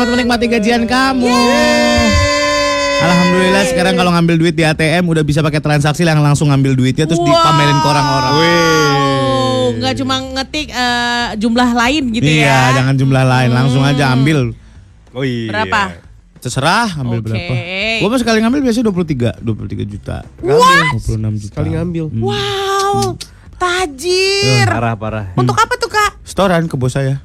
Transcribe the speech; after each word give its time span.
selamat 0.00 0.16
menikmati 0.16 0.48
gajian 0.48 0.88
kamu. 0.88 1.28
Alhamdulillah 3.04 3.64
sekarang 3.68 4.00
kalau 4.00 4.16
ngambil 4.16 4.40
duit 4.40 4.56
di 4.56 4.64
ATM 4.64 5.04
udah 5.04 5.20
bisa 5.20 5.44
pakai 5.44 5.60
transaksi 5.60 6.08
yang 6.08 6.24
langsung 6.24 6.48
ngambil 6.48 6.72
duitnya 6.72 7.04
terus 7.04 7.20
Wow. 7.20 7.28
dipamerin 7.28 7.76
ke 7.76 7.84
orang-orang. 7.84 8.32
Oh, 8.32 9.64
nggak 9.76 9.94
cuma 10.00 10.16
ngetik 10.24 10.72
eh, 10.72 11.36
jumlah 11.36 11.68
lain 11.76 12.16
gitu 12.16 12.24
Iya, 12.24 12.48
ya. 12.48 12.60
jangan 12.80 12.96
jumlah 12.96 13.24
lain, 13.28 13.50
langsung 13.52 13.84
aja 13.84 14.16
ambil. 14.16 14.56
Oh 15.12 15.20
iya. 15.20 15.52
Berapa? 15.52 16.00
Terserah 16.40 16.96
ambil 16.96 17.20
Oke. 17.20 17.24
berapa. 17.28 17.52
Gua 18.00 18.08
mah 18.08 18.20
sekali 18.24 18.38
ngambil 18.40 18.60
biasanya 18.64 18.88
23, 18.88 19.36
23 19.36 19.84
juta. 19.84 20.16
What? 20.40 20.96
26 20.96 21.44
juta. 21.44 21.52
Sekali 21.52 21.76
ngambil. 21.76 22.04
Hmm. 22.08 22.24
Wow, 22.24 23.20
tajir. 23.60 24.64
Parah 24.64 24.96
parah. 24.96 25.26
Untuk 25.36 25.60
apa 25.60 25.76
tuh 25.76 25.92
kak? 25.92 26.24
Setoran 26.24 26.64
ke 26.64 26.80
bos 26.80 26.96
saya. 26.96 27.20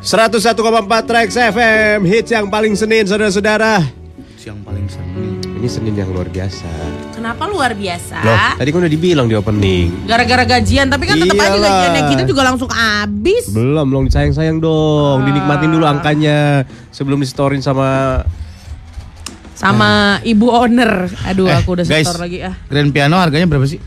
101,4 0.00 0.56
Trax 1.04 1.28
FM 1.36 1.98
hits 2.02 2.30
yang 2.30 2.48
paling 2.48 2.72
Senin 2.72 3.04
saudara-saudara. 3.04 3.84
Siang 4.34 4.64
paling 4.64 4.88
seni. 4.88 5.36
Ini 5.58 5.68
Senin 5.68 5.92
yang 5.92 6.08
luar 6.08 6.24
biasa. 6.26 6.64
Kenapa 7.12 7.44
luar 7.44 7.74
biasa? 7.74 8.22
Loh, 8.22 8.38
tadi 8.56 8.70
kan 8.70 8.78
udah 8.78 8.88
dibilang 8.88 9.26
di 9.26 9.34
opening. 9.34 10.06
Gara-gara 10.06 10.46
gajian, 10.48 10.86
tapi 10.86 11.04
kan 11.04 11.18
tetap 11.18 11.34
aja 11.34 11.50
Iyalah. 11.50 11.60
gajiannya 11.60 12.02
kita 12.08 12.22
juga 12.24 12.42
langsung 12.46 12.70
habis. 12.70 13.50
Belum, 13.50 13.84
belum 13.84 14.02
disayang-sayang 14.06 14.56
dong. 14.56 15.26
Dinikmatin 15.26 15.68
dulu 15.68 15.84
angkanya 15.84 16.62
sebelum 16.88 17.20
disetorin 17.20 17.60
sama 17.60 18.22
Sama 19.52 20.22
ibu 20.22 20.48
owner. 20.48 21.10
Aduh, 21.26 21.50
Eh, 21.50 21.58
aku 21.58 21.74
udah 21.74 21.82
guys. 21.82 22.06
setor 22.06 22.22
lagi 22.22 22.38
ah. 22.40 22.54
Grand 22.64 22.88
piano 22.88 23.18
harganya 23.18 23.44
berapa 23.44 23.66
sih? 23.66 23.82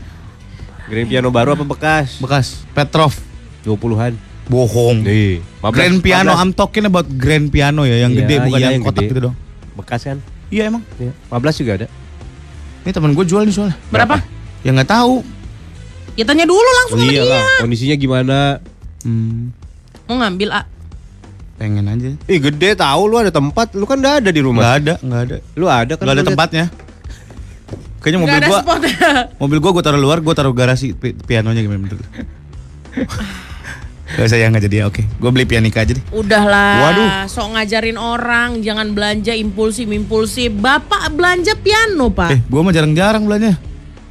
Grand 0.84 1.08
piano 1.08 1.32
baru 1.32 1.56
apa 1.56 1.64
bekas? 1.64 2.20
Bekas 2.20 2.60
Petrov. 2.70 3.16
20-an. 3.64 4.12
Bohong. 4.44 5.06
15, 5.06 5.70
Grand 5.70 5.98
piano, 5.98 6.32
15. 6.32 6.40
I'm 6.40 6.52
talking 6.52 6.84
about 6.84 7.06
grand 7.08 7.46
piano 7.48 7.82
ya, 7.82 7.96
yang 8.00 8.10
Iya, 8.10 8.18
gede 8.20 8.34
bukan 8.42 8.58
iya, 8.58 8.64
yang 8.64 8.74
yang 8.74 8.82
kotak 8.82 9.00
gede. 9.00 9.10
gitu 9.10 9.20
dong. 9.22 9.34
Bekas 9.72 10.00
kan? 10.02 10.18
Iya 10.48 10.62
emang. 10.68 10.82
Iya. 10.96 11.12
15 11.30 11.58
juga 11.58 11.72
ada. 11.74 11.86
Ini 12.82 12.90
teman 12.90 13.10
gue 13.12 13.24
jual 13.24 13.42
nih 13.42 13.54
soalnya. 13.54 13.76
Berapa? 13.88 14.18
Ya 14.60 14.70
nggak 14.70 14.90
tahu. 14.90 15.22
Ya 16.12 16.24
tanya 16.24 16.44
dulu 16.44 16.60
langsung 16.60 16.98
sama 16.98 17.08
iya 17.08 17.22
dia. 17.22 17.30
lah, 17.30 17.46
kondisinya 17.58 17.96
gimana? 17.96 18.38
Hmm, 19.00 19.48
Mau 20.04 20.18
ngambil 20.18 20.48
ah. 20.52 20.66
pengen 21.54 21.86
aja. 21.86 22.10
Ih 22.26 22.38
gede 22.38 22.74
tahu 22.74 23.02
lu 23.06 23.16
ada 23.16 23.30
tempat, 23.30 23.70
lu 23.72 23.86
kan 23.86 23.96
udah 23.96 24.18
ada 24.18 24.28
di 24.28 24.36
Nggak 24.36 24.44
rumah. 24.44 24.76
ada, 24.76 24.94
nggak 24.98 25.20
ada. 25.22 25.36
Lu 25.54 25.66
ada 25.66 25.92
kan? 25.94 26.04
Nggak 26.04 26.16
ada 26.18 26.24
tempatnya. 26.26 26.64
Kayaknya 27.96 28.18
mobil 28.18 28.28
Gak 28.28 28.42
ada 28.42 28.48
gua, 28.50 28.60
spot. 28.60 28.80
mobil 29.38 29.58
gua 29.58 29.70
gua 29.70 29.84
taruh 29.86 29.96
luar, 29.96 30.18
gua 30.18 30.34
taruh 30.34 30.50
garasi 30.50 30.90
pi- 30.90 31.14
pianonya 31.14 31.62
gimana 31.62 31.78
menurut 31.80 32.02
lu? 32.02 32.08
Gak 34.12 34.28
usah 34.28 34.36
ya 34.36 34.46
nggak 34.46 34.64
jadi 34.64 34.76
ya, 34.76 34.84
oke. 34.86 35.02
Gua 35.16 35.30
beli 35.30 35.44
pianika 35.44 35.80
aja 35.80 35.92
deh. 35.92 36.04
Udahlah, 36.10 36.72
Waduh. 36.82 37.08
sok 37.26 37.56
ngajarin 37.56 37.96
orang 37.96 38.60
jangan 38.60 38.92
belanja 38.92 39.32
impulsif 39.32 39.86
impulsif. 39.86 40.52
Bapak 40.52 41.08
belanja 41.10 41.56
piano 41.56 42.08
pak. 42.08 42.30
Eh, 42.30 42.40
gua 42.44 42.60
mah 42.60 42.70
jarang-jarang 42.70 43.24
belanja. 43.24 43.56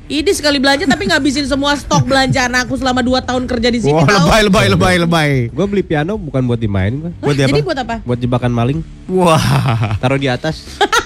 Ini 0.05 0.27
sekali 0.31 0.59
belanja 0.59 0.83
tapi 0.83 1.07
ngabisin 1.07 1.47
semua 1.47 1.72
stok 1.73 2.03
belanjaan 2.03 2.52
aku 2.57 2.75
selama 2.75 2.99
2 2.99 3.23
tahun 3.23 3.47
kerja 3.47 3.72
di 3.72 3.79
sini 3.79 3.95
Wah, 3.95 4.03
lebay, 4.03 4.44
lebay, 4.44 4.66
lebay, 4.67 4.95
lebay. 4.99 5.31
Gua 5.49 5.63
beli 5.63 5.79
piano 5.81 6.17
bukan 6.17 6.44
buat 6.44 6.57
dimainin, 6.57 6.99
gua. 6.99 7.11
Hah, 7.11 7.22
Buat 7.22 7.33
dia 7.33 7.45
jadi 7.45 7.53
apa? 7.55 7.63
buat 7.63 7.79
apa? 7.79 7.95
buat 8.03 8.19
jebakan 8.19 8.52
maling. 8.52 8.79
Wah, 9.07 9.95
Taruh 9.97 10.17
di 10.17 10.27
atas. 10.27 10.66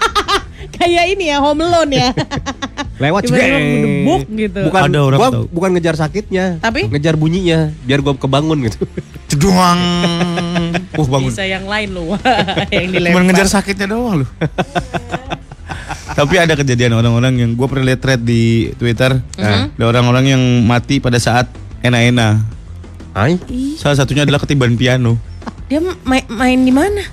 Kayak 0.86 1.06
ini 1.18 1.34
ya 1.34 1.42
home 1.42 1.66
alone 1.66 1.92
ya. 1.92 2.10
Lewat 3.04 3.26
ngedebuk 3.26 4.22
gitu. 4.30 4.60
Bukan 4.70 4.82
Ada 4.86 5.00
orang 5.02 5.18
gua 5.18 5.30
tahu. 5.34 5.44
bukan 5.50 5.70
ngejar 5.74 5.96
sakitnya, 5.98 6.62
Tapi? 6.62 6.88
ngejar 6.88 7.18
bunyinya 7.18 7.74
biar 7.84 8.06
gua 8.06 8.14
kebangun 8.14 8.70
gitu. 8.70 8.86
ceduang. 9.34 9.80
Uh, 10.96 11.04
bangun. 11.04 11.28
Bisa 11.28 11.44
yang 11.44 11.68
lain 11.68 11.92
loh 11.92 12.16
yang 12.72 12.88
Cuma 12.88 12.96
dilempar. 12.96 13.24
ngejar 13.28 13.48
sakitnya 13.52 13.92
doang 13.92 14.24
lu. 14.24 14.28
Tapi 16.16 16.36
ada 16.40 16.56
kejadian 16.56 16.96
orang-orang 16.96 17.36
yang 17.36 17.52
gue 17.52 17.68
pernah 17.68 17.84
lihat 17.84 18.00
thread 18.00 18.24
di 18.24 18.72
Twitter. 18.80 19.20
Mhm. 19.36 19.76
Ada 19.76 19.84
orang-orang 19.84 20.26
yang 20.32 20.42
mati 20.64 21.04
pada 21.04 21.20
saat 21.20 21.52
enak-enak. 21.84 22.40
Hai. 23.12 23.36
Salah 23.76 24.00
satunya 24.00 24.24
adalah 24.24 24.40
ketiban 24.40 24.80
piano. 24.80 25.20
dia 25.68 25.84
main, 26.08 26.24
main 26.32 26.60
di 26.64 26.72
mana? 26.72 27.04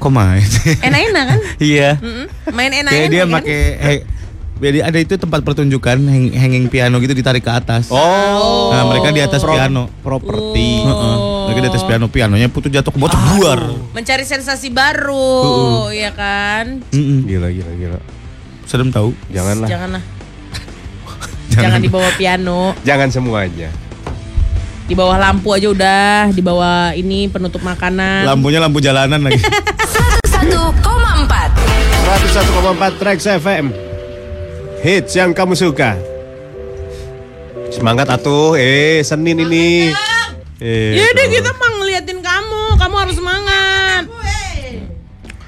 Kok 0.00 0.08
main? 0.08 0.40
Enak-enak 0.86 1.24
kan? 1.26 1.38
iya. 1.60 2.00
Mm-mm. 2.00 2.26
Main 2.50 2.72
Kayak 2.72 2.82
enak-enak 2.82 3.10
dia 3.10 3.22
kan? 3.22 3.34
pakai 3.36 3.60
he- 3.78 4.06
jadi 4.60 4.78
ada 4.82 4.98
itu 4.98 5.14
tempat 5.14 5.40
pertunjukan 5.40 5.96
hang- 5.98 6.32
hanging 6.32 6.68
piano 6.68 6.96
gitu 6.98 7.12
ditarik 7.12 7.40
ke 7.40 7.48
atas. 7.48 7.88
Oh. 7.88 8.68
Nah, 8.68 8.84
mereka 8.86 9.08
di 9.08 9.20
atas 9.20 9.40
Pro- 9.40 9.52
piano. 9.52 9.88
Properti. 10.00 10.68
Heeh. 10.80 11.16
Mereka 11.46 11.58
di 11.58 11.68
atas 11.68 11.82
piano, 11.82 12.04
pianonya 12.06 12.46
putus 12.46 12.68
jatuh 12.68 12.88
ke 12.88 12.98
bocor 12.98 13.16
luar. 13.30 13.60
Mencari 13.90 14.20
sensasi 14.22 14.68
baru, 14.68 15.88
ya 15.90 16.12
kan? 16.12 16.84
Mm-mm. 16.92 17.24
Gila 17.24 17.48
gila 17.50 17.72
gila. 17.74 17.98
Serem 18.64 18.88
tahu. 18.88 19.16
Janganlah. 19.28 19.64
Janganlah. 19.66 20.02
Jangan 21.56 21.80
di 21.80 21.88
bawah 21.88 22.12
piano, 22.14 22.76
Jangan 22.82 23.08
semuanya. 23.08 23.68
Di 24.90 24.98
bawah 24.98 25.14
lampu 25.14 25.54
aja 25.54 25.70
udah, 25.70 26.34
di 26.34 26.42
bawah 26.42 26.90
ini 26.92 27.30
penutup 27.30 27.62
makanan. 27.62 28.26
Lampunya 28.26 28.58
lampu 28.58 28.82
jalanan 28.82 29.22
lagi. 29.22 29.38
101,4 30.26 30.74
101,4 32.10 32.98
Trax 32.98 33.18
FM. 33.38 33.70
Hits 34.82 35.14
yang 35.14 35.30
kamu 35.30 35.54
suka. 35.54 35.94
Semangat 37.70 38.10
atuh, 38.10 38.58
eh 38.58 38.98
Senin 39.06 39.38
ini. 39.38 39.94
Eh, 40.58 40.98
Ya 40.98 41.06
udah 41.06 41.26
kita 41.30 41.50
mah 41.54 41.70
ngeliatin 41.78 42.18
kamu, 42.18 42.62
kamu 42.74 42.94
harus 42.98 43.14
semangat. 43.14 44.10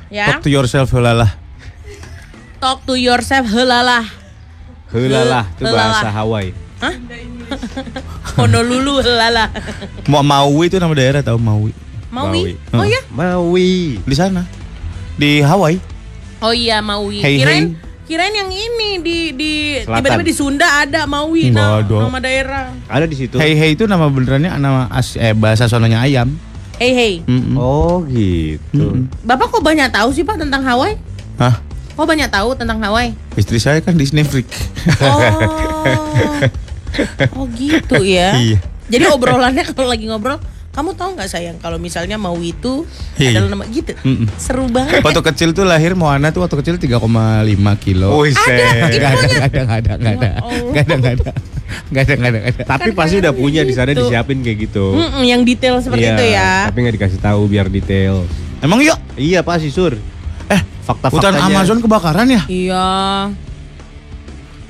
Ya, 0.07 0.39
Talk 0.39 0.47
to 0.47 0.51
yourself 0.53 0.95
helalah. 0.95 1.35
talk 2.63 2.79
to 2.87 2.95
yourself 2.95 3.51
helalah. 3.51 4.07
Helalah, 4.95 5.51
itu 5.51 5.67
bahasa 5.67 6.15
Hawaii. 6.15 6.55
Honolulu 8.37 9.05
helalah. 9.05 9.53
Mau 10.09 10.25
Maui 10.25 10.73
itu 10.73 10.77
nama 10.81 10.93
daerah 10.97 11.21
tahu 11.21 11.37
Maui. 11.37 11.73
Maui. 12.13 12.57
Maui. 12.57 12.81
Oh 12.81 12.85
ya? 12.85 13.01
Maui. 13.13 14.01
Di 14.05 14.17
sana. 14.17 14.45
Di 15.17 15.45
Hawaii. 15.45 15.81
Oh 16.43 16.53
iya 16.53 16.81
Maui. 16.81 17.21
Hey, 17.23 17.39
kirain 17.39 17.65
hey. 17.73 18.05
kirain 18.09 18.35
yang 18.35 18.51
ini 18.51 18.99
di 18.99 19.19
di 19.33 19.53
tiba-tiba 19.85 20.25
di 20.27 20.35
Sunda 20.35 20.85
ada 20.85 21.07
Maui 21.07 21.55
nah, 21.55 21.81
ada. 21.81 21.97
nama 22.09 22.19
daerah. 22.19 22.65
Ada 22.89 23.07
di 23.07 23.17
situ. 23.17 23.37
Hey 23.39 23.55
hey 23.55 23.77
itu 23.77 23.85
nama 23.87 24.09
benerannya 24.09 24.57
nama 24.59 24.89
as 24.91 25.15
eh 25.17 25.37
bahasa 25.37 25.69
sononya 25.69 26.03
ayam. 26.03 26.33
Hey 26.81 26.93
hey. 26.93 27.15
Mm-mm. 27.29 27.55
Oh 27.55 28.03
gitu. 28.11 28.97
Mm-mm. 28.97 29.07
Bapak 29.23 29.55
kok 29.55 29.63
banyak 29.63 29.93
tahu 29.93 30.11
sih 30.11 30.27
Pak 30.27 30.41
tentang 30.41 30.67
Hawaii? 30.67 30.99
Hah? 31.39 31.63
Kok 31.93 32.09
banyak 32.09 32.29
tahu 32.33 32.57
tentang 32.57 32.81
Hawaii? 32.81 33.13
Istri 33.37 33.59
saya 33.61 33.79
kan 33.85 33.95
Disney 33.95 34.25
freak. 34.25 34.49
Oh. 34.99 35.21
oh 37.37 37.47
gitu 37.51 37.99
ya. 38.01 38.37
Iya. 38.43 38.59
Jadi 38.89 39.05
obrolannya 39.09 39.65
kalau 39.65 39.87
lagi 39.87 40.05
ngobrol, 40.05 40.37
kamu 40.71 40.93
tahu 40.93 41.15
nggak 41.15 41.27
sayang 41.27 41.57
kalau 41.57 41.77
misalnya 41.77 42.17
Maui 42.17 42.53
itu 42.53 42.85
Iya. 43.15 43.39
adalah 43.39 43.49
nama 43.51 43.65
gitu. 43.67 43.93
Mm-mm. 43.99 44.29
Seru 44.37 44.69
banget. 44.69 45.01
Waktu 45.01 45.23
kecil 45.25 45.49
tuh 45.51 45.65
lahir 45.65 45.93
Moana 45.93 46.29
tuh 46.29 46.41
waktu 46.41 46.57
kecil 46.59 46.77
3,5 46.77 47.01
kilo. 47.79 48.09
Wih, 48.19 48.33
set. 48.33 48.53
Gak 48.53 48.89
ada, 48.91 48.97
gak 48.99 49.13
ada, 49.13 49.27
gak 49.27 49.45
ada, 49.45 49.61
gak 49.63 49.81
ada, 49.81 49.93
gak 49.97 50.13
ada, 50.13 50.31
gak 50.73 50.83
ada, 50.83 50.97
gak 50.99 51.13
ada, 51.15 51.31
gak 51.89 52.03
ada, 52.03 52.15
gak 52.15 52.53
ada. 52.53 52.63
Tapi 52.67 52.89
Kan 52.91 52.99
pasti 52.99 53.15
udah 53.19 53.33
punya 53.33 53.63
di 53.63 53.73
sana 53.73 53.91
gitu. 53.91 54.01
disiapin 54.03 54.39
kayak 54.41 54.59
gitu. 54.63 54.85
Mm-mm, 54.93 55.23
yang 55.23 55.41
detail 55.43 55.77
seperti 55.79 56.05
Iya, 56.05 56.13
itu 56.15 56.25
ya. 56.31 56.53
Tapi 56.69 56.79
nggak 56.81 56.95
dikasih 56.97 57.21
tahu 57.23 57.41
biar 57.47 57.67
detail. 57.67 58.25
Emang 58.59 58.81
yuk, 58.81 58.99
Iya 59.15 59.41
pasti 59.41 59.69
sur. 59.69 59.97
eh 60.45 60.61
Fakta-faktanya. 60.83 61.13
hutan 61.15 61.55
Amazon 61.55 61.79
kebakaran 61.79 62.27
ya? 62.27 62.43
Iya, 62.45 62.87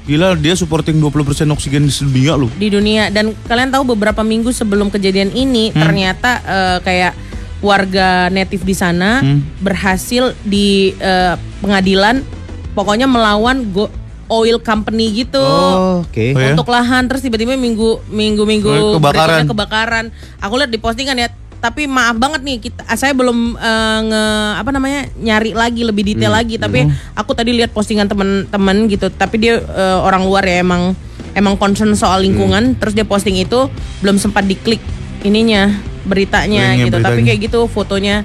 Gila 0.03 0.35
dia 0.35 0.53
supporting 0.53 0.99
20% 0.99 1.15
oksigen 1.49 1.87
di 1.87 1.93
dunia 1.93 2.35
loh. 2.35 2.51
di 2.53 2.67
dunia 2.67 3.07
dan 3.07 3.39
kalian 3.47 3.71
tahu 3.71 3.95
beberapa 3.95 4.21
minggu 4.21 4.51
sebelum 4.51 4.89
kejadian 4.89 5.31
ini 5.31 5.71
Hmm. 5.71 5.79
ternyata 5.79 6.31
eh, 6.43 6.79
kayak 6.83 7.13
warga 7.59 8.27
native 8.29 8.63
di 8.63 8.75
sana 8.75 9.23
Hmm. 9.23 9.47
berhasil 9.59 10.35
di 10.43 10.91
eh, 10.93 11.35
pengadilan 11.61 12.27
pokoknya 12.73 13.07
melawan 13.07 13.71
go- 13.71 13.93
oil 14.27 14.57
company 14.59 15.23
gitu. 15.23 15.37
Oh, 15.39 16.01
Oke. 16.03 16.33
Oh, 16.33 16.41
ya? 16.41 16.57
Untuk 16.57 16.67
lahan 16.67 17.05
terus 17.05 17.21
tiba-tiba 17.21 17.53
minggu 17.53 18.01
minggu 18.09 18.43
minggu 18.43 18.97
kebakaran. 18.97 19.45
kebakaran. 19.45 20.05
Aku 20.41 20.57
lihat 20.57 20.73
di 20.73 20.81
postingan 20.81 21.15
ya. 21.15 21.29
Tapi 21.63 21.87
maaf 21.87 22.19
banget 22.19 22.43
nih 22.43 22.59
kita 22.59 22.83
saya 22.99 23.15
belum 23.15 23.55
eh, 23.55 23.99
nge 24.11 24.25
apa 24.59 24.71
namanya 24.75 25.01
nyari 25.15 25.55
lagi 25.55 25.87
lebih 25.87 26.03
detail 26.03 26.35
lagi. 26.35 26.59
Tapi 26.59 26.83
aku 27.15 27.31
tadi 27.39 27.55
lihat 27.55 27.71
postingan 27.71 28.11
teman-teman 28.11 28.91
gitu. 28.91 29.07
Tapi 29.09 29.39
dia 29.39 29.63
eh, 29.63 29.99
orang 30.03 30.27
luar 30.27 30.43
ya 30.43 30.59
emang 30.59 30.99
emang 31.39 31.55
concern 31.55 31.95
soal 31.95 32.27
lingkungan. 32.27 32.75
Terus 32.83 32.99
dia 32.99 33.07
posting 33.07 33.39
itu 33.39 33.71
belum 34.03 34.19
sempat 34.19 34.43
diklik 34.43 34.83
ininya 35.23 35.71
beritanya 36.03 36.75
Linknya, 36.75 36.87
gitu. 36.91 36.97
Tapi 36.99 37.23
beritanya. 37.23 37.27
kayak 37.31 37.41
gitu 37.47 37.61
fotonya 37.71 38.17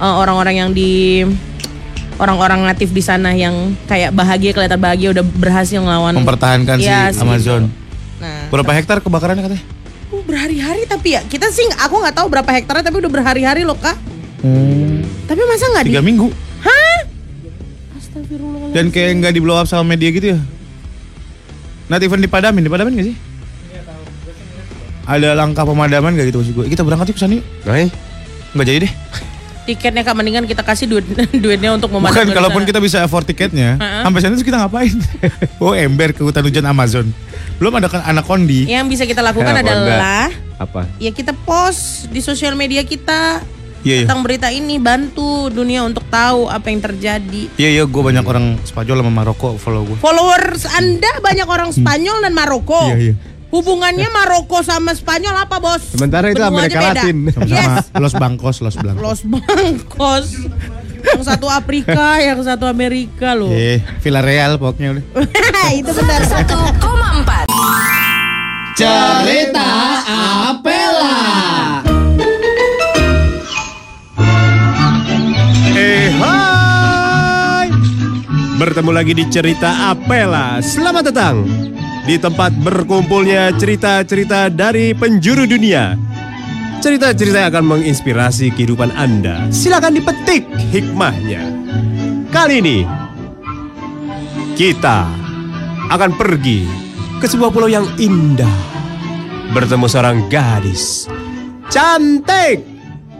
eh, 0.00 0.14
orang-orang 0.16 0.54
yang 0.56 0.70
di 0.72 1.22
orang-orang 2.18 2.66
natif 2.66 2.90
di 2.90 3.04
sana 3.04 3.30
yang 3.30 3.78
kayak 3.86 4.10
bahagia 4.10 4.50
kelihatan 4.50 4.80
bahagia 4.80 5.14
udah 5.14 5.24
berhasil 5.38 5.78
ngelawan 5.78 6.18
Mempertahankan 6.18 6.76
Iya, 6.82 7.14
si. 7.14 7.22
Amazon. 7.22 7.70
Nah, 8.18 8.50
Berapa 8.50 8.74
hektar 8.74 8.98
kebakarannya 8.98 9.46
katanya? 9.46 9.64
Uh, 10.08 10.24
berhari-hari 10.24 10.88
tapi 10.88 11.12
ya 11.12 11.20
kita 11.28 11.52
sih 11.52 11.68
aku 11.76 12.00
nggak 12.00 12.16
tahu 12.16 12.32
berapa 12.32 12.48
hektarnya 12.48 12.88
tapi 12.88 12.96
udah 13.04 13.12
berhari-hari 13.12 13.62
loh 13.68 13.76
kak. 13.76 13.96
Hmm. 14.40 15.04
Tapi 15.28 15.40
masa 15.44 15.68
nggak 15.68 15.84
di? 15.84 15.90
Tiga 15.92 16.04
minggu. 16.04 16.28
Hah? 16.64 16.98
Astagfirullah. 18.00 18.72
Dan 18.72 18.88
kayak 18.88 19.20
nggak 19.20 19.32
di 19.36 19.40
blow 19.44 19.60
up 19.60 19.68
sama 19.68 19.84
media 19.96 20.08
gitu 20.08 20.36
ya? 20.36 20.40
Not 21.88 22.04
even 22.04 22.20
dipadamin, 22.20 22.64
dipadamin 22.64 23.00
gak 23.00 23.08
sih? 23.12 23.16
Ada 25.08 25.32
langkah 25.32 25.64
pemadaman 25.64 26.12
gak 26.20 26.28
gitu 26.28 26.44
maksud 26.44 26.52
gue? 26.52 26.66
Kita 26.68 26.84
berangkat 26.84 27.12
yuk 27.12 27.16
ke 27.16 27.22
sana 27.24 27.40
yuk. 27.40 27.44
Nah, 27.64 27.88
Nggak 28.52 28.66
jadi 28.68 28.78
deh. 28.84 28.92
Tiketnya 29.68 30.00
kak 30.00 30.16
mendingan 30.16 30.48
kita 30.48 30.64
kasih 30.64 30.88
duit 30.88 31.04
duitnya 31.44 31.76
untuk 31.76 31.92
Bukan, 31.92 32.08
memadamkan 32.08 32.32
kalaupun 32.32 32.64
sana. 32.64 32.70
kita 32.72 32.80
bisa 32.80 32.98
afford 33.04 33.28
tiketnya, 33.28 33.76
Heeh. 33.76 34.02
sampai 34.02 34.20
sana 34.24 34.34
kita 34.34 34.56
ngapain? 34.58 34.96
oh 35.62 35.76
ember 35.76 36.10
ke 36.10 36.24
hutan 36.24 36.40
hujan 36.40 36.64
Amazon. 36.64 37.04
Belum 37.56 37.76
ada 37.76 37.86
kan 37.86 38.00
anak 38.02 38.24
kondi. 38.24 38.64
Yang 38.64 38.86
bisa 38.88 39.04
kita 39.04 39.20
lakukan 39.20 39.52
Ya, 39.52 39.60
adalah 39.60 40.32
apa? 40.56 40.88
ya 40.96 41.12
kita 41.12 41.36
post 41.36 42.08
di 42.08 42.18
sosial 42.18 42.56
media 42.56 42.80
kita 42.80 43.44
Iya, 43.78 43.94
iya. 43.94 44.06
tentang 44.08 44.26
berita 44.26 44.48
ini 44.48 44.74
bantu 44.76 45.46
dunia 45.48 45.84
untuk 45.84 46.02
tahu 46.08 46.48
apa 46.48 46.66
yang 46.66 46.80
terjadi. 46.80 47.46
Iya, 47.54 47.68
iya, 47.70 47.82
gue 47.84 48.02
banyak 48.02 48.24
orang 48.24 48.58
Spanyol 48.64 48.96
sama 48.98 49.12
Maroko 49.12 49.54
follow 49.54 49.84
gue. 49.84 49.96
Followers 49.98 50.66
Anda 50.72 51.12
banyak 51.20 51.46
orang 51.46 51.70
Spanyol 51.70 52.24
dan 52.24 52.32
Maroko. 52.32 52.90
Iya, 52.90 52.98
iya. 52.98 53.14
Hubungannya 53.48 54.12
Maroko 54.12 54.60
sama 54.60 54.92
Spanyol 54.92 55.48
apa, 55.48 55.56
Bos? 55.56 55.80
Sementara 55.96 56.28
itu 56.28 56.36
Benua 56.36 56.52
Amerika. 56.52 56.80
Latin. 56.92 57.32
Sama-sama 57.32 57.80
Yes. 57.80 57.88
Los 57.96 58.12
Bangkos, 58.12 58.56
Los 58.60 58.76
Blancos. 58.76 59.00
Los 59.00 59.20
Bangkos. 59.24 60.26
yang 60.98 61.24
satu 61.24 61.48
Afrika, 61.48 62.20
yang 62.20 62.44
satu 62.44 62.68
Amerika 62.68 63.32
loh. 63.32 63.48
Eh, 63.48 63.80
Villarreal 64.04 64.60
pokoknya 64.60 65.00
udah. 65.00 65.04
Itu 65.80 65.90
benar. 65.96 66.20
1,4 66.28 67.48
Cerita 68.76 69.68
Apela. 70.52 71.16
Eh 75.78 76.10
hai 76.18 77.70
Bertemu 78.58 78.90
lagi 78.90 79.14
di 79.14 79.22
cerita 79.30 79.94
Apela 79.94 80.58
Selamat 80.58 81.14
datang 81.14 81.46
Di 82.08 82.16
tempat 82.16 82.56
berkumpulnya 82.64 83.52
cerita-cerita 83.52 84.48
dari 84.48 84.96
penjuru 84.96 85.44
dunia. 85.44 85.92
Cerita-cerita 86.80 87.44
yang 87.44 87.52
akan 87.52 87.66
menginspirasi 87.76 88.48
kehidupan 88.56 88.96
Anda. 88.96 89.44
Silakan 89.52 89.92
dipetik 89.92 90.48
hikmahnya. 90.72 91.44
Kali 92.32 92.64
ini 92.64 92.78
Kita 94.56 95.04
akan 95.92 96.16
pergi 96.16 96.64
ke 97.20 97.28
sebuah 97.28 97.52
pulau 97.52 97.68
yang 97.68 97.84
indah. 98.00 98.56
Bertemu 99.52 99.84
seorang 99.84 100.32
gadis. 100.32 101.12
Cantik! 101.68 102.64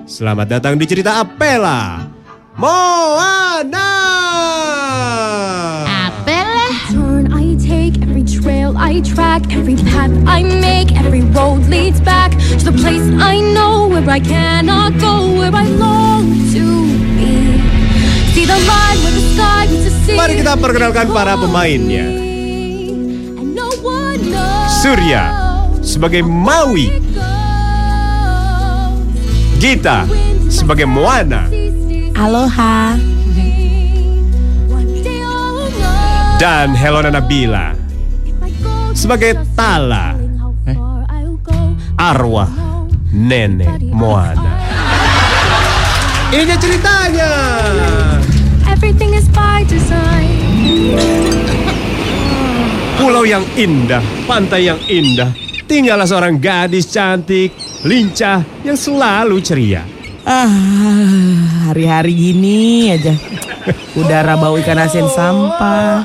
Selamat 0.08 0.56
datang 0.56 0.81
di 0.81 0.88
cerita 0.88 1.20
Apela. 1.20 2.08
Moana 2.56 3.88
I 8.99 9.00
track, 9.00 9.55
every 9.55 9.77
path 9.77 10.11
I 10.27 10.43
make, 10.43 10.91
every 10.99 11.23
road 11.31 11.62
leads 11.71 12.03
back 12.03 12.35
to 12.59 12.65
the 12.67 12.75
place 12.75 13.06
I 13.23 13.39
know 13.55 13.87
where 13.87 14.03
I 14.03 14.19
cannot 14.19 14.99
go, 14.99 15.39
where 15.39 15.55
I 15.55 15.71
long 15.79 16.27
to 16.50 16.67
be. 17.15 17.62
See 18.35 18.43
the 18.43 18.59
line 18.59 18.99
where 18.99 19.15
the 19.15 19.23
sky 19.39 19.71
meets 19.71 19.87
the 19.87 19.95
sea. 20.03 20.19
Mari 20.19 20.43
kita 20.43 20.59
perkenalkan 20.59 21.15
para 21.15 21.39
pemainnya. 21.39 22.11
Surya 24.83 25.31
sebagai 25.79 26.27
Maui. 26.27 26.91
Gita 29.62 30.11
sebagai 30.50 30.91
Moana, 30.91 31.47
Aloha. 32.19 32.99
Dan 36.43 36.75
Helona 36.75 37.15
Nabila 37.15 37.77
sebagai 38.99 39.39
Tala. 39.55 40.19
Eh? 40.67 40.75
go. 41.47 41.55
arwah 41.95 42.50
nenek 43.15 43.79
Moana. 43.95 44.59
Ini 46.35 46.43
dia 46.43 46.59
ceritanya. 46.59 47.31
Everything 48.67 49.15
is 49.15 49.31
by 49.31 49.62
design. 49.71 50.35
Pulau 52.99 53.23
yang 53.23 53.47
indah, 53.55 54.03
pantai 54.27 54.67
yang 54.67 54.83
indah. 54.91 55.31
Tinggallah 55.71 56.05
seorang 56.05 56.43
gadis 56.43 56.91
cantik, 56.91 57.55
lincah, 57.87 58.43
yang 58.67 58.75
selalu 58.75 59.39
ceria. 59.39 59.87
Ah, 60.27 60.50
hari-hari 61.71 62.12
gini 62.12 62.93
aja. 62.93 63.15
Udara 63.97 64.37
bau 64.37 64.59
ikan 64.61 64.77
asin 64.77 65.09
sampah. 65.09 66.05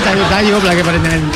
Sayup-sayup 0.00 0.62
lagi 0.64 0.82
pada 0.88 0.98
nyanyi. 0.98 1.30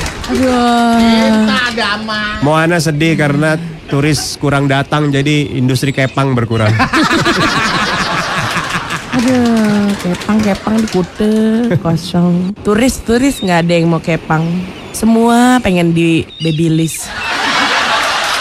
Moana 2.43 2.79
sedih 2.81 3.15
karena 3.17 3.57
turis 3.89 4.37
kurang 4.41 4.67
datang 4.67 5.13
jadi 5.13 5.55
industri 5.55 5.93
kepang 5.93 6.35
berkurang. 6.35 6.73
Aduh, 9.15 9.95
kepang-kepang 10.03 10.75
di 10.83 10.89
Kute 10.91 11.33
kosong. 11.79 12.51
Turis-turis 12.67 13.47
nggak 13.47 13.61
ada 13.63 13.73
yang 13.79 13.87
mau 13.87 14.03
kepang. 14.03 14.43
Semua 14.91 15.63
pengen 15.63 15.95
di 15.95 16.27
babyliss. 16.43 17.07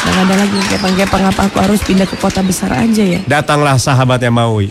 Nggak 0.04 0.20
ada 0.28 0.36
lagi 0.36 0.56
yang 0.60 0.70
kepang-kepang 0.76 1.24
apa 1.32 1.42
aku 1.48 1.58
harus 1.64 1.80
pindah 1.80 2.04
ke 2.04 2.16
kota 2.20 2.44
besar 2.44 2.76
aja 2.76 3.04
ya? 3.04 3.20
Datanglah 3.24 3.80
sahabatnya 3.80 4.28
Maui. 4.30 4.68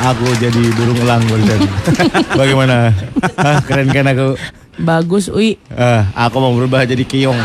Aku 0.00 0.24
jadi 0.40 0.64
burung 0.72 0.96
elang 1.04 1.20
barusan. 1.28 1.60
Bagaimana? 2.40 2.88
Hah, 3.36 3.60
keren 3.60 3.92
kan 3.92 4.08
aku? 4.08 4.32
Bagus, 4.80 5.28
Ui. 5.28 5.60
Ah, 5.76 6.08
aku 6.16 6.40
mau 6.40 6.56
berubah 6.56 6.88
jadi 6.88 7.04
kiong. 7.04 7.36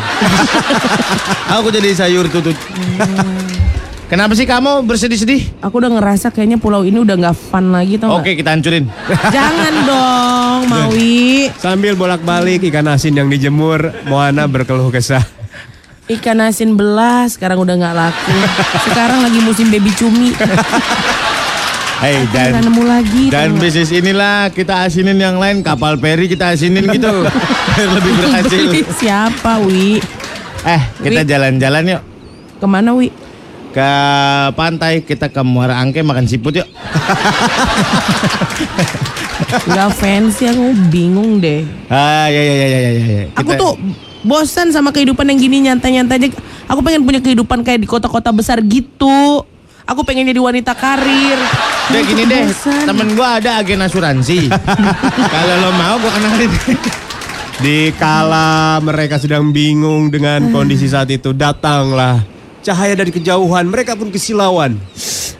aku 1.59 1.67
jadi 1.67 1.91
sayur 1.91 2.31
tutut. 2.31 2.55
Kenapa 4.05 4.37
sih 4.37 4.45
kamu 4.45 4.85
bersedih-sedih? 4.85 5.65
Aku 5.65 5.81
udah 5.81 5.89
ngerasa 5.89 6.29
kayaknya 6.29 6.61
pulau 6.61 6.85
ini 6.85 7.01
udah 7.01 7.17
nggak 7.17 7.33
fun 7.49 7.73
lagi 7.73 7.97
tau? 7.97 8.21
Oke, 8.21 8.37
kita 8.37 8.53
hancurin. 8.53 8.85
Jangan 9.35 9.73
dong, 9.81 10.59
Maui. 10.69 11.49
Sambil 11.57 11.97
bolak-balik 11.97 12.61
ikan 12.69 12.85
asin 12.85 13.17
yang 13.17 13.33
dijemur, 13.33 13.89
Moana 14.05 14.45
berkeluh 14.45 14.93
kesah. 14.93 15.25
Ikan 16.05 16.37
asin 16.37 16.77
belas 16.77 17.33
sekarang 17.33 17.57
udah 17.57 17.73
nggak 17.73 17.95
laku. 17.97 18.37
Sekarang 18.85 19.25
lagi 19.25 19.41
musim 19.41 19.73
baby 19.73 19.89
cumi. 19.97 20.37
Hei, 21.97 22.29
Nggak 22.29 22.45
dan 22.53 22.61
nemu 22.61 22.83
lagi. 22.85 23.23
dan 23.31 23.49
bisnis 23.57 23.89
inilah 23.89 24.53
kita 24.53 24.85
asinin 24.85 25.17
yang 25.17 25.41
lain 25.41 25.65
kapal 25.65 25.97
peri 25.97 26.29
kita 26.29 26.53
asinin 26.53 26.85
gitu 26.85 27.09
biar 27.73 27.89
lebih 27.89 28.11
berhasil. 28.21 28.69
Siapa, 28.93 29.65
Wi? 29.65 29.97
Eh, 30.61 30.81
kita 30.99 31.21
jalan-jalan 31.23 31.97
yuk 31.97 32.01
Ke 32.59 32.67
mana, 32.67 32.93
Wi? 32.93 33.09
Ke 33.75 33.91
pantai 34.55 35.03
kita 35.03 35.27
ke 35.27 35.41
Muara 35.43 35.75
Angke 35.75 35.99
makan 35.99 36.23
siput 36.23 36.55
yuk. 36.55 36.67
Gak 39.67 39.91
fancy, 39.93 40.47
aku 40.47 40.71
bingung 40.87 41.43
deh. 41.43 41.67
Ah, 41.91 42.31
ya 42.31 42.39
ya 42.39 42.55
ya 42.55 42.67
ya 42.67 42.79
ya 42.79 42.91
ya. 43.03 43.25
Aku 43.35 43.51
Kita- 43.51 43.59
tuh 43.59 43.73
bosan 44.23 44.71
sama 44.71 44.95
kehidupan 44.95 45.27
yang 45.27 45.35
gini 45.35 45.57
nyantai-nyantai 45.61 46.15
aja. 46.17 46.27
Aku 46.65 46.79
pengen 46.79 47.03
punya 47.03 47.19
kehidupan 47.19 47.61
kayak 47.61 47.83
di 47.83 47.87
kota-kota 47.89 48.31
besar 48.31 48.63
gitu. 48.63 49.43
Aku 49.85 50.01
pengen 50.01 50.25
jadi 50.25 50.39
wanita 50.39 50.71
karir. 50.71 51.37
Udah 51.91 51.99
Aku 51.99 52.09
gini 52.09 52.23
deh, 52.25 52.47
bosan. 52.47 52.87
temen 52.87 53.07
gua 53.13 53.37
ada 53.37 53.59
agen 53.59 53.83
asuransi. 53.83 54.49
Kalau 55.35 55.55
lo 55.59 55.69
mau 55.75 55.99
gua 55.99 56.09
kenalin. 56.09 56.51
Di 57.55 57.91
kala 57.95 58.79
mereka 58.79 59.19
sedang 59.19 59.51
bingung 59.51 60.07
dengan 60.09 60.47
kondisi 60.49 60.87
saat 60.87 61.07
itu, 61.07 61.31
datanglah 61.31 62.23
cahaya 62.65 62.97
dari 62.97 63.13
kejauhan. 63.13 63.69
Mereka 63.69 63.93
pun 63.93 64.09
kesilauan. 64.09 64.81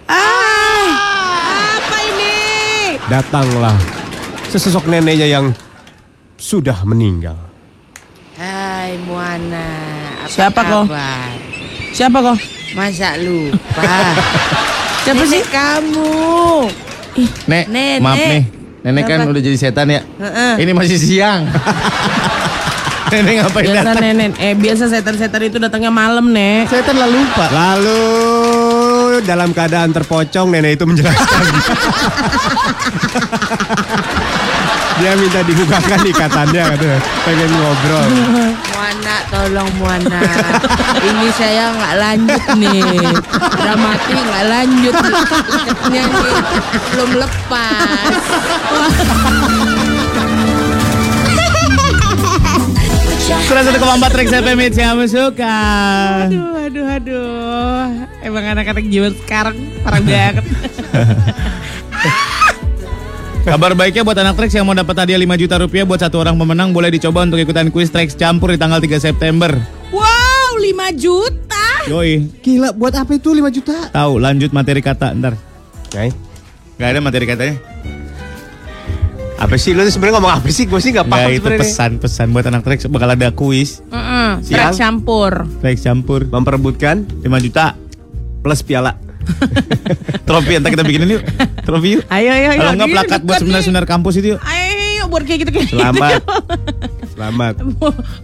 Ah, 0.06 1.82
apa 1.82 1.98
ini? 2.14 2.38
Datanglah 3.10 3.74
sesosok 4.54 4.86
neneknya 4.86 5.26
yang 5.26 5.50
sudah 6.38 6.86
meninggal. 6.86 7.34
Hai 8.38 9.00
Moana, 9.10 9.66
apa 10.22 10.30
Siapa 10.30 10.62
kau? 10.62 10.84
kabar? 10.86 11.34
Siapa 11.96 12.18
kok? 12.22 12.38
Masa 12.76 13.16
lupa? 13.18 13.82
Siapa 15.08 15.24
sih? 15.26 15.42
Nenek 15.42 15.50
kamu. 15.50 16.14
Nek, 17.48 17.66
Nenek. 17.72 18.00
maaf 18.04 18.20
nih. 18.20 18.44
Nenek 18.86 19.04
kan 19.08 19.18
Kenapa? 19.24 19.32
udah 19.34 19.42
jadi 19.42 19.58
setan 19.58 19.88
ya. 19.90 20.02
Heeh. 20.04 20.54
Ini 20.62 20.72
masih 20.76 21.00
siang. 21.00 21.48
Nenek 23.06 23.34
ngapain 23.38 23.66
Biasa 23.70 23.86
datang? 23.86 24.02
nenek, 24.02 24.32
eh 24.42 24.54
biasa 24.58 24.84
setan-setan 24.90 25.42
itu 25.46 25.58
datangnya 25.62 25.92
malam 25.94 26.34
nek. 26.34 26.66
Setan 26.68 26.98
lah 26.98 27.06
lupa. 27.06 27.46
Lalu 27.54 28.02
dalam 29.24 29.54
keadaan 29.54 29.94
terpocong 29.94 30.50
nenek 30.50 30.82
itu 30.82 30.86
menjelaskan. 30.90 31.44
Dia 34.96 35.12
minta 35.20 35.44
dibukakan 35.44 36.08
ikatannya 36.08 36.62
katanya. 36.72 37.00
Pengen 37.28 37.52
ngobrol. 37.52 38.08
Muana 38.72 39.16
tolong 39.28 39.70
Muana. 39.76 40.24
Ini 41.04 41.28
saya 41.36 41.76
nggak 41.76 41.94
lanjut 42.00 42.44
nih. 42.56 43.04
Dramati 43.60 44.16
nggak 44.16 44.46
lanjut. 44.48 44.96
Ikatnya 45.52 46.04
nih 46.08 46.36
belum 46.96 47.12
lepas. 47.20 48.16
101,4 53.26 53.82
Trax 54.06 54.30
FM 54.30 54.58
hits 54.62 54.78
yang 54.78 54.94
kamu 54.94 55.10
suka. 55.10 55.58
Aduh, 56.30 56.62
aduh, 56.62 56.86
aduh. 56.86 57.82
Emang 58.22 58.54
anak-anak 58.54 58.86
zaman 58.86 59.14
sekarang 59.18 59.56
parah 59.82 59.98
banget. 59.98 60.46
Kabar 63.50 63.74
baiknya 63.74 64.06
buat 64.06 64.14
anak 64.14 64.38
Trax 64.38 64.54
yang 64.54 64.70
mau 64.70 64.78
dapat 64.78 64.94
hadiah 64.94 65.18
5 65.18 65.42
juta 65.42 65.58
rupiah 65.58 65.90
buat 65.90 65.98
satu 65.98 66.22
orang 66.22 66.38
pemenang 66.38 66.70
boleh 66.70 66.94
dicoba 66.94 67.26
untuk 67.26 67.42
ikutan 67.42 67.74
kuis 67.74 67.90
Trax 67.90 68.14
campur 68.14 68.54
di 68.54 68.62
tanggal 68.62 68.78
3 68.78 68.94
September. 69.02 69.58
wow, 69.90 70.62
5 70.62 70.94
juta. 70.94 71.66
Yoi, 71.90 72.30
Gila, 72.46 72.78
buat 72.78 72.94
apa 72.94 73.18
itu 73.18 73.34
5 73.34 73.42
juta? 73.50 73.90
tahu 73.90 74.22
lanjut 74.22 74.54
materi 74.54 74.86
kata 74.86 75.18
ntar. 75.18 75.34
Oke. 75.90 76.14
Gak 76.78 76.90
ada 76.94 77.02
materi 77.02 77.26
katanya. 77.26 77.58
Apa 79.36 79.60
sih 79.60 79.76
lu 79.76 79.84
tuh 79.84 79.92
sebenarnya 79.92 80.16
ngomong 80.20 80.34
apa 80.40 80.48
sih? 80.48 80.64
Gue 80.64 80.80
sih 80.80 80.96
nggak 80.96 81.06
Gak 81.06 81.12
paham 81.12 81.30
itu 81.30 81.40
sebenarnya. 81.44 81.62
pesan-pesan 81.68 82.28
buat 82.32 82.46
anak 82.48 82.62
Trax 82.64 82.80
bakal 82.88 83.10
ada 83.12 83.30
kuis 83.36 83.84
Heeh, 83.92 84.30
Siang. 84.42 84.72
Track 84.72 84.80
campur. 84.80 85.32
Trax 85.60 85.78
campur 85.84 86.22
Memperebutkan 86.32 87.04
5 87.20 87.46
juta 87.46 87.76
plus 88.40 88.62
piala. 88.64 88.96
trofi 90.28 90.54
entar 90.56 90.70
kita 90.72 90.86
bikinin 90.86 91.20
yuk. 91.20 91.24
Trofi 91.66 92.00
yuk. 92.00 92.04
Ayo, 92.14 92.32
ayo, 92.32 92.48
ayo. 92.54 92.60
Kalau 92.62 92.72
enggak 92.78 92.88
Ini 92.88 92.96
plakat 92.96 93.22
buat 93.26 93.38
seminar-seminar 93.42 93.86
kampus 93.90 94.14
itu 94.22 94.28
yuk. 94.38 94.40
Ayo, 94.46 95.04
buat 95.10 95.24
kayak 95.26 95.40
gitu 95.44 95.52
kayak 95.52 95.70
Selamat. 95.74 96.12
Selamat. 97.16 97.54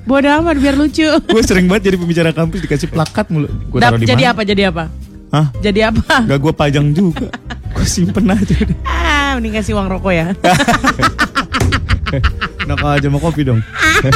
Bodoh 0.06 0.32
amat 0.44 0.58
biar 0.62 0.75
lucu. 0.77 1.08
Gue 1.08 1.44
sering 1.44 1.65
banget 1.65 1.91
jadi 1.91 1.98
pembicara 1.98 2.32
kampus 2.32 2.60
dikasih 2.63 2.88
plakat 2.91 3.27
mulu. 3.34 3.50
Gue 3.72 3.80
taruh 3.82 3.98
di 3.98 4.06
jadi 4.06 4.32
apa? 4.32 4.41
Jadi 4.46 4.62
apa? 4.68 4.84
Hah? 5.32 5.48
Jadi 5.63 5.80
apa? 5.82 6.27
Gak 6.27 6.39
gue 6.39 6.53
pajang 6.53 6.88
juga. 6.91 7.32
Gue 7.81 7.89
simpen 7.89 8.29
aja. 8.29 8.45
deh. 8.53 8.77
Ah, 8.85 9.33
mending 9.33 9.57
kasih 9.57 9.73
uang 9.73 9.89
rokok 9.89 10.13
ya. 10.13 10.27
Enak 12.61 12.77
aja 12.77 13.07
mau 13.09 13.17
kopi 13.17 13.41
dong. 13.41 13.57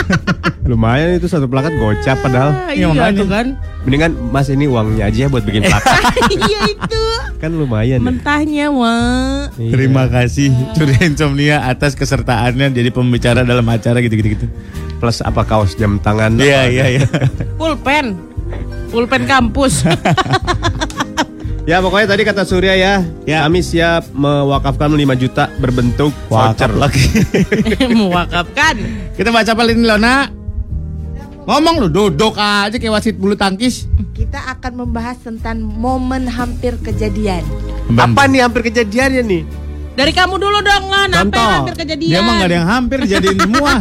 Lumayan 0.70 1.18
itu 1.18 1.26
satu 1.26 1.46
plakat 1.46 1.74
gocap 1.76 2.18
padahal. 2.20 2.52
Ah, 2.52 2.70
Iya, 2.70 2.86
iya 2.86 2.88
makanya. 2.90 3.18
tuh 3.18 3.28
kan. 3.28 3.48
Mendingan 3.86 4.12
Mas 4.30 4.48
ini 4.48 4.66
uangnya 4.66 5.04
aja 5.06 5.18
ya 5.18 5.30
buat 5.30 5.42
bikin 5.42 5.66
plakat. 5.70 6.02
iya 6.30 6.60
itu. 6.68 7.04
kan 7.36 7.52
lumayan. 7.52 7.98
ya. 7.98 8.06
Mentahnya, 8.06 8.66
wah. 8.70 9.50
Iya. 9.56 9.72
Terima 9.72 10.06
kasih 10.08 10.50
Curi 10.74 10.94
Insomnia 11.02 11.62
atas 11.64 11.94
kesertaannya 11.94 12.70
jadi 12.72 12.90
pembicara 12.90 13.42
dalam 13.42 13.66
acara 13.66 13.98
gitu-gitu. 14.00 14.36
gitu. 14.36 14.46
Plus 14.98 15.22
apa 15.22 15.42
kaos 15.42 15.74
jam 15.74 15.98
tangan. 15.98 16.38
Iya 16.38 16.62
iya 16.68 16.86
iya. 16.92 17.06
Pulpen. 17.58 18.14
Pulpen 18.90 19.26
kampus. 19.26 19.86
Ya 21.66 21.82
pokoknya 21.82 22.08
tadi 22.08 22.22
kata 22.22 22.46
Surya 22.46 22.78
ya, 22.78 23.02
Ya. 23.26 23.42
kami 23.42 23.66
siap 23.66 24.06
mewakafkan 24.14 24.86
5 24.86 25.18
juta 25.18 25.50
berbentuk 25.58 26.14
voucher. 26.30 26.70
Lagi. 26.70 27.02
Mewakafkan. 27.98 28.78
Kita 29.18 29.34
baca 29.34 29.50
apa 29.50 29.66
ini 29.66 29.82
Lona? 29.82 30.30
Ngomong 31.46 31.76
lu 31.78 31.90
duduk 31.90 32.38
aja 32.38 32.70
kayak 32.70 32.94
wasit 32.94 33.18
bulu 33.18 33.34
tangkis. 33.34 33.90
Kita 34.14 34.46
akan 34.48 34.86
membahas 34.86 35.18
tentang 35.20 35.62
momen 35.62 36.30
hampir 36.30 36.78
kejadian. 36.78 37.42
Apa 37.92 38.30
nih 38.30 38.46
hampir 38.46 38.62
kejadiannya 38.64 39.22
nih? 39.26 39.42
Dari 39.96 40.12
kamu 40.14 40.38
dulu 40.38 40.62
dong, 40.62 40.86
Lan. 40.86 41.10
Apa 41.18 41.66
hampir 41.66 41.82
kejadian? 41.82 42.12
Dia 42.14 42.20
emang 42.22 42.36
gak 42.38 42.46
ada 42.46 42.56
yang 42.56 42.70
hampir 42.70 42.98
dijadiin 43.02 43.38
semua. 43.46 43.74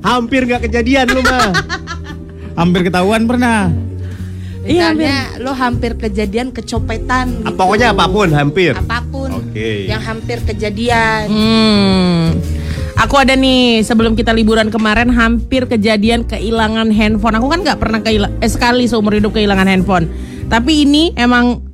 Hampir 0.00 0.40
nggak 0.44 0.62
kejadian 0.68 1.06
lu 1.12 1.20
mah. 1.24 1.48
hampir 2.56 2.80
ketahuan 2.84 3.24
pernah. 3.24 3.72
Iya. 4.60 4.92
Misalnya 4.92 5.16
lo 5.40 5.52
hampir 5.56 5.96
kejadian 5.96 6.52
kecopetan. 6.52 7.44
Ah, 7.44 7.52
gitu. 7.52 7.56
Pokoknya 7.56 7.96
apa 7.96 8.04
pun 8.08 8.28
hampir. 8.32 8.72
Apa 8.76 9.00
pun 9.08 9.30
Oke. 9.32 9.88
yang 9.88 10.02
hampir 10.04 10.38
kejadian. 10.44 11.22
Hmm. 11.32 12.36
Aku 13.00 13.16
ada 13.16 13.32
nih 13.32 13.80
sebelum 13.80 14.12
kita 14.12 14.36
liburan 14.36 14.68
kemarin 14.68 15.08
hampir 15.08 15.64
kejadian 15.64 16.28
kehilangan 16.28 16.92
handphone. 16.92 17.40
Aku 17.40 17.48
kan 17.48 17.64
nggak 17.64 17.80
pernah 17.80 18.00
kehilangan 18.04 18.36
eh, 18.44 18.50
sekali 18.52 18.84
seumur 18.84 19.16
hidup 19.16 19.32
kehilangan 19.32 19.64
handphone. 19.64 20.04
Tapi 20.52 20.84
ini 20.84 21.16
emang 21.16 21.64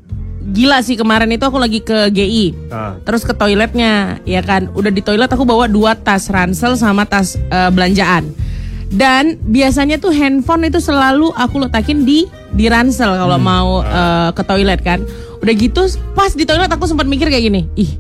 gila 0.55 0.79
sih 0.87 0.95
kemarin 0.95 1.27
itu 1.35 1.43
aku 1.43 1.59
lagi 1.59 1.83
ke 1.83 2.15
GI. 2.15 2.71
Ah. 2.71 2.95
Terus 3.03 3.27
ke 3.27 3.35
toiletnya, 3.35 4.23
ya 4.23 4.39
kan. 4.47 4.71
Udah 4.79 4.95
di 4.95 5.03
toilet 5.03 5.27
aku 5.27 5.43
bawa 5.43 5.67
dua 5.67 5.99
tas 5.99 6.31
ransel 6.31 6.79
sama 6.79 7.03
tas 7.03 7.35
eh, 7.35 7.71
belanjaan. 7.75 8.46
Dan 8.87 9.43
biasanya 9.51 9.99
tuh 9.99 10.15
handphone 10.15 10.71
itu 10.71 10.79
selalu 10.79 11.35
aku 11.35 11.59
letakin 11.59 12.07
di 12.07 12.31
di 12.55 12.71
ransel 12.71 13.19
kalau 13.19 13.39
mau 13.39 13.83
eh, 13.83 14.31
ke 14.31 14.43
toilet 14.47 14.81
kan. 14.81 15.03
Udah 15.43 15.55
gitu 15.55 15.83
pas 16.15 16.31
di 16.33 16.47
toilet 16.47 16.71
aku 16.71 16.87
sempat 16.87 17.05
mikir 17.05 17.29
kayak 17.29 17.45
gini, 17.51 17.67
ih 17.77 17.99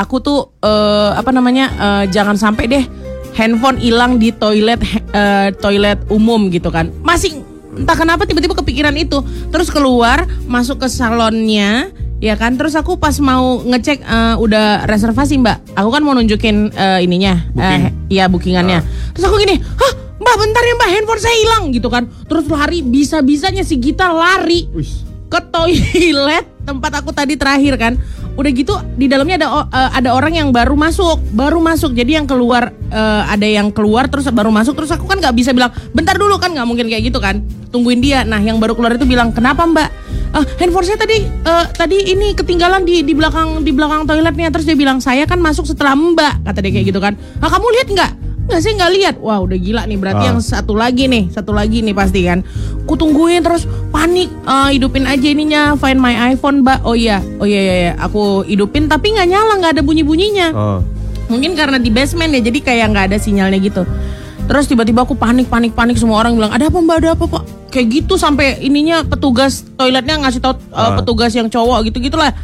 aku 0.00 0.16
tuh 0.24 0.56
eh, 0.64 1.10
apa 1.14 1.30
namanya 1.30 1.66
eh, 1.76 2.04
jangan 2.08 2.34
sampai 2.40 2.64
deh 2.64 2.84
handphone 3.36 3.76
hilang 3.76 4.16
di 4.16 4.32
toilet 4.32 4.80
eh, 5.12 5.52
toilet 5.60 6.00
umum 6.08 6.48
gitu 6.48 6.72
kan. 6.72 6.88
Masih 7.04 7.44
entah 7.76 7.94
kenapa 7.94 8.24
tiba-tiba 8.24 8.56
kepikiran 8.56 8.96
itu. 8.96 9.20
Terus 9.52 9.68
keluar 9.68 10.24
masuk 10.48 10.82
ke 10.82 10.88
salonnya 10.88 11.92
ya 12.20 12.36
kan? 12.36 12.54
Terus 12.54 12.76
aku 12.76 13.00
pas 13.00 13.16
mau 13.18 13.58
ngecek 13.60 13.98
eh, 14.00 14.34
udah 14.36 14.84
reservasi 14.86 15.40
mbak. 15.40 15.74
Aku 15.74 15.88
kan 15.88 16.04
mau 16.04 16.12
nunjukin 16.12 16.70
eh, 16.70 17.00
ininya 17.02 17.48
Booking. 17.50 17.82
eh, 17.82 17.90
iya 18.12 18.24
bookingannya. 18.28 18.78
Terus 19.16 19.24
aku 19.26 19.40
gini 19.40 19.56
hah? 19.58 19.92
Mbak 20.20 20.36
bentar 20.36 20.62
ya 20.62 20.74
mbak. 20.76 20.88
Handphone 20.92 21.20
saya 21.20 21.36
hilang 21.36 21.64
gitu 21.72 21.88
kan. 21.88 22.04
Terus 22.28 22.44
lari 22.46 22.84
bisa 22.84 23.24
bisanya 23.24 23.64
si 23.64 23.80
Gita 23.80 24.12
lari 24.12 24.68
Wis. 24.70 25.02
ke 25.26 25.40
toilet 25.48 26.44
tempat 26.68 26.92
aku 27.00 27.10
tadi 27.10 27.34
terakhir 27.34 27.80
kan. 27.80 27.96
Udah 28.30 28.52
gitu 28.52 28.72
di 28.94 29.08
dalamnya 29.08 29.40
ada 29.40 29.48
eh, 29.72 29.90
ada 30.04 30.10
orang 30.12 30.36
yang 30.36 30.48
baru 30.52 30.76
masuk 30.76 31.18
baru 31.32 31.56
masuk. 31.58 31.96
Jadi 31.96 32.20
yang 32.20 32.28
keluar 32.28 32.68
eh, 32.92 33.22
ada 33.26 33.48
yang 33.48 33.72
keluar 33.72 34.12
terus 34.12 34.28
baru 34.28 34.52
masuk. 34.52 34.76
Terus 34.76 34.92
aku 34.92 35.08
kan 35.08 35.16
nggak 35.18 35.32
bisa 35.32 35.56
bilang 35.56 35.72
bentar 35.96 36.20
dulu 36.20 36.36
kan. 36.36 36.52
Nggak 36.52 36.68
mungkin 36.68 36.86
kayak 36.92 37.08
gitu 37.08 37.16
kan. 37.16 37.40
Tungguin 37.72 38.04
dia. 38.04 38.20
Nah 38.28 38.44
yang 38.44 38.60
baru 38.60 38.76
keluar 38.76 38.92
itu 39.00 39.08
bilang 39.08 39.32
kenapa 39.32 39.64
mbak 39.64 39.88
"Eh, 40.30 40.44
handphone 40.58 40.86
saya 40.86 40.94
tadi 40.94 41.26
eh, 41.26 41.64
tadi 41.70 41.96
ini 42.08 42.32
ketinggalan 42.32 42.82
di 42.82 43.02
di 43.02 43.12
belakang 43.12 43.60
di 43.60 43.70
belakang 43.70 44.04
toiletnya. 44.04 44.48
Terus 44.48 44.64
dia 44.64 44.74
bilang 44.74 44.98
saya 44.98 45.24
kan 45.24 45.38
masuk 45.38 45.64
setelah 45.64 45.92
mbak 45.92 46.44
kata 46.44 46.58
dia 46.60 46.70
kayak 46.70 46.86
gitu 46.88 47.00
kan. 47.00 47.18
Ah 47.38 47.48
kamu 47.48 47.66
lihat 47.74 47.88
nggak? 47.90 48.12
Nggak 48.46 48.60
sih 48.60 48.72
nggak 48.74 48.92
lihat. 48.92 49.14
Wah 49.18 49.38
udah 49.38 49.54
gila 49.54 49.82
nih 49.86 49.94
berarti 49.94 50.24
Ah. 50.24 50.28
yang 50.30 50.38
satu 50.38 50.74
lagi 50.74 51.06
nih 51.06 51.30
satu 51.30 51.50
lagi 51.50 51.82
nih 51.82 51.94
pasti 51.94 52.24
kan. 52.24 52.42
Ku 52.82 52.94
tungguin 52.94 53.42
terus 53.42 53.66
panik 53.90 54.30
eh, 54.30 54.68
hidupin 54.74 55.06
aja 55.06 55.26
ininya 55.26 55.74
find 55.74 55.98
my 55.98 56.14
iPhone 56.30 56.62
mbak. 56.62 56.82
Oh 56.82 56.94
iya 56.94 57.18
oh 57.38 57.46
iya 57.46 57.60
iya, 57.60 57.74
iya. 57.80 57.92
aku 57.96 58.42
hidupin 58.42 58.86
tapi 58.86 59.10
nggak 59.10 59.26
nyala 59.26 59.58
nggak 59.58 59.72
ada 59.78 59.82
bunyi 59.82 60.02
bunyinya 60.02 60.48
Oh. 60.50 60.78
mungkin 61.26 61.54
karena 61.54 61.78
di 61.78 61.90
basement 61.90 62.34
ya 62.34 62.42
jadi 62.42 62.58
kayak 62.58 62.86
nggak 62.90 63.04
ada 63.06 63.18
sinyalnya 63.18 63.62
gitu 63.62 63.86
terus 64.50 64.66
tiba-tiba 64.66 65.00
aku 65.00 65.14
panik 65.14 65.46
panik 65.46 65.70
panik 65.70 65.94
semua 65.94 66.18
orang 66.18 66.34
bilang 66.34 66.50
ada 66.50 66.66
apa 66.66 66.74
mbak 66.76 66.96
ada 66.98 67.08
apa 67.14 67.24
pak 67.24 67.42
kayak 67.70 67.86
gitu 67.94 68.18
sampai 68.18 68.58
ininya 68.58 69.00
petugas 69.02 69.62
toiletnya 69.72 70.18
ngasih 70.18 70.40
tahu 70.40 70.58
uh, 70.68 70.74
Ah. 70.74 70.92
petugas 70.98 71.30
yang 71.30 71.46
cowok 71.46 71.86
gitu 71.86 72.02
gitulah 72.02 72.34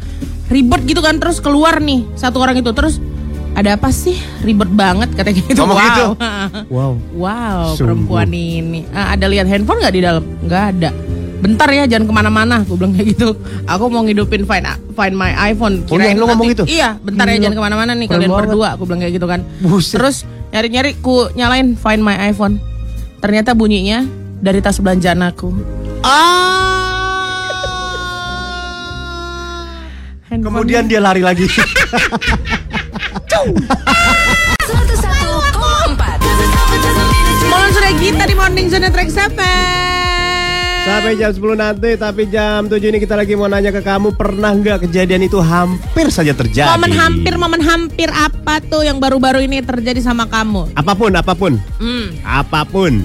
ribet 0.47 0.81
gitu 0.85 0.99
kan 0.99 1.17
terus 1.17 1.37
keluar 1.37 1.77
nih 1.77 2.07
satu 2.13 2.39
orang 2.39 2.55
itu 2.55 2.71
terus 2.71 3.03
ada 3.51 3.73
apa 3.73 3.89
sih 3.89 4.15
ribet 4.39 4.69
banget 4.69 5.11
katanya 5.11 5.35
gitu 5.43 5.59
Ngomong 5.59 5.75
wow 5.75 5.83
gitu? 5.83 6.05
Wow. 6.69 6.91
wow 7.11 7.61
Sungguh. 7.69 8.07
perempuan 8.07 8.29
ini 8.29 8.87
Ah, 8.89 9.11
ada 9.11 9.27
lihat 9.27 9.43
handphone 9.45 9.77
nggak 9.77 9.91
di 9.91 10.01
dalam 10.01 10.23
nggak 10.41 10.63
ada 10.71 10.89
bentar 11.37 11.67
ya 11.67 11.83
jangan 11.85 12.05
ke 12.05 12.13
mana-mana 12.15 12.55
gue 12.63 12.73
bilang 12.73 12.93
kayak 12.93 13.13
gitu 13.13 13.35
aku 13.65 13.83
mau 13.87 14.01
ngidupin 14.01 14.41
find 14.41 14.65
find 14.93 15.13
my 15.13 15.29
iPhone 15.43 15.83
Oh, 15.85 15.93
iya, 15.93 16.13
lu 16.13 16.25
ngomong 16.25 16.47
gitu? 16.49 16.63
iya 16.65 16.95
bentar 16.97 17.25
ya 17.25 17.35
Gila. 17.35 17.43
jangan 17.43 17.55
ke 17.55 17.63
mana-mana 17.63 17.91
nih 17.91 18.07
Keren 18.07 18.15
kalian 18.15 18.29
banget. 18.31 18.41
berdua 18.47 18.67
aku 18.73 18.83
bilang 18.85 19.01
kayak 19.01 19.13
gitu 19.13 19.27
kan 19.27 19.39
Buset. 19.59 19.93
terus 19.93 20.17
nyari-nyari 20.49 20.97
ku 20.99 21.27
nyalain 21.33 21.75
find 21.75 22.01
my 22.01 22.15
iPhone. 22.23 22.59
Ternyata 23.17 23.51
bunyinya 23.51 24.05
dari 24.37 24.61
tas 24.61 24.77
belanjaan 24.77 25.21
aku. 25.21 25.49
Handphone- 30.27 30.43
Kemudian 30.45 30.85
dia 30.85 30.99
lari 30.99 31.23
lagi. 31.23 31.47
Mohon 37.47 37.69
sudah 37.73 37.91
kita 37.97 38.23
di 38.27 38.35
Morning 38.35 38.67
Zone 38.67 38.89
Track 38.91 39.09
7 39.09 39.96
Sampai 40.87 41.19
jam 41.19 41.31
10 41.35 41.59
nanti, 41.59 41.89
tapi 41.99 42.23
jam 42.31 42.63
7 42.63 42.79
ini 42.79 42.97
kita 42.97 43.19
lagi 43.19 43.35
mau 43.35 43.51
nanya 43.51 43.75
ke 43.75 43.83
kamu 43.83 44.15
pernah 44.15 44.55
nggak 44.55 44.87
kejadian 44.87 45.27
itu 45.27 45.35
hampir 45.37 46.07
saja 46.07 46.31
terjadi? 46.31 46.71
Momen 46.73 46.95
hampir, 46.95 47.33
momen 47.35 47.59
hampir 47.59 48.07
apa 48.07 48.63
tuh 48.63 48.87
yang 48.87 48.95
baru-baru 48.95 49.43
ini 49.43 49.59
terjadi 49.59 49.99
sama 49.99 50.23
kamu? 50.25 50.71
Apa 50.79 50.95
pun, 50.95 51.11
apa 51.11 51.35
pun, 51.35 51.59
Hmm, 51.75 52.15
apa 52.23 52.63
pun. 52.63 53.03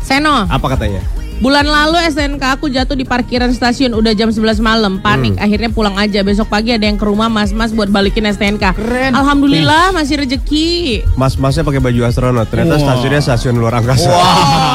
Seno, 0.00 0.48
Apa 0.48 0.72
katanya? 0.72 1.04
Bulan 1.42 1.66
lalu 1.66 1.98
STNK 2.06 2.38
aku 2.54 2.70
jatuh 2.70 2.94
di 2.94 3.02
parkiran 3.02 3.50
stasiun 3.50 3.98
udah 3.98 4.14
jam 4.14 4.30
11 4.30 4.62
malam. 4.62 5.02
Panik, 5.02 5.34
akhirnya 5.42 5.74
pulang 5.74 5.98
aja. 5.98 6.22
Besok 6.22 6.46
pagi 6.46 6.70
ada 6.70 6.86
yang 6.86 6.94
ke 6.94 7.02
rumah 7.02 7.26
mas-mas 7.26 7.74
buat 7.74 7.90
balikin 7.90 8.30
STNK. 8.30 8.78
Keren. 8.78 9.10
Alhamdulillah 9.10 9.90
masih 9.90 10.22
rezeki. 10.22 11.02
Mas-masnya 11.18 11.66
pakai 11.66 11.82
baju 11.82 12.06
astronot. 12.06 12.46
Ternyata 12.46 12.78
Wah. 12.78 12.82
stasiunnya 12.86 13.20
stasiun 13.20 13.58
luar 13.58 13.74
angkasa. 13.74 14.06
Oh. 14.06 14.71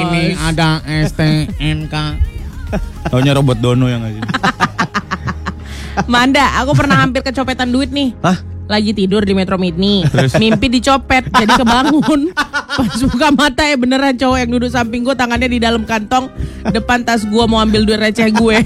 Ini 0.00 0.22
ada 0.40 0.80
STNK. 0.84 1.94
Taunya 3.10 3.32
robot 3.36 3.58
Dono 3.58 3.86
yang 3.90 4.00
ngasih. 4.06 4.22
Manda, 6.06 6.56
aku 6.62 6.72
pernah 6.72 7.02
hampir 7.02 7.20
kecopetan 7.20 7.68
duit 7.68 7.90
nih. 7.90 8.14
Hah? 8.22 8.38
Lagi 8.70 8.94
tidur 8.94 9.26
di 9.26 9.34
Metro 9.34 9.58
Mini. 9.58 10.06
Mimpi 10.38 10.70
dicopet, 10.70 11.26
jadi 11.26 11.58
kebangun. 11.58 12.30
Pas 12.70 13.02
buka 13.02 13.34
mata 13.34 13.66
ya 13.66 13.74
beneran 13.74 14.14
cowok 14.14 14.38
yang 14.38 14.50
duduk 14.54 14.70
samping 14.70 15.02
gue 15.02 15.10
tangannya 15.18 15.50
di 15.50 15.58
dalam 15.58 15.82
kantong 15.82 16.30
depan 16.70 17.02
tas 17.02 17.26
gue 17.26 17.44
mau 17.50 17.58
ambil 17.58 17.82
duit 17.82 17.98
receh 17.98 18.30
gue. 18.30 18.56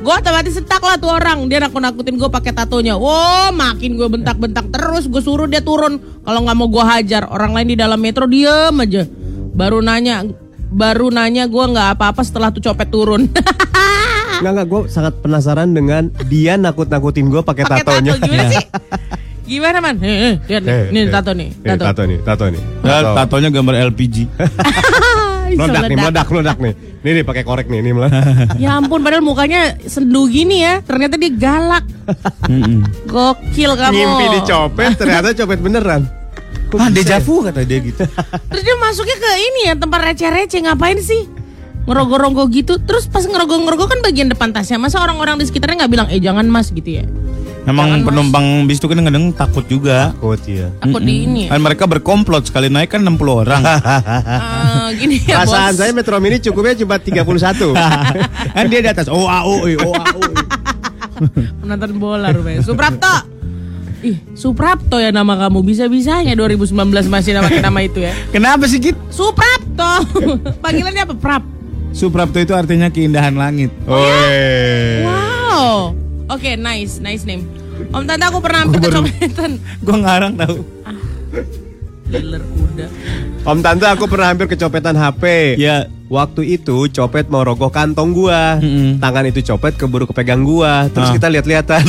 gue 0.00 0.14
otomatis 0.16 0.56
setak 0.56 0.80
lah 0.80 0.96
tuh 0.96 1.12
orang. 1.12 1.44
Dia 1.52 1.60
nakut-nakutin 1.60 2.16
gue 2.16 2.30
pakai 2.32 2.56
tatonya. 2.56 2.96
Wow, 2.96 3.52
makin 3.52 4.00
gue 4.00 4.08
bentak-bentak 4.08 4.72
terus. 4.72 5.04
Gue 5.12 5.20
suruh 5.20 5.44
dia 5.44 5.60
turun. 5.60 6.00
Kalau 6.24 6.40
nggak 6.48 6.56
mau 6.56 6.68
gue 6.72 6.84
hajar. 6.88 7.28
Orang 7.28 7.52
lain 7.52 7.68
di 7.68 7.76
dalam 7.76 8.00
metro 8.00 8.24
diem 8.24 8.72
aja. 8.80 9.04
Baru 9.54 9.84
nanya, 9.84 10.24
baru 10.74 11.06
nanya 11.14 11.46
gue 11.46 11.64
nggak 11.64 11.94
apa-apa 11.94 12.26
setelah 12.26 12.50
tuh 12.50 12.60
copet 12.60 12.90
turun. 12.90 13.30
Enggak 14.42 14.50
enggak, 14.50 14.66
gue 14.66 14.80
sangat 14.90 15.14
penasaran 15.22 15.70
dengan 15.70 16.10
dia 16.26 16.58
nakut-nakutin 16.58 17.30
gue 17.30 17.38
pakai 17.46 17.62
pakai 17.62 17.86
tato 17.86 17.90
tatonya. 17.94 18.12
gimana 18.18 18.42
sih? 18.50 18.66
Gimana 19.44 19.76
man? 19.78 20.00
Eh, 20.00 20.08
eh, 20.08 20.34
lihat 20.48 20.62
nih, 20.64 20.72
Eh, 20.72 20.84
nih 20.88 21.02
eh. 21.04 21.12
tato 21.12 21.32
nih, 21.36 21.48
tato. 21.60 21.84
tato 21.84 22.02
nih, 22.08 22.18
tato 22.24 22.44
nih. 22.48 22.62
Tato. 22.80 23.10
tatonya 23.12 23.48
gambar 23.52 23.74
LPG. 23.92 24.16
Meledak 25.60 25.82
nih, 25.86 25.96
meledak. 26.00 26.26
meledak, 26.32 26.58
nih. 26.58 26.74
Nih 27.04 27.10
nih 27.20 27.24
pakai 27.28 27.44
korek 27.44 27.68
nih, 27.68 27.78
ini 27.84 27.92
meledak. 27.92 28.24
Ya 28.56 28.80
ampun, 28.80 29.04
padahal 29.04 29.20
mukanya 29.20 29.76
sendu 29.84 30.26
gini 30.32 30.64
ya. 30.64 30.80
Ternyata 30.80 31.20
dia 31.20 31.30
galak. 31.30 31.84
Gokil 33.04 33.72
kamu. 33.76 33.94
Ngimpi 33.94 34.26
dicopet, 34.40 34.96
ternyata 34.96 35.36
copet 35.36 35.60
beneran. 35.60 36.23
Kok 36.74 36.80
Ah, 36.80 36.88
bisa 36.88 36.92
ya? 36.92 36.98
dejavu 37.16 37.34
kata 37.40 37.60
dia 37.62 37.78
gitu. 37.80 38.02
Terus 38.50 38.62
dia 38.62 38.76
masuknya 38.76 39.16
ke 39.16 39.30
ini 39.36 39.60
ya, 39.64 39.74
tempat 39.74 40.00
receh-receh. 40.04 40.60
Ngapain 40.60 40.98
sih? 40.98 41.22
Ngerogoh-rogoh 41.84 42.46
gitu. 42.50 42.76
Terus 42.78 43.06
pas 43.06 43.22
ngerogoh-ngerogoh 43.22 43.86
kan 43.86 44.00
bagian 44.00 44.26
depan 44.26 44.50
tasnya. 44.50 44.76
Masa 44.76 44.98
orang-orang 44.98 45.36
di 45.36 45.44
sekitarnya 45.44 45.84
nggak 45.84 45.92
bilang, 45.92 46.06
eh 46.08 46.16
jangan 46.16 46.44
mas 46.44 46.68
gitu 46.68 46.90
ya. 46.90 47.04
Emang 47.64 47.88
Jangan, 47.88 47.96
Mas. 47.96 48.08
penumpang 48.10 48.46
bis 48.66 48.76
itu 48.76 48.86
kan 48.86 49.00
kadang 49.00 49.32
takut 49.32 49.64
juga. 49.64 50.12
Takut 50.12 50.36
ya. 50.44 50.68
Takut 50.78 51.00
di 51.00 51.24
ini 51.24 51.48
ya. 51.48 51.56
Kan 51.56 51.60
mereka 51.60 51.84
berkomplot 51.86 52.44
sekali 52.44 52.68
naik 52.68 52.90
kan 52.90 53.00
60 53.00 53.16
orang. 53.38 53.62
Ah, 54.84 54.92
gini 54.92 55.16
ya 55.16 55.40
Perasaan 55.40 55.72
bos. 55.72 55.80
saya 55.80 55.90
Metro 55.92 56.20
Mini 56.20 56.36
cukupnya 56.40 56.76
cuma 56.76 57.00
31. 57.00 57.24
kan 58.56 58.64
dia 58.68 58.80
di 58.80 58.90
atas 58.90 59.08
oh 59.08 59.24
au 59.24 59.64
oh 59.64 59.96
au. 59.96 60.20
Penonton 61.58 61.90
bola 61.96 62.28
rupanya. 62.30 62.60
Suprapto. 62.60 63.14
Ih, 64.04 64.20
Suprapto 64.36 65.00
ya 65.00 65.08
nama 65.08 65.32
kamu. 65.32 65.64
Bisa-bisanya 65.64 66.36
2019 66.36 66.76
masih 67.08 67.32
nama 67.32 67.48
nama 67.72 67.80
itu 67.80 68.04
ya. 68.04 68.12
Kenapa 68.28 68.68
sih 68.68 68.76
Kit? 68.76 68.92
Suprapto. 69.08 70.04
Panggilannya 70.64 71.08
apa? 71.08 71.14
Prap. 71.16 71.40
Suprapto 71.96 72.36
itu 72.36 72.52
artinya 72.52 72.92
keindahan 72.92 73.32
langit. 73.32 73.72
Oi. 73.88 75.08
Wow. 75.08 75.96
Oke, 76.28 76.60
nice, 76.60 77.00
nice 77.00 77.24
name. 77.24 77.48
Om 77.94 78.04
Tante 78.04 78.24
aku 78.28 78.38
pernah 78.44 78.68
hampir 78.68 78.78
kecopetan. 78.84 79.50
Gua 79.86 79.96
ngarang 80.04 80.32
tahu. 80.36 80.56
Dealer 82.12 82.42
kuda. 82.44 82.86
Om 83.48 83.58
Tante 83.64 83.86
aku 83.88 84.04
pernah 84.04 84.36
hampir 84.36 84.46
kecopetan 84.52 85.00
HP. 85.00 85.56
Ya. 85.56 85.88
Waktu 86.04 86.60
itu 86.60 86.84
copet 86.92 87.26
mau 87.26 87.40
rogoh 87.40 87.72
kantong 87.72 88.12
gua. 88.12 88.60
Mm-mm. 88.60 89.00
Tangan 89.00 89.24
itu 89.24 89.40
copet 89.42 89.72
keburu 89.74 90.04
kepegang 90.04 90.44
gua. 90.44 90.86
Terus 90.88 91.08
Ah. 91.08 91.14
kita 91.14 91.26
lihat-lihatan. 91.28 91.80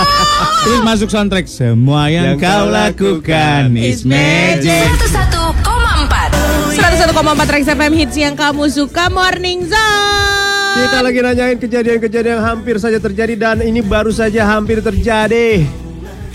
Terus 0.62 0.80
masuk 0.82 1.08
soundtrack 1.08 1.46
semua 1.46 2.10
yang, 2.10 2.34
Yang 2.34 2.42
kau 2.42 2.64
lakukan 2.66 3.72
lakukan 3.72 3.80
is 3.80 4.02
magic. 4.02 4.92
101,4 4.92 6.76
101,4 6.76 7.16
Rex 7.48 7.64
FM 7.70 7.92
hits 7.94 8.16
yang 8.16 8.34
kamu 8.34 8.68
suka 8.68 9.08
Morning 9.08 9.64
Zone. 9.64 10.76
Kita 10.76 11.00
lagi 11.00 11.18
nanyain 11.18 11.56
kejadian-kejadian 11.56 12.36
yang 12.36 12.44
hampir 12.44 12.76
saja 12.76 12.98
terjadi 12.98 13.32
dan 13.34 13.56
ini 13.60 13.80
baru 13.80 14.12
saja 14.12 14.44
hampir 14.44 14.84
terjadi. 14.84 15.64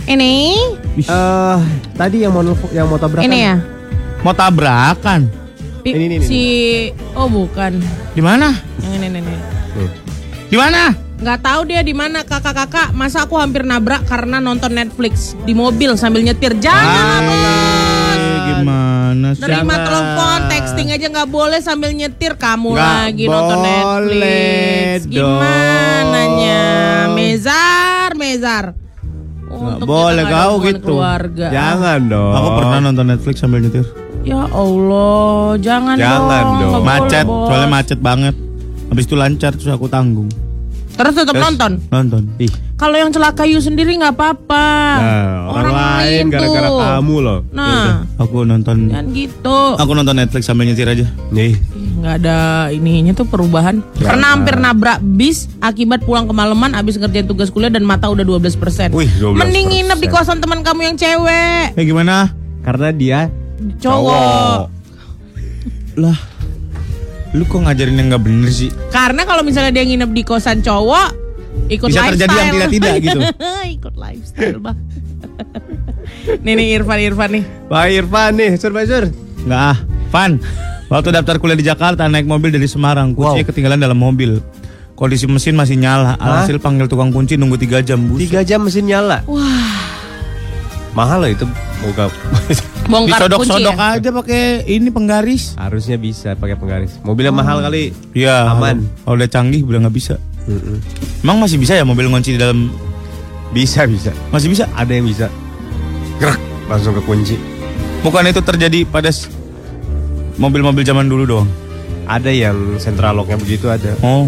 Ini, 0.02 0.36
Eh, 0.98 1.58
tadi 1.94 2.26
yang 2.26 2.34
mau 2.34 2.42
yang 2.74 2.90
mau 2.90 2.98
tabrakan. 2.98 3.30
ini 3.30 3.38
ya. 3.46 3.56
Mau 4.26 4.34
tabrakan. 4.34 5.41
Ini, 5.82 6.06
ini, 6.06 6.16
ini. 6.22 6.26
si 6.26 6.42
oh 7.18 7.26
bukan. 7.26 7.82
Di 8.14 8.22
mana? 8.22 8.54
Yang 8.86 8.94
ini 9.02 9.08
ini. 9.10 9.20
ini. 9.26 9.36
Nih. 9.78 9.92
Di 10.52 10.58
mana? 10.60 10.94
Nggak 11.22 11.40
tahu 11.46 11.62
dia 11.70 11.82
di 11.86 11.94
mana 11.94 12.26
kakak-kakak. 12.26 12.94
Masa 12.98 13.26
aku 13.26 13.38
hampir 13.38 13.62
nabrak 13.62 14.06
karena 14.10 14.42
nonton 14.42 14.74
Netflix 14.74 15.38
di 15.46 15.54
mobil 15.54 15.94
sambil 15.98 16.26
nyetir. 16.26 16.58
Jangan 16.58 17.22
bos. 17.26 18.18
Eh, 18.18 18.38
gimana 18.58 19.28
sih? 19.38 19.46
Jangan. 19.46 19.80
telepon, 19.86 20.40
texting 20.50 20.90
aja 20.94 21.06
nggak 21.10 21.30
boleh 21.30 21.60
sambil 21.62 21.94
nyetir. 21.94 22.38
Kamu 22.38 22.74
Nggak 22.74 22.94
lagi 23.06 23.26
nonton 23.30 23.58
boleh 23.58 23.70
Netflix. 23.70 24.98
Gimana 25.10 26.22
nya? 26.42 26.66
Mezar, 27.14 28.10
mezar. 28.18 28.66
Untuk 29.52 29.86
boleh 29.86 30.26
kita 30.26 30.30
nggak 30.30 30.42
ada 30.42 30.46
kau 30.46 30.54
hubungan 30.58 30.74
gitu. 30.74 30.94
Keluarga. 30.98 31.48
Jangan 31.54 32.00
dong. 32.10 32.34
Aku 32.34 32.50
pernah 32.58 32.80
nonton 32.82 33.06
Netflix 33.14 33.36
sambil 33.38 33.62
nyetir. 33.62 34.01
Ya 34.22 34.46
Allah, 34.46 35.58
jangan, 35.58 35.98
Jangan 35.98 36.44
dong. 36.62 36.72
Boleh, 36.78 36.86
Macet, 36.86 37.26
Bos. 37.26 37.48
soalnya 37.50 37.70
macet 37.70 38.00
banget. 38.00 38.36
Habis 38.94 39.04
itu 39.10 39.16
lancar 39.18 39.52
terus 39.58 39.72
aku 39.72 39.90
tanggung. 39.90 40.30
Terus 40.92 41.14
tetap 41.16 41.34
Terus? 41.34 41.46
nonton. 41.48 41.72
Nonton. 41.90 42.24
Ih, 42.38 42.52
Kalau 42.76 42.94
yang 42.94 43.10
celaka 43.10 43.46
you 43.46 43.58
sendiri 43.58 43.94
nggak 43.96 44.14
apa-apa. 44.14 44.68
Nah, 44.98 45.54
orang, 45.54 45.74
lain 45.74 46.24
tuh. 46.28 46.34
gara-gara 46.34 46.70
kamu 46.70 47.16
loh. 47.22 47.40
Nah, 47.50 48.06
aku 48.18 48.38
nonton 48.42 48.90
jangan 48.90 49.08
gitu. 49.14 49.58
aku 49.78 49.92
nonton 49.94 50.18
Netflix 50.18 50.46
sambil 50.46 50.66
nyetir 50.66 50.86
aja. 50.86 51.06
Nih, 51.30 51.54
Ih, 51.54 51.90
nggak 52.02 52.16
ada 52.22 52.38
ininya 52.70 53.14
tuh 53.14 53.26
perubahan. 53.26 53.86
Pernah 53.96 54.34
hampir 54.34 54.58
nabrak 54.58 54.98
bis 55.00 55.46
akibat 55.62 56.04
pulang 56.04 56.26
kemalaman 56.26 56.74
abis 56.74 56.98
ngerjain 56.98 57.26
tugas 57.26 57.50
kuliah 57.50 57.70
dan 57.70 57.82
mata 57.82 58.10
udah 58.10 58.26
12%. 58.26 58.92
Wih, 58.92 59.10
12%. 59.18 59.38
Mending 59.38 59.66
nginep 59.72 59.98
di 59.98 60.08
kosan 60.10 60.38
teman 60.38 60.62
kamu 60.62 60.92
yang 60.92 60.98
cewek. 60.98 61.74
Eh 61.74 61.86
gimana? 61.86 62.34
karena 62.62 62.94
dia 62.94 63.20
Cowok. 63.78 64.60
Lah, 66.00 66.18
lu 67.32 67.44
kok 67.44 67.60
ngajarin 67.62 67.96
yang 67.96 68.08
nggak 68.10 68.24
bener 68.24 68.50
sih? 68.50 68.70
Karena 68.90 69.28
kalau 69.28 69.44
misalnya 69.44 69.72
dia 69.72 69.84
nginep 69.84 70.12
di 70.12 70.24
kosan 70.24 70.60
cowok, 70.60 71.10
ikut 71.68 71.88
Bisa 71.90 72.02
lifestyle. 72.02 72.16
terjadi 72.16 72.34
yang 72.34 72.52
tidak-tidak 72.52 72.94
gitu. 73.06 73.20
ikut 73.76 73.94
lifestyle, 73.96 74.60
Bang. 74.60 74.78
nih 76.46 76.54
nih 76.56 76.68
Irfan 76.80 77.00
Irfan 77.00 77.30
nih. 77.34 77.44
Pak 77.68 77.86
Irfan 77.90 78.32
nih, 78.36 78.52
supervisor. 78.56 79.04
Nggak 79.44 79.62
ah, 79.74 79.78
Van. 80.10 80.32
Waktu 80.92 81.10
daftar 81.16 81.40
kuliah 81.40 81.56
di 81.56 81.64
Jakarta 81.64 82.04
naik 82.06 82.28
mobil 82.28 82.52
dari 82.52 82.68
Semarang, 82.68 83.16
kuncinya 83.16 83.42
Wow. 83.42 83.48
ketinggalan 83.48 83.80
dalam 83.80 83.96
mobil. 83.96 84.44
Kondisi 84.92 85.26
mesin 85.26 85.58
masih 85.58 85.82
nyala. 85.82 86.14
Alhasil 86.20 86.62
panggil 86.62 86.86
tukang 86.86 87.10
kunci 87.10 87.34
nunggu 87.34 87.58
3 87.58 87.82
jam. 87.82 87.98
Buset. 88.06 88.30
Tiga 88.30 88.46
jam 88.46 88.62
mesin 88.62 88.86
nyala. 88.86 89.26
Wah, 89.26 89.81
Mahal 90.92 91.24
loh 91.24 91.32
itu. 91.32 91.46
Buka. 91.82 92.12
bongkar 92.92 93.26
Disodok-sodok 93.26 93.78
ya. 93.80 93.96
aja 93.98 94.10
pakai 94.12 94.44
ini 94.68 94.90
penggaris. 94.92 95.56
Harusnya 95.56 95.96
bisa 95.96 96.36
pakai 96.36 96.60
penggaris. 96.60 97.00
Mobilnya 97.02 97.32
mahal 97.32 97.64
kali. 97.64 97.96
Iya, 98.12 98.52
Aman. 98.52 98.84
Kalau 99.08 99.16
udah 99.16 99.30
canggih 99.32 99.64
udah 99.64 99.88
nggak 99.88 99.96
bisa. 99.96 100.16
Mm-mm. 100.50 100.78
Emang 101.24 101.38
masih 101.40 101.62
bisa 101.62 101.78
ya 101.78 101.86
mobil 101.88 102.12
ngunci 102.12 102.36
di 102.36 102.40
dalam? 102.42 102.74
Bisa 103.56 103.88
bisa. 103.88 104.12
Masih 104.34 104.52
bisa? 104.52 104.68
Ada 104.76 104.92
yang 104.92 105.08
bisa. 105.08 105.28
Gerak 106.20 106.42
langsung 106.68 106.98
ke 106.98 107.02
kunci. 107.08 107.40
Bukan 108.02 108.28
itu 108.28 108.42
terjadi 108.42 108.84
pada 108.90 109.14
mobil-mobil 110.42 110.82
zaman 110.82 111.06
dulu 111.06 111.24
doang. 111.24 111.50
Ada 112.10 112.34
yang 112.34 112.82
central 112.82 113.22
locknya 113.22 113.38
begitu 113.38 113.70
ada. 113.70 113.94
Oh, 114.02 114.26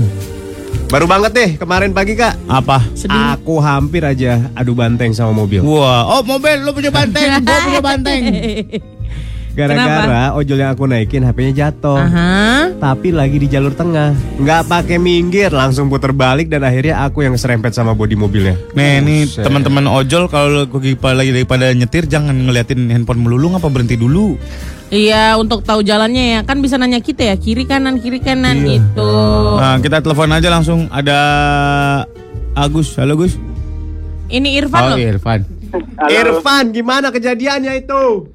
Baru 0.93 1.09
banget 1.09 1.31
deh 1.33 1.49
kemarin 1.57 1.89
pagi 1.89 2.13
kak. 2.13 2.37
apa? 2.45 2.85
Sedih. 2.93 3.17
Aku 3.33 3.57
hampir 3.57 4.05
aja 4.05 4.45
adu 4.53 4.77
banteng 4.77 5.09
sama 5.09 5.33
mobil. 5.33 5.65
Wah, 5.65 6.05
oh 6.05 6.21
mobil 6.21 6.61
lu 6.61 6.69
punya 6.69 6.93
banteng, 6.93 7.33
gua 7.45 7.59
punya 7.65 7.81
banteng. 7.81 8.21
Gara-gara 9.53 10.33
ojol 10.33 10.57
yang 10.65 10.73
aku 10.73 10.89
naikin 10.89 11.21
HP-nya 11.21 11.53
jatuh. 11.53 12.01
Aha. 12.01 12.73
Tapi 12.73 13.13
lagi 13.13 13.37
di 13.37 13.45
jalur 13.45 13.77
tengah. 13.77 14.17
Nggak 14.41 14.65
pakai 14.65 14.97
minggir, 14.97 15.53
langsung 15.53 15.93
puter 15.93 16.09
balik 16.09 16.49
dan 16.49 16.65
akhirnya 16.65 17.05
aku 17.05 17.21
yang 17.21 17.37
serempet 17.37 17.69
sama 17.69 17.93
bodi 17.93 18.17
mobilnya. 18.17 18.57
Nih, 18.73 19.29
Buset. 19.29 19.45
teman-teman 19.45 19.85
ojol 19.85 20.25
kalau 20.25 20.65
lagi 20.65 20.97
lagi 20.97 21.31
daripada 21.37 21.69
nyetir 21.69 22.09
jangan 22.09 22.33
ngeliatin 22.33 22.89
handphone 22.89 23.21
melulu 23.21 23.53
apa 23.53 23.69
berhenti 23.69 23.93
dulu. 23.93 24.41
Iya, 24.93 25.33
untuk 25.35 25.65
tahu 25.65 25.81
jalannya 25.81 26.37
ya. 26.37 26.39
Kan 26.45 26.61
bisa 26.61 26.77
nanya 26.77 27.01
kita 27.01 27.25
ya, 27.25 27.35
kiri 27.35 27.65
kanan 27.65 27.97
kiri 27.97 28.21
kanan 28.21 28.61
Iya. 28.61 28.77
gitu. 28.77 29.09
Nah, 29.57 29.81
kita 29.81 29.97
telepon 29.99 30.29
aja 30.29 30.53
langsung 30.53 30.85
ada 30.87 31.19
Agus. 32.53 32.93
Halo 32.93 33.17
Gus. 33.17 33.33
Ini 34.29 34.49
Irfan 34.55 34.93
loh. 34.93 34.97
Irfan. 34.97 35.41
Irfan, 36.05 36.69
gimana 36.69 37.09
kejadiannya 37.09 37.81
itu? 37.81 38.29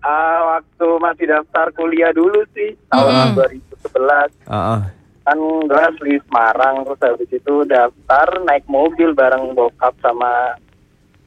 Ah, 0.00 0.56
waktu 0.56 0.86
masih 0.96 1.28
daftar 1.28 1.68
kuliah 1.70 2.08
dulu 2.10 2.40
sih 2.50 2.72
tahun 2.88 3.36
Mm-mm. 3.36 3.44
2011 3.84 4.32
Ah, 4.48 4.56
ah. 4.56 4.80
kan 5.20 5.36
gue 5.36 5.76
asli 5.78 6.16
Semarang 6.24 6.88
terus 6.88 7.00
habis 7.04 7.28
itu 7.28 7.54
daftar 7.68 8.28
naik 8.42 8.64
mobil 8.64 9.12
bareng 9.12 9.52
bokap 9.52 9.92
sama 10.00 10.56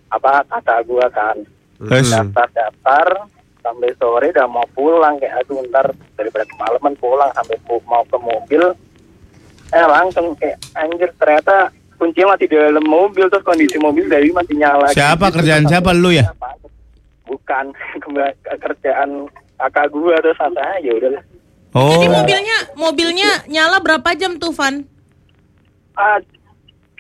apa 0.10 0.42
kakak 0.50 0.90
gue 0.90 1.06
kan 1.14 1.38
Terus? 1.78 2.10
daftar 2.10 2.50
daftar 2.50 3.08
sampai 3.64 3.96
sore 3.96 4.30
udah 4.30 4.46
mau 4.46 4.68
pulang 4.76 5.16
kayak 5.18 5.40
aduh 5.40 5.64
ntar 5.72 5.88
daripada 6.14 6.44
kemalaman 6.46 6.94
pulang 7.00 7.32
sampai 7.32 7.56
mau 7.66 8.04
ke 8.04 8.18
mobil 8.20 8.64
eh 9.72 9.86
langsung 9.88 10.36
kayak 10.36 10.60
anjir 10.76 11.10
ternyata 11.16 11.72
kuncinya 11.96 12.36
masih 12.36 12.46
di 12.46 12.56
dalam 12.60 12.84
mobil 12.84 13.26
terus 13.26 13.42
kondisi 13.42 13.80
mobil 13.80 14.06
dari 14.06 14.30
masih 14.30 14.60
nyala 14.60 14.92
Siapa 14.92 15.32
gitu. 15.32 15.40
kerjaan 15.40 15.64
siapa 15.66 15.96
lu 15.96 16.12
ya? 16.12 16.28
bukan 17.24 17.72
kerjaan 18.64 19.32
kakak 19.56 19.88
gue 19.90 20.16
terus 20.20 20.38
sampai 20.38 20.62
ah, 20.62 20.78
ya 20.84 20.94
udahlah 20.94 21.24
Oh. 21.74 21.90
Jadi 21.90 22.06
mobilnya 22.06 22.58
mobilnya 22.78 23.30
nyala 23.50 23.82
berapa 23.82 24.14
jam 24.14 24.38
tuh 24.38 24.54
Van? 24.54 24.86
Ah, 25.98 26.22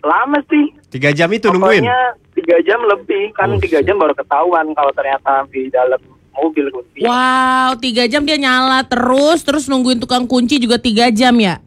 lama 0.02 0.42
sih 0.50 0.74
Tiga 0.90 1.14
jam 1.14 1.30
itu 1.30 1.46
nungguin. 1.46 1.86
Pokoknya 1.86 2.00
tiga 2.34 2.58
jam 2.66 2.82
lebih 2.82 3.38
kan 3.38 3.54
Oh, 3.54 3.62
tiga 3.62 3.86
jam 3.86 4.02
baru 4.02 4.18
ketahuan 4.18 4.74
kalau 4.74 4.90
ternyata 4.94 5.46
di 5.50 5.70
dalam 5.70 6.02
mobil 6.34 6.66
kunci. 6.74 7.06
Wow, 7.06 7.78
tiga 7.78 8.04
jam 8.10 8.26
dia 8.26 8.38
nyala 8.38 8.84
terus, 8.86 9.46
terus 9.46 9.70
nungguin 9.70 10.02
tukang 10.02 10.26
kunci 10.26 10.58
juga 10.58 10.82
tiga 10.82 11.14
jam 11.14 11.38
ya? 11.38 11.62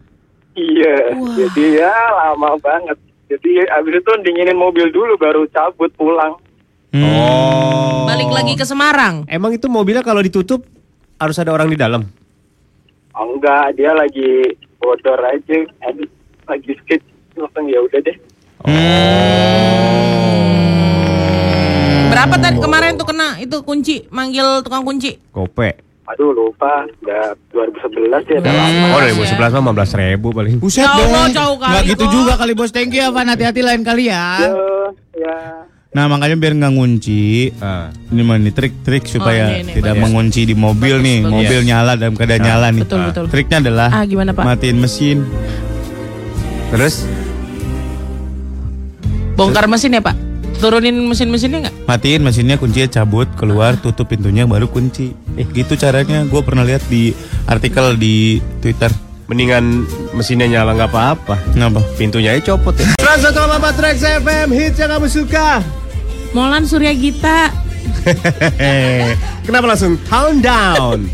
Iya, 0.57 1.15
jadi 1.37 1.65
ya 1.85 1.95
lama 2.13 2.57
banget. 2.59 2.99
Jadi 3.27 3.67
abis 3.67 4.01
itu 4.01 4.13
dinginin 4.23 4.55
mobil 4.55 4.89
dulu 4.95 5.19
baru 5.19 5.45
cabut 5.51 5.91
pulang. 5.99 6.39
Hmm. 6.95 7.03
Oh. 7.03 8.07
Balik 8.07 8.31
lagi 8.31 8.53
ke 8.55 8.65
Semarang. 8.65 9.27
Emang 9.27 9.53
itu 9.53 9.67
mobilnya 9.67 10.07
kalau 10.07 10.23
ditutup 10.23 10.63
harus 11.19 11.37
ada 11.37 11.51
orang 11.51 11.69
di 11.69 11.79
dalam. 11.79 12.07
Oh, 13.17 13.37
enggak, 13.37 13.75
dia 13.77 13.97
lagi 13.97 14.57
bodor 14.79 15.19
aja, 15.25 15.57
lagi 16.47 16.71
skate 16.85 17.05
langsung 17.37 17.67
ya 17.69 17.81
udah 17.83 18.01
deh. 18.01 18.17
Berapa 22.07 22.35
tadi 22.37 22.57
kemarin 22.57 22.97
tuh 22.97 23.07
kena 23.07 23.37
itu 23.37 23.57
kunci 23.61 24.07
manggil 24.09 24.63
tukang 24.63 24.83
kunci? 24.83 25.19
Kope. 25.29 25.83
Aduh 26.07 26.31
lupa, 26.31 26.87
udah 27.03 27.35
2011 27.51 28.31
ya 28.31 28.39
udah 28.39 28.53
lama. 28.53 28.87
Oh, 28.95 29.01
2011 29.03 29.59
mah 29.59 29.73
15 29.75 30.01
ribu 30.01 30.29
paling. 30.31 30.55
Buset 30.57 30.81
Ya 30.81 30.95
Allah, 30.95 31.27
dong. 31.27 31.35
jauh 31.35 31.57
kali 31.59 31.73
Nggak 31.73 31.85
gitu 31.91 32.05
kok. 32.05 32.13
juga 32.13 32.33
kali 32.39 32.53
bos. 32.55 32.71
Thank 32.71 32.95
you 32.95 33.03
ya 33.03 33.11
Van. 33.11 33.27
Hati-hati 33.27 33.61
lain 33.61 33.83
kali 33.83 34.07
ya. 34.07 34.25
Ya, 34.39 34.51
ya. 35.19 35.37
Nah 35.91 36.07
makanya 36.07 36.37
biar 36.37 36.55
nggak 36.55 36.73
ngunci. 36.73 37.25
Ah. 37.59 37.91
Ini 38.07 38.23
mah 38.23 38.39
nih 38.39 38.53
trik-trik 38.53 39.03
supaya 39.05 39.51
ini, 39.53 39.67
ini, 39.67 39.73
tidak 39.75 39.93
bagus. 39.93 40.03
mengunci 40.05 40.41
di 40.43 40.55
mobil 40.55 40.95
nih. 40.97 41.19
bagus. 41.21 41.33
Mobil 41.35 41.61
nyala 41.65 41.93
dalam 41.93 42.15
keadaan 42.15 42.43
nyala 42.45 42.67
nih. 42.71 42.83
Betul, 42.87 43.01
betul. 43.05 43.25
Triknya 43.27 43.59
adalah 43.61 43.89
Ah, 43.93 44.05
gimana, 44.05 44.31
Pak? 44.31 44.45
matiin 44.47 44.79
mesin. 44.79 45.27
Terus 46.69 47.03
Bongkar 49.37 49.69
mesin 49.69 49.93
ya 49.93 50.01
Pak? 50.01 50.17
Turunin 50.57 50.97
mesin-mesinnya 51.05 51.69
nggak? 51.69 51.75
Matiin 51.85 52.25
mesinnya 52.25 52.57
kuncinya 52.57 52.89
cabut 52.89 53.29
keluar 53.37 53.77
tutup 53.77 54.09
pintunya 54.09 54.49
baru 54.49 54.65
kunci. 54.65 55.13
Eh 55.37 55.45
gitu 55.53 55.77
caranya. 55.77 56.25
Gue 56.25 56.41
pernah 56.41 56.65
lihat 56.65 56.81
di 56.89 57.13
artikel 57.45 58.01
di 58.01 58.41
Twitter. 58.65 58.89
mendingan 59.27 59.83
mesinnya 60.15 60.47
nyala 60.47 60.79
nggak 60.79 60.91
apa-apa. 60.95 61.35
Kenapa? 61.51 61.83
Pintunya 61.99 62.39
aja 62.39 62.55
copot 62.55 62.79
ya. 62.79 62.95
104 63.03 63.35
Trax 63.75 63.97
FM 64.23 64.55
hits 64.55 64.79
yang 64.79 64.95
kamu 64.95 65.11
suka. 65.11 65.67
Molan 66.31 66.63
Surya 66.63 66.95
Gita. 66.95 67.51
Hehehe. 68.07 69.19
Kenapa 69.51 69.75
langsung 69.75 69.99
calm 70.07 70.39
down? 70.39 71.11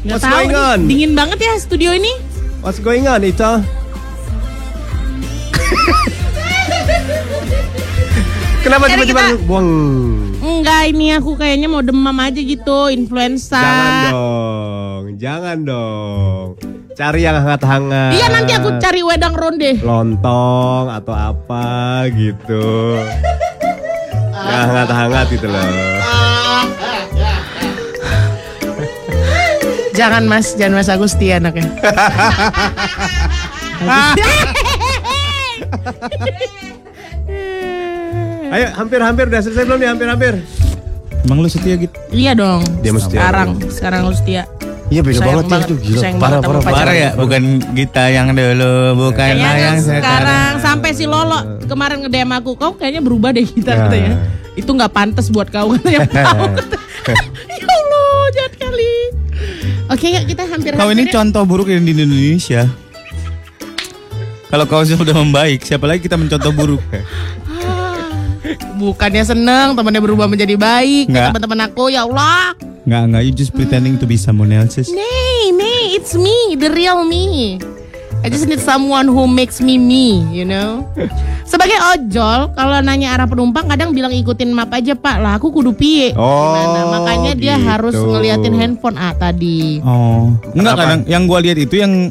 Nggak 0.00 0.16
What's 0.16 0.24
tahu 0.24 0.32
going 0.32 0.56
on? 0.56 0.78
Dingin 0.88 1.12
banget 1.12 1.44
ya 1.44 1.60
studio 1.60 1.92
ini. 1.92 2.16
What's 2.64 2.80
going 2.80 3.04
on 3.04 3.20
itu? 3.20 3.44
Kenapa 8.62 8.84
tiba-tiba 8.90 9.22
kita- 9.30 9.42
buang? 9.46 9.68
Enggak, 10.36 10.82
ini 10.90 11.06
aku 11.14 11.34
kayaknya 11.34 11.66
mau 11.66 11.82
demam 11.82 12.14
aja 12.18 12.36
gitu, 12.36 12.90
influenza. 12.90 13.58
Jangan 13.58 14.10
dong, 14.10 15.02
jangan 15.16 15.58
dong. 15.62 16.46
Cari 16.96 17.20
yang 17.22 17.36
hangat-hangat. 17.36 18.12
Iya 18.14 18.26
nanti 18.28 18.52
aku 18.54 18.68
cari 18.78 19.00
wedang 19.02 19.34
ronde. 19.36 19.78
lontong 19.80 20.86
atau 20.90 21.14
apa 21.14 21.66
gitu. 22.10 22.98
Yang 24.32 24.62
hangat-hangat 24.66 25.26
gitu 25.30 25.46
loh. 25.46 25.66
Jangan 29.94 30.22
mas, 30.28 30.52
jangan 30.58 30.74
mas 30.76 30.90
Agusti 30.92 31.32
anaknya. 31.32 31.70
Ayo, 38.56 38.72
hampir-hampir 38.72 39.28
udah 39.28 39.40
selesai 39.42 39.64
belum 39.64 39.78
nih? 39.78 39.88
Hampir-hampir. 39.92 40.32
Emang 41.22 41.38
lu 41.38 41.48
setia 41.50 41.76
gitu? 41.76 41.92
iya 42.08 42.32
dong. 42.32 42.64
Dia 42.80 42.88
mesti 42.90 43.12
sekarang, 43.12 43.48
sekarang 43.68 44.00
lu 44.06 44.14
setia. 44.14 44.48
Iya 44.86 45.02
beda 45.02 45.18
Sayang 45.18 45.26
banget 45.28 45.42
ya 45.42 45.50
banget, 45.50 45.66
itu 45.66 45.74
gila. 45.82 46.00
sayang 46.00 46.16
Parah, 46.16 46.38
parah. 46.40 46.60
Parah 46.62 46.94
ya, 46.94 47.10
bukan 47.12 47.42
kita 47.74 48.04
yang 48.08 48.26
dulu, 48.30 48.74
bukan 49.02 49.18
Kayaknya 49.34 49.50
yang 49.58 49.76
sekarang. 49.76 50.00
sekarang 50.00 50.52
sampai 50.62 50.90
si 50.94 51.04
Lolo 51.04 51.38
kemarin 51.66 51.98
nge-DM 52.00 52.30
aku, 52.32 52.50
kau 52.54 52.72
kayaknya 52.72 53.02
berubah 53.02 53.34
deh 53.34 53.42
kita 53.42 53.68
Nah. 53.68 53.78
katanya. 53.84 54.12
Itu 54.54 54.70
nggak 54.72 54.88
pantas 54.88 55.26
buat 55.28 55.50
kau 55.50 55.68
katanya. 55.74 56.06
Kata, 56.06 56.22
ya 57.52 57.66
Allah, 57.66 58.16
jahat 58.32 58.52
kali. 58.56 58.94
Oke, 59.88 60.06
yuk 60.08 60.24
kita 60.24 60.42
hampir 60.46 60.70
Kau 60.72 60.88
ini 60.88 61.04
contoh 61.06 61.42
buruk 61.44 61.68
yang 61.68 61.82
di 61.82 61.92
Indonesia. 61.92 62.64
Kalau 64.46 64.64
kau 64.64 64.80
sudah 64.80 65.12
membaik, 65.12 65.60
siapa 65.60 65.84
lagi 65.84 66.00
kita 66.00 66.14
mencontoh 66.14 66.54
buruk? 66.54 66.80
Bukannya 68.76 69.24
seneng 69.24 69.72
temannya 69.72 70.00
berubah 70.04 70.28
menjadi 70.28 70.54
baik 70.56 71.08
teman-teman 71.08 71.60
aku 71.68 71.88
ya 71.88 72.04
Allah. 72.04 72.52
Nggak, 72.86 73.02
nggak, 73.10 73.22
you 73.26 73.32
just 73.34 73.50
pretending 73.50 73.98
to 73.98 74.06
be 74.06 74.14
someone 74.14 74.54
else's. 74.54 74.86
Nay, 74.94 75.50
nay, 75.50 75.98
it's 75.98 76.14
me, 76.14 76.54
the 76.54 76.70
real 76.70 77.02
me. 77.02 77.58
I 78.22 78.30
just 78.30 78.46
need 78.46 78.62
someone 78.62 79.10
who 79.10 79.26
makes 79.26 79.58
me 79.58 79.74
me, 79.74 80.22
you 80.30 80.46
know. 80.46 80.86
Sebagai 81.50 81.78
ojol, 81.94 82.50
kalau 82.58 82.78
nanya 82.82 83.14
arah 83.14 83.26
penumpang 83.30 83.70
kadang 83.70 83.94
bilang 83.94 84.10
ikutin 84.10 84.50
map 84.50 84.70
aja 84.74 84.98
pak. 84.98 85.22
Lah 85.22 85.38
aku 85.38 85.54
kudu 85.54 85.74
piye. 85.74 86.10
Oh, 86.18 86.54
Gimana? 86.54 86.80
Makanya 86.90 87.32
dia 87.38 87.54
gitu. 87.54 87.66
harus 87.70 87.94
ngeliatin 87.94 88.54
handphone 88.54 88.98
ah 88.98 89.14
tadi. 89.14 89.78
Oh, 89.82 90.34
enggak 90.58 90.74
kadang 90.74 91.00
yang 91.06 91.30
gua 91.30 91.38
lihat 91.38 91.58
itu 91.58 91.78
yang 91.78 92.10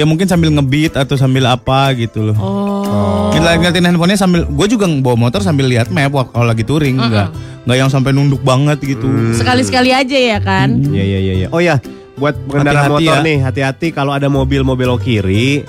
ya 0.00 0.08
mungkin 0.08 0.24
sambil 0.24 0.48
ngebeat 0.48 0.96
atau 0.96 1.20
sambil 1.20 1.44
apa 1.44 1.92
gitu 1.92 2.32
loh. 2.32 2.36
Oh. 2.40 3.28
Kita 3.36 3.60
ngeliatin 3.60 3.84
handphonenya 3.84 4.16
sambil, 4.16 4.48
gue 4.48 4.66
juga 4.66 4.88
bawa 4.88 5.28
motor 5.28 5.44
sambil 5.44 5.68
lihat 5.68 5.92
map 5.92 6.16
kalau 6.32 6.48
lagi 6.48 6.64
touring, 6.64 6.96
enggak, 6.96 7.28
enggak 7.68 7.76
yang 7.76 7.90
sampai 7.92 8.16
nunduk 8.16 8.40
banget 8.40 8.80
gitu. 8.80 9.06
Sekali-sekali 9.36 9.92
aja 9.92 10.16
ya 10.16 10.38
kan. 10.40 10.80
Iya 10.80 11.04
iya 11.04 11.18
iya. 11.20 11.34
iya. 11.44 11.48
Oh 11.52 11.60
ya, 11.60 11.76
buat 12.16 12.32
pengendara 12.48 12.88
Hati-hati 12.88 13.04
motor 13.04 13.16
ya. 13.20 13.26
nih, 13.28 13.38
hati-hati 13.44 13.86
kalau 13.92 14.16
ada 14.16 14.32
mobil-mobil 14.32 14.88
belok 14.88 15.04
kiri. 15.04 15.68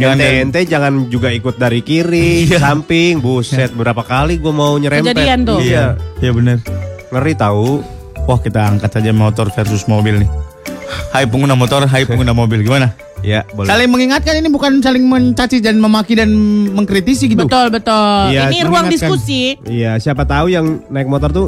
Jangan 0.00 0.16
Ente 0.18 0.40
ente 0.40 0.60
jangan 0.64 0.92
juga 1.12 1.28
ikut 1.28 1.60
dari 1.60 1.84
kiri, 1.84 2.48
Iya. 2.48 2.58
samping, 2.64 3.20
buset 3.20 3.74
berapa 3.76 4.00
kali 4.00 4.40
gue 4.40 4.52
mau 4.54 4.78
nyerempet. 4.78 5.12
Kejadian 5.12 5.44
tuh. 5.44 5.60
Iya, 5.60 5.98
Iya 6.22 6.30
bener. 6.32 6.58
ngeri 7.12 7.34
tahu. 7.36 7.84
Wah 8.24 8.38
kita 8.38 8.62
angkat 8.62 8.88
saja 8.88 9.10
motor 9.12 9.50
versus 9.52 9.84
mobil 9.84 10.22
nih. 10.24 10.30
Hai 11.12 11.28
pengguna 11.28 11.52
motor, 11.52 11.84
hai 11.84 12.06
pengguna 12.08 12.32
mobil 12.32 12.62
gimana? 12.64 12.94
Ya, 13.22 13.46
boleh. 13.54 13.70
Saling 13.70 13.90
mengingatkan 13.90 14.34
ini 14.34 14.50
bukan 14.50 14.82
saling 14.82 15.06
mencaci 15.06 15.62
dan 15.62 15.78
memaki 15.78 16.18
dan 16.18 16.30
mengkritisi 16.74 17.30
gitu. 17.30 17.46
Betul 17.46 17.70
betul. 17.70 18.34
Iya, 18.34 18.50
Ini 18.50 18.66
ruang 18.66 18.90
diskusi. 18.90 19.56
Iya, 19.62 19.96
siapa 20.02 20.26
tahu 20.26 20.50
yang 20.50 20.82
naik 20.90 21.06
motor 21.06 21.30
tuh 21.30 21.46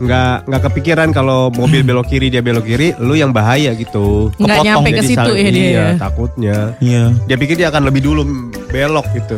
nggak 0.00 0.48
nggak 0.48 0.62
kepikiran 0.70 1.08
kalau 1.12 1.52
mobil 1.52 1.84
belok 1.84 2.08
kiri 2.08 2.32
dia 2.32 2.40
belok 2.40 2.64
kiri, 2.64 2.94
lu 3.02 3.18
yang 3.18 3.34
bahaya 3.34 3.74
gitu. 3.74 4.30
Nggak 4.38 4.56
Kepotong 4.62 4.66
nyampe 4.66 4.88
ke 4.94 5.02
situ 5.04 5.32
ya 5.34 5.50
dia. 5.50 5.60
Iya, 5.60 5.82
ya. 5.82 5.88
takutnya. 5.98 6.56
Iya. 6.78 7.02
Dia 7.26 7.36
pikir 7.36 7.54
dia 7.58 7.68
akan 7.68 7.82
lebih 7.90 8.00
dulu 8.06 8.22
belok 8.70 9.06
gitu. 9.12 9.36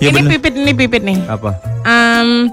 Ya 0.00 0.08
ini 0.08 0.24
bener. 0.24 0.30
pipit 0.40 0.54
ini 0.56 0.72
pipit 0.72 1.02
nih. 1.04 1.18
Apa? 1.28 1.60
Em, 1.84 2.48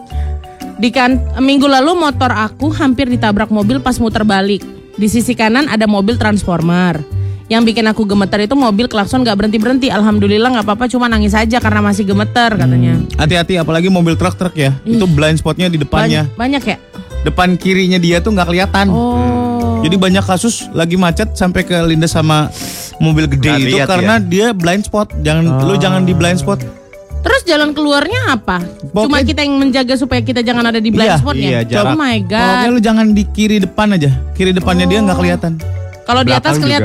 di 0.84 0.91
kan 0.91 1.15
minggu 1.39 1.63
lalu 1.63 1.95
motor 1.95 2.27
aku 2.27 2.75
hampir 2.75 3.08
ditabrak 3.08 3.47
mobil 3.47 3.80
pas 3.80 3.95
muter 4.03 4.27
balik. 4.27 4.60
Di 4.99 5.08
sisi 5.08 5.32
kanan 5.32 5.71
ada 5.71 5.88
mobil 5.88 6.19
transformer. 6.19 7.16
Yang 7.48 7.64
bikin 7.72 7.88
aku 7.88 8.04
gemeter 8.04 8.44
itu 8.44 8.56
mobil 8.60 8.92
klakson 8.92 9.24
gak 9.24 9.40
berhenti 9.40 9.56
berhenti. 9.56 9.88
Alhamdulillah 9.88 10.52
nggak 10.52 10.66
apa-apa, 10.68 10.92
cuma 10.92 11.08
nangis 11.08 11.32
aja 11.32 11.64
karena 11.64 11.80
masih 11.80 12.04
gemeter 12.04 12.60
katanya. 12.60 13.00
Hati-hati 13.16 13.56
apalagi 13.56 13.88
mobil 13.88 14.20
truk-truk 14.20 14.52
ya. 14.52 14.76
Itu 14.84 15.08
blind 15.08 15.40
spotnya 15.40 15.72
di 15.72 15.80
depannya. 15.80 16.28
Banyak, 16.36 16.60
banyak 16.60 16.64
ya. 16.68 16.78
Depan 17.24 17.56
kirinya 17.56 17.96
dia 17.96 18.20
tuh 18.20 18.36
nggak 18.36 18.48
kelihatan. 18.52 18.92
Oh. 18.92 19.80
Jadi 19.80 19.96
banyak 19.96 20.24
kasus 20.28 20.68
lagi 20.76 21.00
macet 21.00 21.40
sampai 21.40 21.64
ke 21.64 21.76
lindas 21.88 22.12
sama 22.12 22.52
mobil 23.00 23.32
gede 23.32 23.48
Nggak 23.48 23.62
itu 23.64 23.78
karena 23.88 24.14
dia 24.20 24.52
blind 24.52 24.84
spot. 24.84 25.16
Jangan 25.24 25.64
lu 25.64 25.80
jangan 25.80 26.04
di 26.04 26.12
blind 26.12 26.44
spot. 26.44 26.60
Terus 27.24 27.42
jalan 27.48 27.72
keluarnya 27.72 28.36
apa? 28.36 28.60
Cuma 28.60 29.08
Pokoknya- 29.08 29.24
kita 29.24 29.40
yang 29.48 29.56
menjaga 29.56 29.96
supaya 29.96 30.20
kita 30.20 30.44
jangan 30.44 30.68
ada 30.68 30.80
di 30.84 30.92
blind 30.92 31.12
Iya, 31.12 31.20
spotnya. 31.20 31.48
iya, 31.48 31.60
jarak. 31.64 31.96
oh 31.96 32.00
my 32.00 32.18
Pokoknya 32.24 32.68
god. 32.68 32.76
lu 32.76 32.80
jangan 32.84 33.06
di 33.16 33.24
kiri 33.24 33.58
depan 33.64 33.88
aja. 33.96 34.12
Kiri 34.36 34.52
depannya 34.52 34.84
dia 34.84 35.00
nggak 35.00 35.16
kelihatan. 35.16 35.52
Kalau 36.04 36.22
di 36.28 36.32
atas 36.36 36.60
juga. 36.60 36.80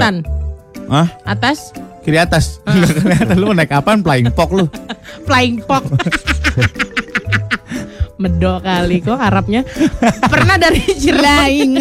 Hah? 0.93 1.09
Atas 1.25 1.73
Kiri 2.03 2.19
atas. 2.19 2.59
Enggak 2.67 2.99
kelihatan 2.99 3.37
lu 3.39 3.55
naik 3.55 3.71
apaan 3.71 4.03
flying 4.03 4.27
pok 4.35 4.51
lu. 4.51 4.67
flying 5.31 5.63
pok. 5.63 5.87
Medok 8.19 8.59
kali 8.63 8.99
kok 8.99 9.19
harapnya. 9.19 9.63
Pernah 10.27 10.59
dari 10.59 10.83
Cirebon 10.83 11.79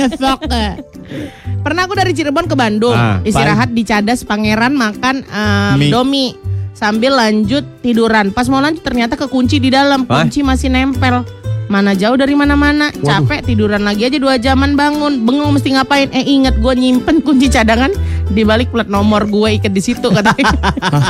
Pernah 1.62 1.82
aku 1.86 1.94
dari 1.94 2.14
Cirebon 2.14 2.46
ke 2.50 2.56
Bandung, 2.58 2.98
Ah, 2.98 3.22
istirahat 3.22 3.74
di 3.74 3.86
Cadas 3.86 4.26
Pangeran 4.26 4.74
makan 4.74 5.22
em, 5.22 5.78
Mie. 5.78 5.90
domi 5.94 6.34
sambil 6.74 7.18
lanjut 7.18 7.62
tiduran. 7.82 8.30
Pas 8.34 8.50
mau 8.50 8.58
lanjut 8.58 8.82
ternyata 8.82 9.14
kekunci 9.14 9.62
di 9.62 9.70
dalam, 9.70 10.06
Hah? 10.06 10.26
kunci 10.26 10.42
masih 10.42 10.70
nempel. 10.70 11.22
Mana 11.70 11.96
jauh 11.96 12.20
dari 12.20 12.36
mana-mana, 12.36 12.92
capek 12.92 13.48
tiduran 13.48 13.88
lagi 13.88 14.04
aja 14.04 14.20
dua 14.20 14.36
jaman 14.36 14.76
bangun, 14.76 15.24
bengong 15.24 15.56
mesti 15.56 15.72
ngapain? 15.72 16.12
Eh 16.12 16.28
inget 16.28 16.60
gue 16.60 16.74
nyimpen 16.76 17.24
kunci 17.24 17.48
cadangan 17.48 17.96
di 18.32 18.44
balik 18.44 18.72
plat 18.72 18.88
nomor 18.88 19.28
gue 19.28 19.60
ikat 19.60 19.70
di 19.70 19.82
situ 19.82 20.08
katanya. 20.08 20.56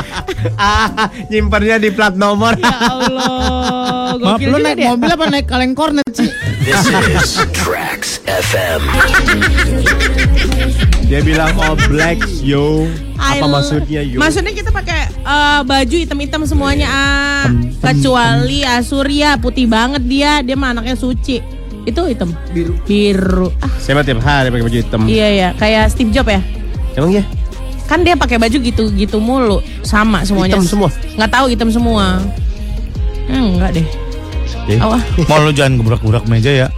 ah, 0.58 1.06
nyimpannya 1.26 1.78
di 1.78 1.90
plat 1.90 2.12
nomor. 2.12 2.58
ya 2.58 2.74
Allah, 2.74 4.18
Maaf 4.18 4.38
lu 4.38 4.58
naik 4.58 4.76
dia. 4.76 4.90
mobil 4.90 5.08
apa 5.08 5.24
naik 5.28 5.46
kaleng 5.46 5.72
kornet 5.72 6.06
sih? 6.10 6.28
This 6.62 6.82
is 6.86 7.42
Trax 7.52 8.18
FM. 8.22 8.82
Dia 11.06 11.20
bilang 11.20 11.52
oh 11.58 11.74
black 11.86 12.18
yo. 12.40 12.86
I 13.18 13.38
Apa 13.38 13.46
maksudnya 13.46 14.00
yo? 14.02 14.18
Maksudnya 14.18 14.50
kita 14.50 14.70
pakai 14.70 15.00
eh, 15.12 15.60
baju 15.62 15.96
hitam-hitam 15.96 16.42
semuanya 16.42 16.88
ah. 16.88 17.46
Kecuali 17.78 18.62
Asurya 18.62 19.38
putih 19.38 19.66
banget 19.66 20.02
dia, 20.02 20.40
dia 20.40 20.54
mah 20.54 20.72
anaknya 20.72 20.94
suci. 20.94 21.42
Itu 21.82 22.06
hitam. 22.06 22.30
Biru. 22.54 22.78
Biru. 22.86 23.50
Ah, 23.58 23.70
Saya 23.76 24.06
tiap 24.06 24.22
hari 24.22 24.54
pakai 24.54 24.64
baju 24.64 24.78
hitam. 24.78 25.00
iya 25.04 25.28
ya, 25.28 25.48
kayak 25.58 25.90
Steve 25.90 26.14
Jobs 26.14 26.30
ya. 26.30 26.40
Emang 26.94 27.10
ya? 27.10 27.24
Kan 27.84 28.02
dia 28.02 28.14
pakai 28.14 28.36
baju 28.36 28.56
gitu-gitu 28.56 29.18
mulu, 29.18 29.58
sama 29.82 30.22
semuanya. 30.22 30.56
Hitam 30.56 30.64
semua? 30.66 30.88
Nggak 31.14 31.30
tahu 31.30 31.46
hitam 31.46 31.68
semua. 31.68 32.04
Hmm, 33.24 33.56
enggak 33.56 33.70
deh. 33.74 33.86
Eh? 34.68 34.78
Awah, 34.78 35.02
Mau 35.26 35.42
lu 35.42 35.50
jangan 35.50 35.74
gebrak-gebrak 35.76 36.24
meja 36.26 36.50
ya. 36.50 36.68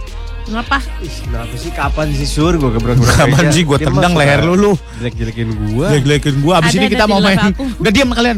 ngapa? 0.45 0.77
Kenapa 1.01 1.55
sih 1.55 1.71
kapan 1.71 2.07
sih 2.11 2.27
sur 2.27 2.53
gue 2.53 2.69
gebrak-gebrak 2.69 3.15
Kapan 3.15 3.45
meja? 3.45 3.53
sih 3.53 3.63
gua 3.63 3.77
Dia 3.77 3.89
tendang 3.89 4.13
leher 4.13 4.41
lu 4.41 4.53
lu. 4.53 4.71
Jelek-jelekin 4.97 5.47
gua. 5.69 5.85
Jelek-jelekin 5.89 6.35
gua. 6.39 6.53
Abis 6.59 6.69
Ada, 6.69 6.77
ini 6.77 6.85
ada 6.85 6.93
kita 6.93 7.05
mau 7.05 7.19
main. 7.19 7.37
aku. 7.39 7.63
Udah 7.77 7.91
diam 7.91 8.09
kalian. 8.11 8.37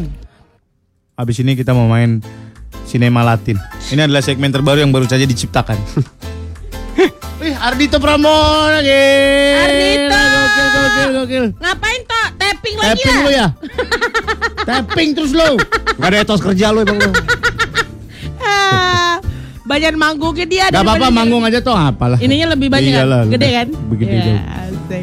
Abis 1.16 1.38
ini 1.40 1.52
kita 1.54 1.72
mau 1.72 1.88
main 1.88 2.20
sinema 2.86 3.24
Latin. 3.24 3.60
Ini 3.88 4.06
adalah 4.06 4.22
segmen 4.22 4.48
terbaru 4.48 4.80
yang 4.80 4.92
baru 4.92 5.04
saja 5.04 5.24
diciptakan. 5.24 5.76
Ardito 7.58 7.98
Pramono. 7.98 8.78
gila. 8.80 9.62
Ardito. 9.62 10.18
Gokil, 10.18 10.68
gokil, 10.68 11.10
gokil. 11.14 11.46
Ngapain 11.58 12.02
toh? 12.04 12.26
Tapping 12.38 12.76
lagi 12.78 12.88
Tapping 12.88 13.16
ya? 13.16 13.24
lu 13.24 13.30
ya. 13.32 13.48
Tapping 14.70 15.10
terus 15.14 15.32
lu. 15.32 15.52
Gak 15.98 16.10
ada 16.10 16.18
etos 16.22 16.42
kerja 16.42 16.70
lu 16.70 16.84
emang 16.84 17.00
lu. 17.02 17.12
Ah, 18.38 19.18
banyak 19.64 19.94
manggungnya 19.96 20.46
dia. 20.46 20.66
Gak 20.70 20.84
apa-apa 20.84 21.10
manggung 21.10 21.44
aja 21.44 21.60
tuh 21.60 21.74
apalah. 21.74 22.20
Ininya 22.20 22.54
lebih 22.54 22.70
banyak 22.70 22.94
Iyalah, 22.94 23.26
kan? 23.26 23.32
Gede 23.34 23.48
kan? 23.52 23.68
Begitu 23.90 24.14
Ya. 24.14 24.40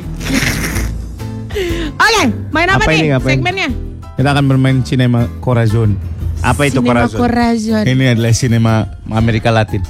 Oke, 1.94 2.22
main 2.50 2.66
apa, 2.66 2.82
Apa 2.82 2.90
nih 2.90 2.98
ini, 2.98 3.08
ngapain? 3.14 3.38
segmennya? 3.38 3.68
Kita 4.14 4.28
akan 4.30 4.44
bermain 4.46 4.76
sinema 4.82 5.30
Corazon. 5.38 5.94
Apa 6.42 6.66
itu 6.66 6.82
Cinema 6.82 7.06
Corazon? 7.06 7.18
Corazon. 7.20 7.84
Ini 7.86 8.04
adalah 8.14 8.34
sinema 8.34 8.74
Amerika 9.08 9.54
Latin. 9.54 9.80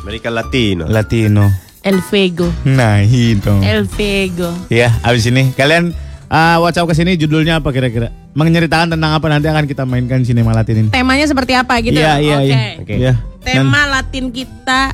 Amerika 0.00 0.30
Latino. 0.30 0.86
Latino. 0.86 1.67
El 1.86 2.02
Fego. 2.02 2.50
Nah, 2.64 3.00
itu. 3.00 3.52
El 3.62 3.86
Fego. 3.86 4.50
Ya, 4.68 4.90
abis 5.00 5.26
ini 5.26 5.54
kalian 5.54 5.94
uh, 6.26 6.56
WhatsApp 6.58 6.90
ke 6.90 6.94
sini 6.94 7.14
judulnya 7.14 7.62
apa 7.62 7.70
kira-kira? 7.70 8.10
Menceritakan 8.34 8.94
tentang 8.94 9.12
apa 9.14 9.26
nanti 9.26 9.46
akan 9.46 9.64
kita 9.64 9.82
mainkan 9.82 10.22
sinema 10.22 10.54
Latin 10.54 10.86
ini. 10.86 10.88
Temanya 10.90 11.26
seperti 11.26 11.54
apa 11.54 11.74
gitu? 11.80 11.98
Iya, 11.98 12.18
iya, 12.18 12.36
iya. 12.42 12.56
Oke. 12.78 12.94
Iya. 12.94 13.12
Tema 13.40 13.86
Latin 13.88 14.30
kita 14.30 14.92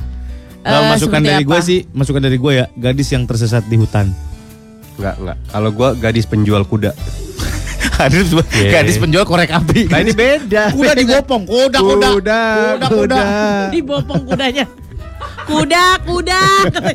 Kalau 0.65 0.81
eh, 0.81 0.89
masukan 0.97 1.21
dari 1.21 1.43
gue 1.45 1.59
sih, 1.61 1.79
masukan 1.93 2.21
dari 2.21 2.37
gue 2.37 2.51
ya, 2.53 2.65
gadis 2.73 3.13
yang 3.13 3.29
tersesat 3.29 3.65
di 3.69 3.77
hutan. 3.77 4.09
Enggak, 4.97 5.15
enggak. 5.19 5.37
Kalau 5.51 5.69
gua 5.69 5.89
gadis 5.93 6.25
penjual 6.25 6.63
kuda. 6.63 6.95
Gadis, 7.95 8.27
Yeah. 8.51 8.71
gadis 8.75 8.99
penjual 8.99 9.23
korek 9.23 9.55
api. 9.55 9.87
Nah 9.87 10.03
ini 10.03 10.11
beda. 10.11 10.67
kuda 10.75 10.91
digopong, 10.99 11.47
kuda, 11.47 11.79
kuda, 11.79 12.07
Kuda, 12.11 12.39
kuda, 12.75 12.87
kuda. 12.91 13.19
di 13.71 13.79
bopong 13.79 14.27
kudanya. 14.27 14.67
Kuda, 15.45 16.01
kuda. 16.01 16.41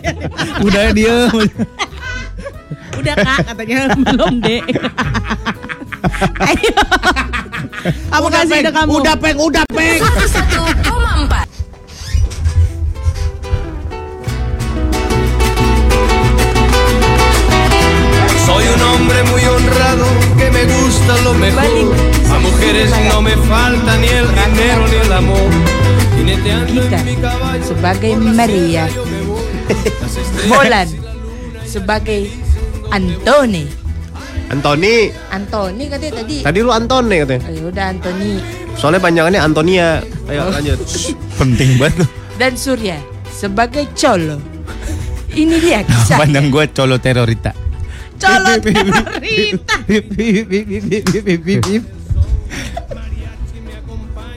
Kudanya 0.63 0.91
diem. 0.91 1.31
Udah 2.99 3.15
kak 3.15 3.39
katanya 3.47 3.95
belum 3.95 4.43
deh. 4.43 4.61
Ayo. 6.43 6.75
Kamu 8.11 8.27
kasih 8.27 8.57
ide 8.61 8.71
kamu. 8.75 8.91
Udah 8.99 9.15
peng, 9.17 9.39
udah 9.39 9.65
peng. 9.71 10.03
101,4 10.03 11.47
Soy 18.45 18.67
un 18.67 18.83
hombre 18.83 19.23
muy 19.31 19.45
honrado 19.47 20.07
que 20.35 20.51
me 20.51 20.67
gusta 20.67 21.17
lo 21.23 21.35
mejor. 21.39 21.95
A 22.35 22.39
mujeres 22.43 22.91
no 23.15 23.23
me 23.23 23.37
falta 23.47 23.97
ni 23.97 24.09
el 24.09 24.27
dinero 24.27 24.89
ni 24.91 24.97
el 24.97 25.13
amor. 25.13 25.80
Caballo. 27.21 27.65
sebagai 27.65 28.13
Maria. 28.19 28.85
Molan 30.51 30.89
sebagai 31.67 32.31
Antoni. 32.91 33.65
Antoni. 34.51 35.15
Antoni 35.31 35.85
katanya 35.87 36.13
tadi. 36.23 36.37
Tadi 36.43 36.59
lu 36.63 36.71
Antoni 36.75 37.17
katanya. 37.23 37.43
Ayo 37.47 37.71
udah 37.71 37.87
Antoni 37.95 38.31
Soalnya 38.75 39.01
panjangannya 39.03 39.41
Antonia. 39.43 40.03
Ayo 40.27 40.51
lanjut. 40.51 40.79
Penting 41.39 41.79
banget 41.79 42.21
dan 42.41 42.57
Surya 42.57 42.97
sebagai 43.29 43.85
Colo. 43.93 44.41
Ini 45.31 45.61
dia 45.61 45.85
kisah. 45.85 46.17
Panjang 46.17 46.49
gue 46.49 46.65
colo 46.73 46.97
terorita. 46.99 47.53
Colot 48.17 48.65
terorita. 48.65 49.77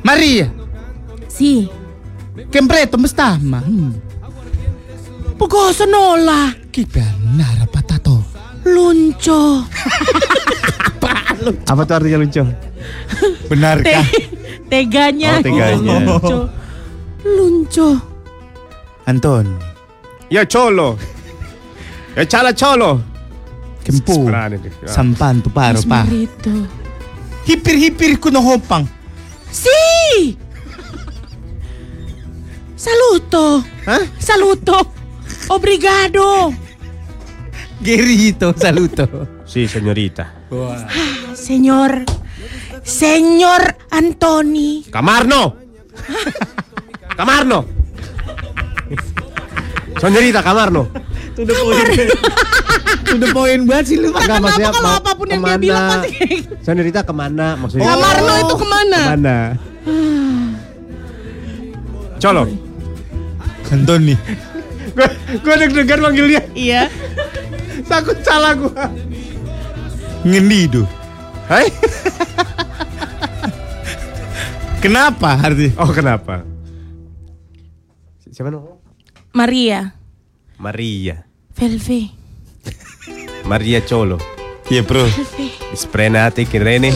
Maria, 0.03 0.51
Si. 1.31 1.65
Che 2.49 2.65
preto 2.65 2.97
mestama. 2.97 3.59
Hmm. 3.59 3.91
Pokoso 5.37 5.85
nola. 5.85 6.53
Che 6.69 6.87
nara 7.35 7.65
patato. 7.69 8.25
Lunco. 8.63 9.65
Apa 11.67 11.83
tuh 11.83 11.93
artinya 11.93 12.17
lucu? 12.17 12.43
Benarkah? 13.51 14.05
Teganya. 14.71 15.37
Oh, 15.37 15.41
teganya. 15.43 15.99
Lunco. 15.99 16.49
Lunco. 17.23 17.89
Anton, 19.03 19.59
Ya 20.31 20.45
cholo. 20.47 20.97
Ya 22.15 22.23
chala 22.25 22.53
cholo. 22.55 23.03
kempu. 23.83 24.31
Ya. 24.31 24.87
Sampan 24.87 25.43
tu 25.43 25.51
paro 25.51 25.83
pa. 25.83 26.07
Marito. 26.07 26.51
Hipir-hipir 27.43 28.15
kuno 28.17 28.39
hopang. 28.39 28.87
Si. 29.51 30.39
Saluto. 32.83 33.63
Hah? 33.87 34.03
Saluto. 34.19 34.91
Obrigado. 35.47 36.51
Gerito, 37.79 38.51
saluto. 38.59 39.07
Si, 39.47 39.71
señorita. 39.71 40.35
Señor. 41.31 42.03
Señor 42.83 43.79
Antoni. 43.87 44.83
Camarno. 44.91 45.55
Camarno. 47.15 47.63
Señorita 49.95 50.43
Camarno. 50.43 50.91
Udah 51.39 51.55
poin. 51.55 51.87
Udah 53.15 53.29
poin 53.31 53.59
banget 53.63 53.85
sih 53.87 53.97
lu. 54.03 54.11
Enggak 54.11 54.43
maksudnya 54.43 54.71
kalau 54.75 54.91
apa 54.99 55.11
pun 55.15 55.27
yang 55.31 55.39
dia 55.39 55.47
ke 55.47 55.55
mana? 55.55 55.63
bilang 55.63 55.83
pasti 55.87 56.09
kayak 56.11 56.29
gitu. 56.35 56.53
Señorita 56.59 56.99
ke 57.07 57.13
mana 57.15 57.47
maksudnya? 57.55 57.87
Kamarno 57.87 58.33
itu 58.43 58.55
ke 58.59 58.67
mana? 58.67 58.99
Ke 58.99 59.11
mana? 59.15 59.37
Colo. 62.19 62.43
Anton 63.73 64.05
nih. 64.05 64.19
Gue 64.93 65.07
gue 65.41 65.53
deg-degan 65.65 65.99
manggil 66.05 66.29
dia. 66.29 66.45
Iya. 66.53 66.81
Takut 67.89 68.21
salah 68.21 68.53
gue. 68.53 68.69
Ngendi 70.21 70.59
itu. 70.69 70.85
Hai. 71.49 71.73
Kenapa 74.77 75.41
arti? 75.41 75.73
Oh 75.81 75.89
kenapa? 75.89 76.45
Siapa 78.29 78.53
namanya? 78.53 78.77
Maria. 79.33 79.79
Maria. 80.61 81.25
Velve. 81.57 82.13
Maria 83.49 83.81
Cholo. 83.81 84.21
Iya 84.69 84.85
bro. 84.85 85.09
Sprenate 85.73 86.45
che 86.45 86.61
rene. 86.61 86.93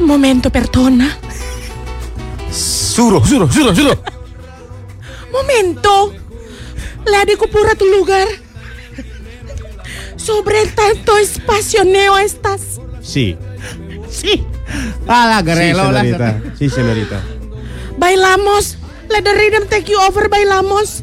Momento 0.00 0.48
perdona. 0.48 1.08
Suruh, 2.48 3.22
suruh, 3.22 3.50
suruh, 3.50 3.74
suruh. 3.74 4.13
Momento. 5.34 6.14
La 7.06 7.24
de 7.24 7.36
cupura 7.36 7.74
tu 7.74 7.84
lugar. 7.86 8.28
Sobre 10.16 10.64
tanto 10.68 11.18
espacio 11.18 11.84
neo 11.84 12.16
estás. 12.18 12.80
Si. 13.02 13.36
Si. 14.08 14.46
Alah, 15.06 15.40
Si 15.40 15.44
gerelo 15.46 15.90
lah. 15.92 16.02
senorita. 16.02 16.40
Si 16.58 16.70
senorita. 16.70 17.20
Bailamos. 17.98 18.78
Let 19.10 19.24
the 19.24 19.34
rhythm 19.34 19.68
take 19.68 19.90
you 19.90 19.98
over, 20.00 20.28
bailamos. 20.30 21.02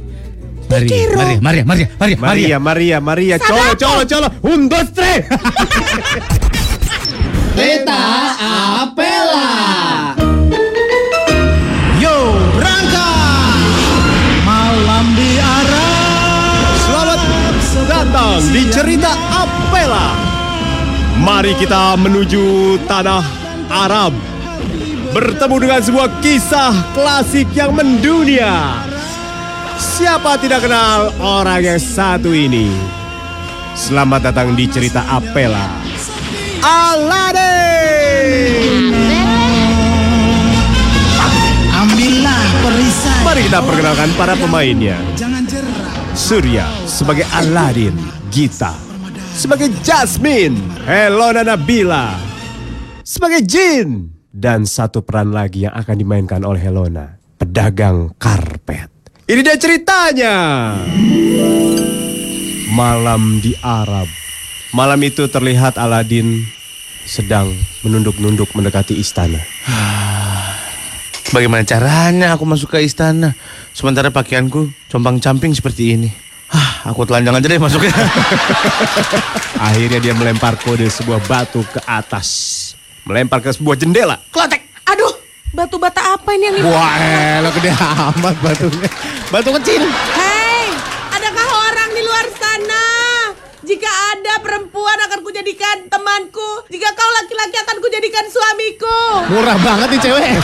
Maria, 0.70 0.88
Pikiro. 0.88 1.17
Maria, 1.17 1.39
Maria, 1.41 1.65
Maria, 1.65 1.89
Maria, 2.00 2.17
Maria, 2.17 2.60
Maria, 2.60 3.02
Maria. 3.02 3.39
Cholo, 3.39 3.76
cholo, 3.76 4.04
cholo. 4.08 4.32
Un, 4.41 4.70
dos, 4.70 4.91
tres. 4.94 5.26
Beta 7.56 7.94
Apela. 8.84 9.12
Yo, 9.12 9.20
datang 18.41 18.58
di 18.58 18.65
cerita 18.73 19.13
Apela. 19.30 20.17
Mari 21.21 21.54
kita 21.62 21.93
menuju 21.93 22.82
tanah 22.89 23.21
Arab. 23.69 24.17
Bertemu 25.13 25.56
dengan 25.62 25.77
sebuah 25.86 26.10
kisah 26.25 26.73
klasik 26.97 27.54
yang 27.54 27.77
mendunia. 27.77 28.82
Siapa 29.77 30.41
tidak 30.41 30.65
kenal 30.65 31.13
orang 31.21 31.62
yang 31.62 31.77
satu 31.77 32.34
ini? 32.34 32.73
Selamat 33.77 34.34
datang 34.34 34.58
di 34.58 34.65
cerita 34.65 35.06
Apela. 35.06 35.69
Aladdin. 36.65 37.30
Ambillah 41.77 42.41
perisai. 42.65 43.21
Mari 43.21 43.41
kita 43.45 43.62
perkenalkan 43.62 44.10
para 44.17 44.34
pemainnya. 44.34 44.97
Surya 46.12 46.67
sebagai 46.89 47.23
Aladdin, 47.32 47.95
Gita 48.32 48.72
sebagai 49.36 49.67
Jasmine, 49.84 50.56
Helona 50.88 51.44
Nabila 51.44 52.15
sebagai 53.04 53.44
Jin, 53.44 54.08
dan 54.32 54.63
satu 54.63 55.04
peran 55.04 55.36
lagi 55.36 55.67
yang 55.67 55.76
akan 55.76 55.96
dimainkan 56.00 56.48
oleh 56.48 56.63
Helona, 56.63 57.20
pedagang 57.36 58.15
karpet. 58.15 58.88
Ini 59.28 59.44
dia 59.44 59.60
ceritanya. 59.60 60.36
Malam 62.72 63.44
di 63.44 63.52
Arab. 63.60 64.08
Malam 64.72 65.04
itu 65.04 65.28
terlihat 65.28 65.76
Aladdin 65.76 66.48
sedang 67.04 67.52
menunduk-nunduk 67.84 68.56
mendekati 68.56 68.96
istana. 68.96 69.44
Bagaimana 71.36 71.67
caranya 71.67 72.32
aku 72.39 72.48
masuk 72.48 72.76
ke 72.76 72.80
istana? 72.80 73.36
Sementara 73.76 74.08
pakaianku 74.08 74.72
compang-camping 74.88 75.52
seperti 75.52 76.00
ini. 76.00 76.31
Hah, 76.52 76.92
aku 76.92 77.08
telanjang 77.08 77.40
aja 77.40 77.48
deh 77.48 77.60
masuknya. 77.64 77.96
Akhirnya 79.72 80.00
dia 80.04 80.12
melempar 80.12 80.60
kode 80.60 80.84
sebuah 80.92 81.24
batu 81.24 81.64
ke 81.64 81.80
atas. 81.88 82.28
Melempar 83.08 83.40
ke 83.40 83.56
sebuah 83.56 83.80
jendela. 83.80 84.20
Klotek. 84.36 84.60
Aduh, 84.84 85.16
batu 85.56 85.80
bata 85.80 86.20
apa 86.20 86.30
ini 86.36 86.44
yang 86.52 86.56
di... 86.60 86.62
Wah, 86.68 86.92
elah 87.40 87.52
gede 87.56 87.72
amat 87.72 88.36
batunya. 88.44 88.90
Batu 89.32 89.50
kecil. 89.64 89.88
Hei, 90.12 90.76
adakah 91.16 91.48
orang 91.72 91.90
di 91.96 92.02
luar 92.04 92.28
sana? 92.36 92.86
Jika 93.64 93.88
ada 93.88 94.44
perempuan 94.44 94.98
akan 95.08 95.24
kujadikan 95.24 95.88
temanku. 95.88 96.68
Jika 96.68 96.92
kau 96.92 97.12
laki-laki 97.24 97.58
akan 97.64 97.78
kujadikan 97.80 98.26
suamiku. 98.28 99.02
Murah 99.32 99.56
banget 99.64 99.88
nih 99.96 100.00
cewek. 100.04 100.36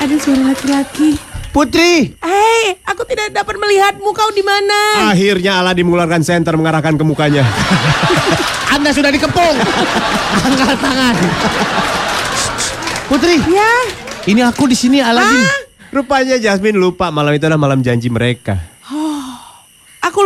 Ada 0.00 0.16
suara 0.16 0.42
laki-laki. 0.56 1.29
Putri. 1.50 2.14
Hei, 2.22 2.78
aku 2.86 3.02
tidak 3.10 3.34
dapat 3.34 3.58
melihatmu. 3.58 4.06
Kau 4.14 4.30
di 4.30 4.38
mana? 4.46 5.10
Akhirnya 5.10 5.58
Aladdin 5.58 5.82
mengeluarkan 5.82 6.22
senter 6.22 6.54
mengarahkan 6.54 6.94
ke 6.94 7.02
mukanya. 7.02 7.42
Anda 8.74 8.94
sudah 8.94 9.10
dikepung. 9.10 9.56
Angkat 10.46 10.78
tangan. 10.78 11.14
Putri. 13.10 13.42
Ya. 13.50 13.72
Ini 14.30 14.46
aku 14.46 14.70
di 14.70 14.78
sini 14.78 15.02
Aladin. 15.02 15.42
Rupanya 15.90 16.38
Jasmine 16.38 16.78
lupa 16.78 17.10
malam 17.10 17.34
itu 17.34 17.50
adalah 17.50 17.58
malam 17.58 17.82
janji 17.82 18.06
mereka. 18.06 18.54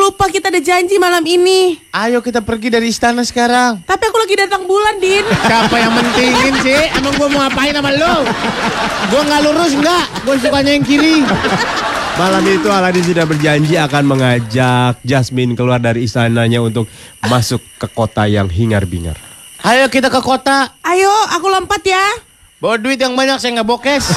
Lupa 0.04 0.28
kita 0.28 0.52
ada 0.52 0.60
janji 0.60 1.00
malam 1.00 1.24
ini. 1.24 1.80
Ayo 1.88 2.20
kita 2.20 2.44
pergi 2.44 2.68
dari 2.68 2.92
istana 2.92 3.24
sekarang. 3.24 3.80
Tapi 3.88 4.04
aku 4.04 4.20
lagi 4.20 4.36
datang 4.36 4.68
bulan, 4.68 5.00
Din. 5.00 5.24
Siapa 5.24 5.80
yang 5.80 5.96
mentingin 5.96 6.60
sih? 6.60 6.92
Emang 6.92 7.16
gua 7.16 7.28
mau 7.32 7.40
ngapain 7.48 7.72
sama 7.72 7.88
lu? 7.88 8.16
Gua 9.08 9.22
nggak 9.24 9.40
lurus 9.48 9.72
nggak? 9.72 10.04
Gua 10.28 10.36
sukanya 10.36 10.76
yang 10.76 10.84
kiri. 10.84 11.24
Malam 12.20 12.44
itu 12.44 12.68
Aladdin 12.68 13.00
sudah 13.00 13.24
berjanji 13.24 13.80
akan 13.80 14.04
mengajak 14.04 15.00
Jasmine 15.08 15.56
keluar 15.56 15.80
dari 15.80 16.04
istananya 16.04 16.60
untuk 16.60 16.84
masuk 17.24 17.64
ke 17.80 17.88
kota 17.88 18.28
yang 18.28 18.52
hingar-bingar. 18.52 19.16
Ayo 19.64 19.88
kita 19.88 20.12
ke 20.12 20.20
kota. 20.20 20.68
Ayo, 20.84 21.08
aku 21.32 21.48
lompat 21.48 21.80
ya. 21.80 22.04
Bawa 22.64 22.80
duit 22.80 22.96
yang 22.96 23.12
banyak 23.12 23.36
saya 23.36 23.60
nggak 23.60 23.68
bokes. 23.68 24.08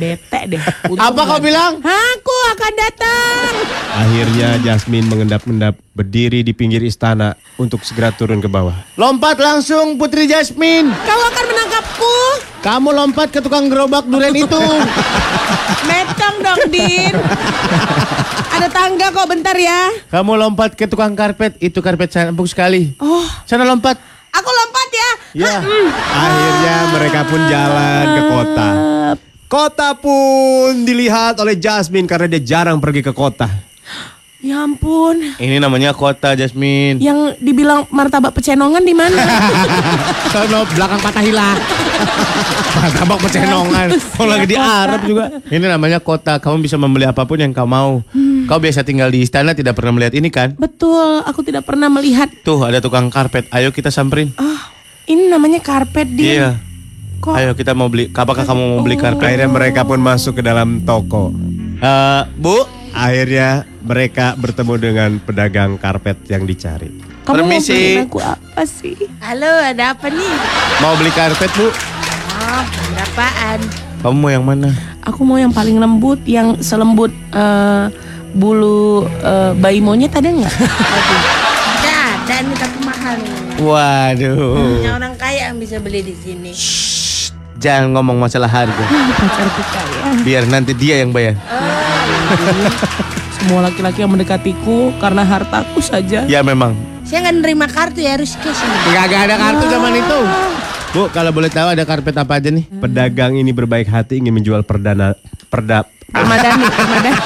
Bete 0.00 0.40
deh. 0.48 0.62
Apa 0.96 1.20
kau 1.28 1.36
bilang? 1.44 1.76
Aku 1.84 2.36
akan 2.56 2.72
datang. 2.72 3.52
Akhirnya 3.92 4.56
Jasmine 4.64 5.12
mengendap-endap 5.12 5.76
berdiri 5.92 6.40
di 6.40 6.56
pinggir 6.56 6.80
istana 6.88 7.36
untuk 7.60 7.84
segera 7.84 8.16
turun 8.16 8.40
ke 8.40 8.48
bawah. 8.48 8.72
Lompat 8.96 9.36
langsung 9.36 10.00
Putri 10.00 10.24
Jasmine. 10.24 10.88
Kau 11.04 11.20
akan 11.20 11.44
menangkapku. 11.52 12.16
Kamu 12.64 12.96
lompat 12.96 13.28
ke 13.36 13.44
tukang 13.44 13.68
gerobak 13.68 14.08
durian 14.08 14.32
itu. 14.32 14.56
Metong 15.92 16.36
dong, 16.40 16.64
Din. 16.72 17.12
Ada 18.56 18.72
tangga 18.72 19.12
kok, 19.12 19.28
bentar 19.28 19.52
ya. 19.52 19.92
Kamu 20.08 20.40
lompat 20.40 20.80
ke 20.80 20.88
tukang 20.88 21.12
karpet. 21.12 21.60
Itu 21.60 21.84
karpet 21.84 22.08
saya 22.08 22.32
empuk 22.32 22.48
sekali. 22.48 22.96
Oh, 23.04 23.28
Sana 23.44 23.68
lompat. 23.68 24.15
Aku 24.36 24.48
lompat 24.52 24.88
ya. 24.92 25.10
Ya, 25.36 25.56
akhirnya 25.96 26.76
mereka 26.96 27.20
pun 27.28 27.40
jalan 27.48 28.04
ke 28.08 28.22
kota. 28.28 28.68
Kota 29.46 29.88
pun 29.94 30.82
dilihat 30.82 31.38
oleh 31.38 31.54
Jasmine 31.54 32.08
karena 32.10 32.26
dia 32.26 32.42
jarang 32.42 32.82
pergi 32.82 33.00
ke 33.04 33.12
kota. 33.14 33.46
Ya 34.46 34.62
ampun. 34.62 35.16
Ini 35.40 35.58
namanya 35.58 35.96
kota 35.96 36.36
Jasmine. 36.36 37.00
Yang 37.00 37.40
dibilang 37.40 37.88
martabak 37.88 38.36
pecenongan 38.36 38.84
di 38.84 38.94
mana? 38.94 39.16
Sono 40.32 40.62
belakang 40.70 41.00
patah 41.00 41.24
hilang. 41.24 41.58
Martabak 42.76 43.18
pecenongan. 43.26 43.86
Kalau 43.96 44.28
lagi 44.28 44.46
di 44.46 44.56
Arab 44.60 45.00
juga. 45.08 45.24
Ini 45.50 45.66
namanya 45.66 45.98
kota. 45.98 46.36
Kamu 46.36 46.62
bisa 46.62 46.76
membeli 46.76 47.08
apa 47.08 47.24
pun 47.24 47.40
yang 47.40 47.50
kau 47.50 47.66
mau. 47.66 48.04
Kau 48.46 48.62
biasa 48.62 48.86
tinggal 48.86 49.10
di 49.10 49.26
istana 49.26 49.58
tidak 49.58 49.74
pernah 49.74 49.98
melihat 49.98 50.14
ini 50.14 50.30
kan? 50.30 50.54
Betul, 50.54 51.26
aku 51.26 51.42
tidak 51.42 51.66
pernah 51.66 51.90
melihat. 51.90 52.30
Tuh 52.46 52.62
ada 52.62 52.78
tukang 52.78 53.10
karpet. 53.10 53.50
Ayo 53.50 53.74
kita 53.74 53.90
samperin. 53.90 54.30
Ah, 54.38 54.70
ini 55.10 55.26
namanya 55.26 55.58
karpet, 55.58 56.06
Din. 56.14 56.38
Iya. 56.38 56.50
Kok 57.18 57.34
Ayo 57.34 57.58
kita 57.58 57.74
mau 57.74 57.90
beli. 57.90 58.06
Apakah 58.14 58.46
kamu 58.46 58.62
mau 58.78 58.80
beli 58.86 58.94
karpet? 58.94 59.34
Akhirnya 59.34 59.50
mereka 59.50 59.82
pun 59.82 59.98
masuk 59.98 60.38
ke 60.38 60.42
dalam 60.46 60.78
toko. 60.86 61.34
Eh, 61.82 62.22
Bu, 62.38 62.62
Akhirnya 62.96 63.68
mereka 63.84 64.32
bertemu 64.40 64.74
dengan 64.80 65.10
pedagang 65.20 65.76
karpet 65.76 66.16
yang 66.32 66.48
dicari. 66.48 66.88
kamu 67.28 67.44
mau 67.44 67.44
permisi. 67.44 67.74
beliin 67.74 68.06
aku 68.08 68.18
apa 68.24 68.62
sih? 68.64 68.96
Halo, 69.20 69.52
ada 69.52 69.92
apa 69.92 70.08
nih? 70.08 70.32
mau 70.80 70.96
beli 70.96 71.12
karpet 71.12 71.50
Bu? 71.58 71.68
Oh, 71.68 72.62
berapaan? 72.94 73.58
Kamu 74.00 74.16
mau 74.16 74.30
yang 74.32 74.46
mana? 74.48 74.72
Aku 75.04 75.28
mau 75.28 75.36
yang 75.36 75.52
paling 75.52 75.76
lembut, 75.76 76.22
yang 76.24 76.56
selembut 76.64 77.12
eh, 77.36 77.84
bulu 78.36 79.08
eh, 79.08 79.52
bayi 79.56 79.80
monyet 79.80 80.12
ada 80.12 80.28
nggak? 80.28 80.54
Ada, 81.80 81.96
ada 82.20 82.34
nih 82.44 82.56
tapi 82.60 82.78
mahal. 82.84 83.16
Waduh. 83.56 84.76
Hanya 84.76 84.92
orang 85.00 85.14
kaya 85.16 85.48
yang 85.48 85.56
bisa 85.56 85.80
beli 85.80 86.04
di 86.04 86.12
sini. 86.12 86.52
Jangan 87.56 87.96
ngomong 87.96 88.20
masalah 88.20 88.52
harga. 88.52 88.84
Kaya. 88.84 90.20
Biar 90.20 90.44
nanti 90.44 90.76
dia 90.76 91.00
yang 91.00 91.10
bayar. 91.10 91.40
Semua 93.40 93.64
laki-laki 93.64 94.04
yang 94.04 94.12
mendekatiku 94.12 94.92
karena 95.00 95.24
hartaku 95.24 95.80
saja. 95.80 96.28
Ya 96.28 96.44
memang. 96.44 96.76
Saya 97.08 97.24
nggak 97.24 97.36
nerima 97.40 97.66
kartu 97.70 98.04
ya, 98.04 98.18
harus 98.18 98.36
cash. 98.36 98.60
Gak 98.92 99.08
ada 99.08 99.38
kartu 99.38 99.64
zaman 99.72 99.94
itu. 99.96 100.18
Bu, 100.92 101.02
kalau 101.14 101.30
boleh 101.30 101.48
tahu 101.48 101.72
ada 101.72 101.84
karpet 101.86 102.16
apa 102.18 102.42
aja 102.42 102.50
nih? 102.50 102.66
Pedagang 102.82 103.38
ini 103.38 103.54
berbaik 103.54 103.86
hati 103.86 104.18
ingin 104.18 104.34
menjual 104.34 104.64
perdana 104.66 105.14
perda 105.46 105.86
Permadani, 106.12 106.66
permadani. 106.76 107.20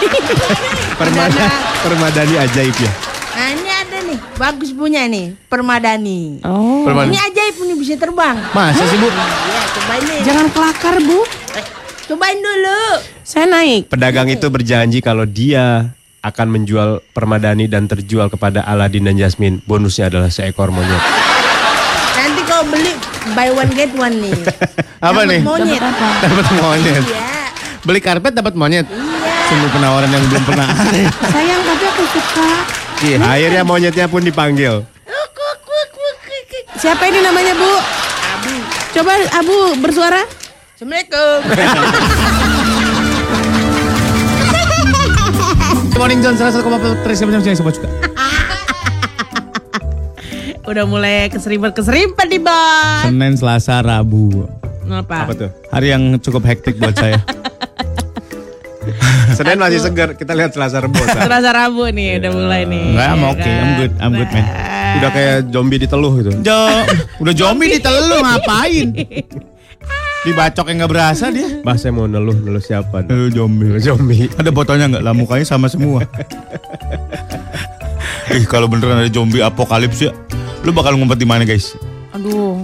Permada, 1.01 1.45
permadani 1.81 2.35
ajaib 2.39 2.77
ya. 2.77 2.93
Nah 3.31 3.49
ini 3.51 3.71
ada 3.73 3.99
nih, 4.05 4.19
bagus 4.37 4.71
punya 4.71 5.09
nih, 5.09 5.33
permadani. 5.49 6.45
Oh, 6.45 6.85
Permadani. 6.85 7.17
Ini 7.17 7.19
ajaib 7.25 7.55
nih 7.65 7.77
bisa 7.79 7.95
terbang. 7.97 8.37
Masa 8.53 8.85
sih 8.85 8.99
Bu? 9.01 9.09
Iya, 9.09 9.63
cobain 9.73 10.03
nih. 10.05 10.21
jangan 10.23 10.47
kelakar 10.53 10.95
bu. 11.01 11.19
Eh, 11.57 11.65
cobain 12.07 12.37
dulu. 12.37 12.83
Saya 13.23 13.47
naik. 13.47 13.89
Pedagang 13.89 14.29
itu 14.29 14.47
berjanji 14.47 15.01
kalau 15.01 15.25
dia 15.25 15.89
akan 16.21 16.47
menjual 16.53 17.01
permadani 17.11 17.65
dan 17.65 17.89
terjual 17.89 18.29
kepada 18.29 18.61
Aladin 18.61 19.09
dan 19.09 19.17
Jasmine. 19.17 19.65
Bonusnya 19.65 20.13
adalah 20.13 20.29
seekor 20.29 20.69
monyet. 20.69 21.01
Nanti 22.13 22.43
kau 22.45 22.61
beli 22.69 22.93
buy 23.33 23.49
one 23.49 23.73
get 23.73 23.89
one 23.97 24.17
nih. 24.21 24.35
Apa 25.01 25.25
Dapat 25.25 25.31
nih? 25.33 25.41
Monyet. 25.41 25.81
Dapat 26.21 26.47
monyet. 26.53 27.05
Iya. 27.09 27.23
Beli 27.81 28.01
karpet 28.05 28.33
dapat 28.37 28.53
monyet. 28.53 28.85
Iya. 28.85 29.10
Sungguh 29.51 29.67
penawaran 29.75 30.07
yang 30.15 30.23
belum 30.31 30.47
pernah 30.47 30.63
ada. 30.63 31.11
Sayang 31.35 31.59
tapi 31.67 31.85
aku 31.91 32.07
suka. 32.15 32.51
Iya. 33.03 33.19
Akhirnya 33.19 33.67
monyetnya 33.67 34.07
pun 34.07 34.23
dipanggil. 34.23 34.87
Siapa 36.79 37.03
ini 37.11 37.19
namanya 37.19 37.59
Bu? 37.59 37.73
Abu. 38.31 38.55
Coba 38.95 39.11
Abu 39.35 39.75
bersuara. 39.83 40.23
Assalamualaikum. 40.79 41.51
Morning 46.01 46.25
John 46.25 46.33
101,4 46.39 46.63
siapa 47.13 47.31
siapa 47.35 47.59
siapa 47.59 47.73
juga. 47.75 47.89
Udah 50.71 50.87
mulai 50.87 51.27
keserimpet-keserimpet 51.29 52.27
di 52.31 52.39
bos. 52.39 53.03
Senin, 53.05 53.35
Selasa, 53.35 53.83
Rabu. 53.83 54.47
Apa? 54.89 55.27
Apa 55.27 55.33
tuh? 55.35 55.51
Hari 55.69 55.93
yang 55.93 56.17
cukup 56.23 56.47
hektik 56.49 56.81
buat 56.81 56.97
saya. 56.97 57.21
Senin 59.41 59.57
masih 59.57 59.81
segar. 59.81 60.13
Kita 60.13 60.37
lihat 60.37 60.53
Selasa. 60.53 60.85
Sa. 60.85 61.17
Selasa 61.25 61.51
Rabu 61.57 61.89
nih 61.89 62.21
udah 62.21 62.31
mulai 62.37 62.69
nih. 62.69 62.93
Enggak, 62.93 63.09
I'm 63.09 63.17
ya 63.17 63.29
okay. 63.33 63.55
I'm 63.57 63.73
good. 63.81 63.93
I'm 63.97 64.13
good, 64.13 64.31
man. 64.37 64.45
Udah 65.01 65.11
kayak 65.17 65.37
zombie 65.49 65.81
diteluh 65.81 66.13
gitu. 66.21 66.31
Jo, 66.45 66.61
udah 67.25 67.33
zombie 67.33 67.73
ditelu 67.73 68.17
ngapain? 68.21 68.89
Dibacok 70.21 70.69
yang 70.69 70.85
nggak 70.85 70.93
berasa 70.93 71.33
dia. 71.33 71.65
Bah 71.65 71.81
saya 71.81 71.97
mau 71.97 72.05
neluh 72.05 72.37
neluh 72.37 72.61
siapa? 72.61 73.01
Aduh 73.01 73.33
zombie. 73.33 73.81
Zombie. 73.81 74.29
Ada 74.37 74.53
fotonya 74.53 74.93
nggak 74.93 75.05
lah 75.09 75.17
mukanya 75.17 75.49
sama 75.49 75.73
semua. 75.73 76.05
Ih 78.37 78.45
kalau 78.45 78.69
beneran 78.69 79.01
ada 79.01 79.09
zombie 79.09 79.41
apokalips 79.41 80.05
ya, 80.05 80.13
lu 80.63 80.71
bakal 80.71 80.95
ngumpet 80.95 81.17
di 81.17 81.25
mana 81.25 81.43
guys? 81.43 81.75
Aduh. 82.13 82.61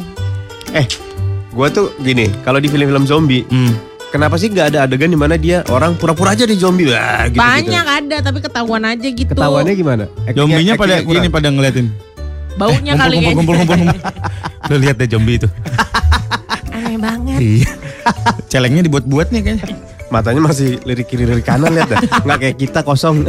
Eh, 0.71 0.87
gua 1.51 1.73
tuh 1.73 1.91
gini, 1.99 2.29
kalau 2.45 2.61
di 2.61 2.69
film-film 2.69 3.03
zombie, 3.03 3.43
Hmm. 3.49 3.96
Kenapa 4.09 4.35
sih 4.37 4.49
nggak 4.49 4.67
ada 4.69 4.79
adegan 4.85 5.09
di 5.09 5.17
mana 5.17 5.35
dia 5.35 5.63
orang 5.67 5.95
pura-pura 5.95 6.33
aja 6.33 6.45
di 6.45 6.55
zombie? 6.55 6.87
Wah, 6.87 7.27
gitu, 7.27 7.37
Banyak 7.37 7.87
ada 7.87 8.17
tapi 8.21 8.39
ketahuan 8.41 8.83
aja 8.83 9.07
gitu. 9.07 9.33
Ketahuannya 9.33 9.75
gimana? 9.75 10.05
Actingnya- 10.21 10.35
Zombinya 10.37 10.75
pada 10.75 10.95
kurang. 10.99 11.13
gini 11.13 11.29
pada 11.29 11.49
ngeliatin. 11.49 11.87
Baunya 12.57 12.93
Ngumpul, 12.93 13.03
kali 13.03 13.15
ngumpul, 13.15 13.21
kayaknya. 13.21 13.37
ngumpul, 13.37 13.55
ngumpul, 13.55 13.77
ngumpul. 13.77 14.01
Lu 14.67 14.77
lihat 14.83 14.97
deh 14.97 15.07
zombie 15.07 15.37
itu. 15.37 15.49
Aneh 16.71 16.97
banget. 16.97 17.39
Iya. 17.39 17.71
Celengnya 18.47 18.83
dibuat-buat 18.83 19.29
nih 19.29 19.41
kayaknya. 19.43 19.65
Matanya 20.07 20.41
masih 20.41 20.79
lirik 20.83 21.05
kiri 21.05 21.27
lirik 21.27 21.43
kanan 21.43 21.71
lihat 21.71 21.91
dah. 21.91 22.01
Nggak 22.23 22.39
kayak 22.39 22.57
kita 22.57 22.81
kosong. 22.81 23.27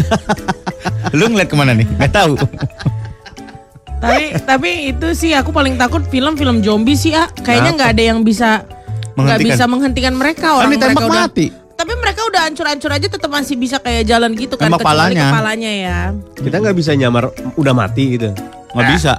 Lu 1.11 1.25
ngeliat 1.25 1.47
ke 1.47 1.55
mana 1.55 1.73
nih? 1.73 1.88
Gak 1.97 2.13
tahu. 2.13 2.34
tapi 3.97 4.30
tapi 4.39 4.69
itu 4.88 5.07
sih 5.11 5.34
aku 5.34 5.49
paling 5.49 5.73
takut 5.73 6.05
film-film 6.05 6.61
zombie 6.61 6.93
sih 6.93 7.11
ah. 7.11 7.25
Kayaknya 7.34 7.71
nggak 7.73 7.89
ada 7.97 8.03
yang 8.05 8.19
bisa 8.21 8.61
nggak 9.18 9.39
bisa 9.43 9.63
menghentikan 9.65 10.13
mereka 10.13 10.47
Kan 10.47 10.57
orang 10.59 10.70
mereka 10.72 11.03
udah 11.03 11.26
mati. 11.26 11.45
tapi 11.74 11.93
mereka 11.93 12.22
udah 12.24 12.41
hancur-hancur 12.43 12.91
aja 12.91 13.07
tetap 13.07 13.28
masih 13.28 13.55
bisa 13.55 13.78
kayak 13.78 14.03
jalan 14.03 14.32
gitu 14.32 14.53
kan 14.53 14.68
Tembak 14.68 14.80
kecuali 14.80 14.97
palanya. 15.09 15.26
kepalanya 15.28 15.72
ya 15.74 15.97
kita 16.36 16.55
nggak 16.59 16.76
bisa 16.76 16.91
nyamar 16.93 17.24
udah 17.53 17.74
mati 17.74 18.03
gitu. 18.13 18.30
Nggak 18.72 18.88
bisa. 18.93 19.13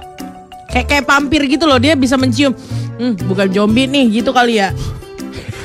kayak 0.67 0.85
kayak 0.87 1.03
pampir 1.03 1.41
gitu 1.45 1.65
loh 1.65 1.77
dia 1.77 1.93
bisa 1.93 2.13
mencium 2.13 2.53
hmm, 2.95 3.25
bukan 3.25 3.49
zombie 3.49 3.85
nih 3.85 4.21
gitu 4.21 4.29
kali 4.29 4.57
ya 4.57 4.69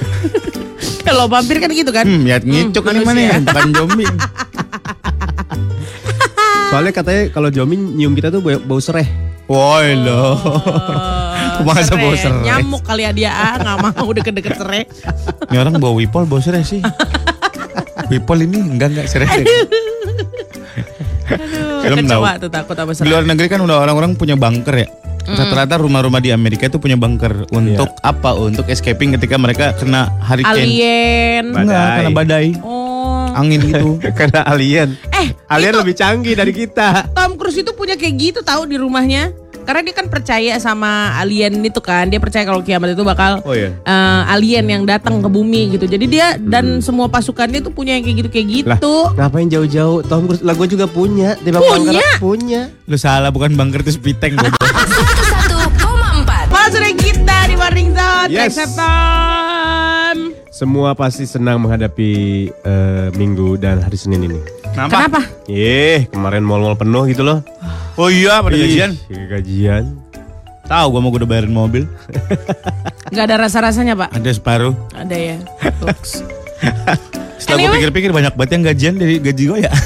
kalau 1.07 1.26
vampir 1.26 1.59
kan 1.59 1.68
gitu 1.68 1.91
kan 1.91 2.03
Hmm, 2.03 2.24
ya 2.24 2.39
ngicuk 2.39 2.80
ini 2.82 2.99
mana 2.99 3.12
manusia. 3.12 3.28
ya? 3.28 3.39
Bukan 3.45 3.68
zombie. 3.70 4.09
Soalnya 6.66 6.93
katanya 6.93 7.22
kalau 7.28 7.49
zombie 7.49 7.76
nyium 7.76 8.12
kita 8.12 8.28
tuh 8.28 8.41
bau, 8.41 8.57
bau 8.59 8.80
sereh. 8.80 9.07
Woi 9.45 9.93
lo. 9.95 10.41
Masa 11.63 11.95
bau 11.95 12.11
serai. 12.11 12.19
serai? 12.19 12.43
nyamuk 12.43 12.83
kali 12.83 13.03
ya 13.03 13.11
dia 13.11 13.31
ah 13.31 13.55
nggak 13.57 13.77
mau 13.95 14.09
deket-deket 14.11 14.55
serai 14.57 14.83
Ini 15.47 15.57
orang 15.57 15.79
bawa 15.79 15.95
wipol 15.95 16.25
bawa 16.25 16.41
serai 16.41 16.63
sih. 16.63 16.83
wipol 18.07 18.39
ini 18.41 18.59
enggak 18.59 18.89
enggak 18.91 19.07
serai. 19.07 19.45
Film 21.81 21.99
tahu. 22.03 22.21
Kecewa 22.21 22.33
tuh 22.37 22.51
takut 22.51 22.77
apa 22.77 22.91
Di 22.91 22.97
serai 22.97 23.11
luar 23.11 23.25
negeri 23.25 23.47
kan 23.47 23.61
udah 23.61 23.77
orang-orang 23.79 24.13
punya 24.15 24.35
bunker 24.35 24.77
ya. 24.77 24.89
Rata-rata 25.25 25.81
rumah-rumah 25.81 26.21
di 26.21 26.29
Amerika 26.31 26.69
itu 26.69 26.77
punya 26.77 26.95
bunker 26.95 27.49
untuk 27.49 27.89
apa? 27.99 28.37
Untuk 28.37 28.69
escaping 28.69 29.17
ketika 29.17 29.37
mereka 29.37 29.73
kena 29.73 30.13
hurricane. 30.21 30.53
alien. 30.61 31.45
Enggak, 31.51 31.89
kena 31.99 32.11
badai. 32.13 32.49
oh 32.61 33.33
Angin 33.33 33.61
gitu. 33.63 33.97
Karena 34.19 34.45
alien. 34.45 34.95
eh 35.11 35.33
Alien 35.49 35.73
itu 35.73 35.81
lebih 35.81 35.97
canggih 35.97 36.35
dari 36.37 36.53
kita. 36.53 37.09
Tom 37.11 37.35
Cruise 37.35 37.57
itu 37.57 37.73
punya 37.73 37.97
kayak 37.97 38.15
gitu 38.15 38.41
tahu 38.41 38.65
di 38.65 38.77
rumahnya 38.77 39.33
karena 39.65 39.81
dia 39.83 39.95
kan 39.97 40.07
percaya 40.07 40.53
sama 40.57 41.17
alien 41.19 41.59
itu 41.59 41.81
kan 41.81 42.07
dia 42.07 42.21
percaya 42.21 42.45
kalau 42.45 42.61
kiamat 42.61 42.93
itu 42.93 43.03
bakal 43.03 43.41
Oh 43.43 43.57
iya. 43.57 43.73
eh, 43.75 44.23
alien 44.31 44.65
yang 44.65 44.83
datang 44.85 45.19
ke 45.19 45.29
bumi 45.29 45.75
gitu 45.75 45.89
jadi 45.89 46.05
dia 46.07 46.27
dan 46.39 46.79
semua 46.79 47.09
pasukannya 47.09 47.59
tuh 47.59 47.73
punya 47.73 47.97
yang 47.97 48.05
kayak 48.05 48.17
gitu 48.21 48.31
kayak 48.31 48.47
Lah, 48.47 48.79
gitu 48.79 48.95
ngapain 49.17 49.49
jauh-jauh? 49.49 50.05
Tom 50.05 50.29
Cruise 50.29 50.45
lah 50.45 50.55
gue 50.55 50.69
juga 50.69 50.87
punya. 50.87 51.35
Di 51.41 51.51
Punya? 51.51 52.09
Punya. 52.21 52.62
Lu 52.85 52.97
salah 53.01 53.33
bukan 53.33 53.57
bunker 53.57 53.81
itu 53.81 53.97
spiteng 53.97 54.37
goblok. 54.37 54.61
101,4 54.61 56.53
Masuk 56.53 56.83
kita 57.01 57.39
di 57.49 57.55
Morning 57.57 57.89
Zone 57.97 58.29
Yes. 58.31 58.55
FM. 58.57 58.71
Semua 60.55 60.95
pasti 60.95 61.27
senang 61.27 61.59
menghadapi 61.59 62.11
eh, 62.47 63.09
Minggu 63.19 63.59
dan 63.59 63.83
hari 63.83 63.99
Senin 63.99 64.23
ini. 64.23 64.39
Kenapa? 64.71 65.27
Yeh, 65.51 66.07
kemarin 66.07 66.47
mall-mall 66.47 66.79
penuh 66.79 67.11
gitu 67.11 67.27
loh. 67.27 67.43
Oh 67.99 68.07
iya, 68.07 68.39
pada 68.39 68.55
Ih, 68.55 68.63
gajian. 68.63 68.95
Gajian. 69.11 69.99
Tahu 70.71 70.95
gua 70.95 71.01
mau 71.03 71.11
gua 71.11 71.27
udah 71.27 71.29
bayarin 71.29 71.51
mobil. 71.51 71.91
Gak 73.15 73.27
ada 73.27 73.43
rasa-rasanya 73.43 73.99
pak? 73.99 74.15
Ada 74.15 74.31
separuh. 74.31 74.79
Ada 74.95 75.17
ya. 75.19 75.37
Setelah 77.43 77.59
gue 77.59 77.67
Anyway. 77.67 77.75
pikir-pikir 77.83 78.11
banyak 78.15 78.33
banget 78.39 78.51
yang 78.55 78.63
gajian 78.63 78.95
dari 78.95 79.19
gaji 79.19 79.45
gue 79.51 79.59
ya. 79.67 79.73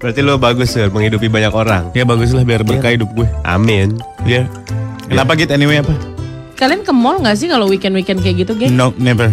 Berarti 0.00 0.20
lo 0.24 0.40
bagus 0.40 0.72
Sir, 0.72 0.88
menghidupi 0.88 1.28
banyak 1.28 1.52
orang. 1.52 1.92
ya 1.92 2.08
bagus 2.08 2.32
lah 2.32 2.40
biar 2.40 2.64
berkah 2.64 2.88
hidup 2.88 3.12
gue. 3.12 3.28
Amin. 3.44 4.00
Iya. 4.24 4.48
Kenapa 5.06 5.36
gitu 5.36 5.52
anyway 5.52 5.84
apa? 5.84 6.07
Kalian 6.58 6.82
ke 6.82 6.90
mall 6.90 7.22
gak 7.22 7.38
sih 7.38 7.46
kalau 7.46 7.70
weekend-weekend 7.70 8.18
kayak 8.18 8.42
gitu 8.42 8.52
geng? 8.58 8.74
No, 8.74 8.90
never. 8.98 9.30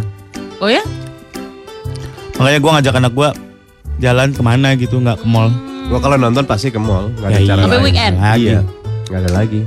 Oh 0.62 0.70
ya? 0.70 0.86
Makanya 2.38 2.60
gue 2.62 2.72
ngajak 2.78 2.96
anak 2.96 3.14
gue 3.18 3.30
jalan 3.98 4.30
ke 4.30 4.42
mana 4.46 4.78
gitu, 4.78 5.02
nggak 5.02 5.24
ke 5.24 5.28
mall. 5.28 5.50
Gua 5.88 5.98
kalau 5.98 6.18
nonton 6.18 6.46
pasti 6.46 6.70
ke 6.70 6.78
mall, 6.78 7.10
nggak 7.18 7.30
ada 7.32 7.40
Ya 7.40 7.48
cara 7.48 7.58
iya. 7.58 7.64
Sampai 7.66 7.78
lain. 7.78 7.86
weekend? 7.88 8.14
Lagi. 8.20 8.46
Iya, 8.46 8.60
nggak 9.10 9.20
ada 9.20 9.32
lagi. 9.34 9.62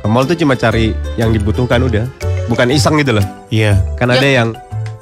Ke 0.00 0.06
mall 0.08 0.24
tuh 0.24 0.36
cuma 0.38 0.54
cari 0.54 0.86
yang 1.18 1.30
dibutuhkan 1.34 1.80
udah, 1.82 2.04
bukan 2.48 2.66
iseng 2.72 2.96
gitu 2.96 3.12
loh. 3.18 3.26
Iya. 3.52 3.76
Kan 3.98 4.08
Ya. 4.08 4.16
ada 4.16 4.28
yang 4.28 4.50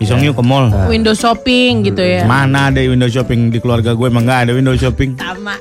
Iseng 0.01 0.25
yuk 0.25 0.33
ke 0.33 0.41
mall. 0.41 0.73
Window 0.89 1.13
shopping 1.13 1.85
gitu 1.85 2.01
ya? 2.01 2.25
Mana 2.25 2.73
ada 2.73 2.81
window 2.81 3.05
shopping 3.05 3.53
di 3.53 3.61
keluarga 3.61 3.93
gue 3.93 4.09
emang 4.09 4.25
nggak 4.25 4.49
ada 4.49 4.53
window 4.57 4.73
shopping. 4.73 5.13
Sama. 5.21 5.61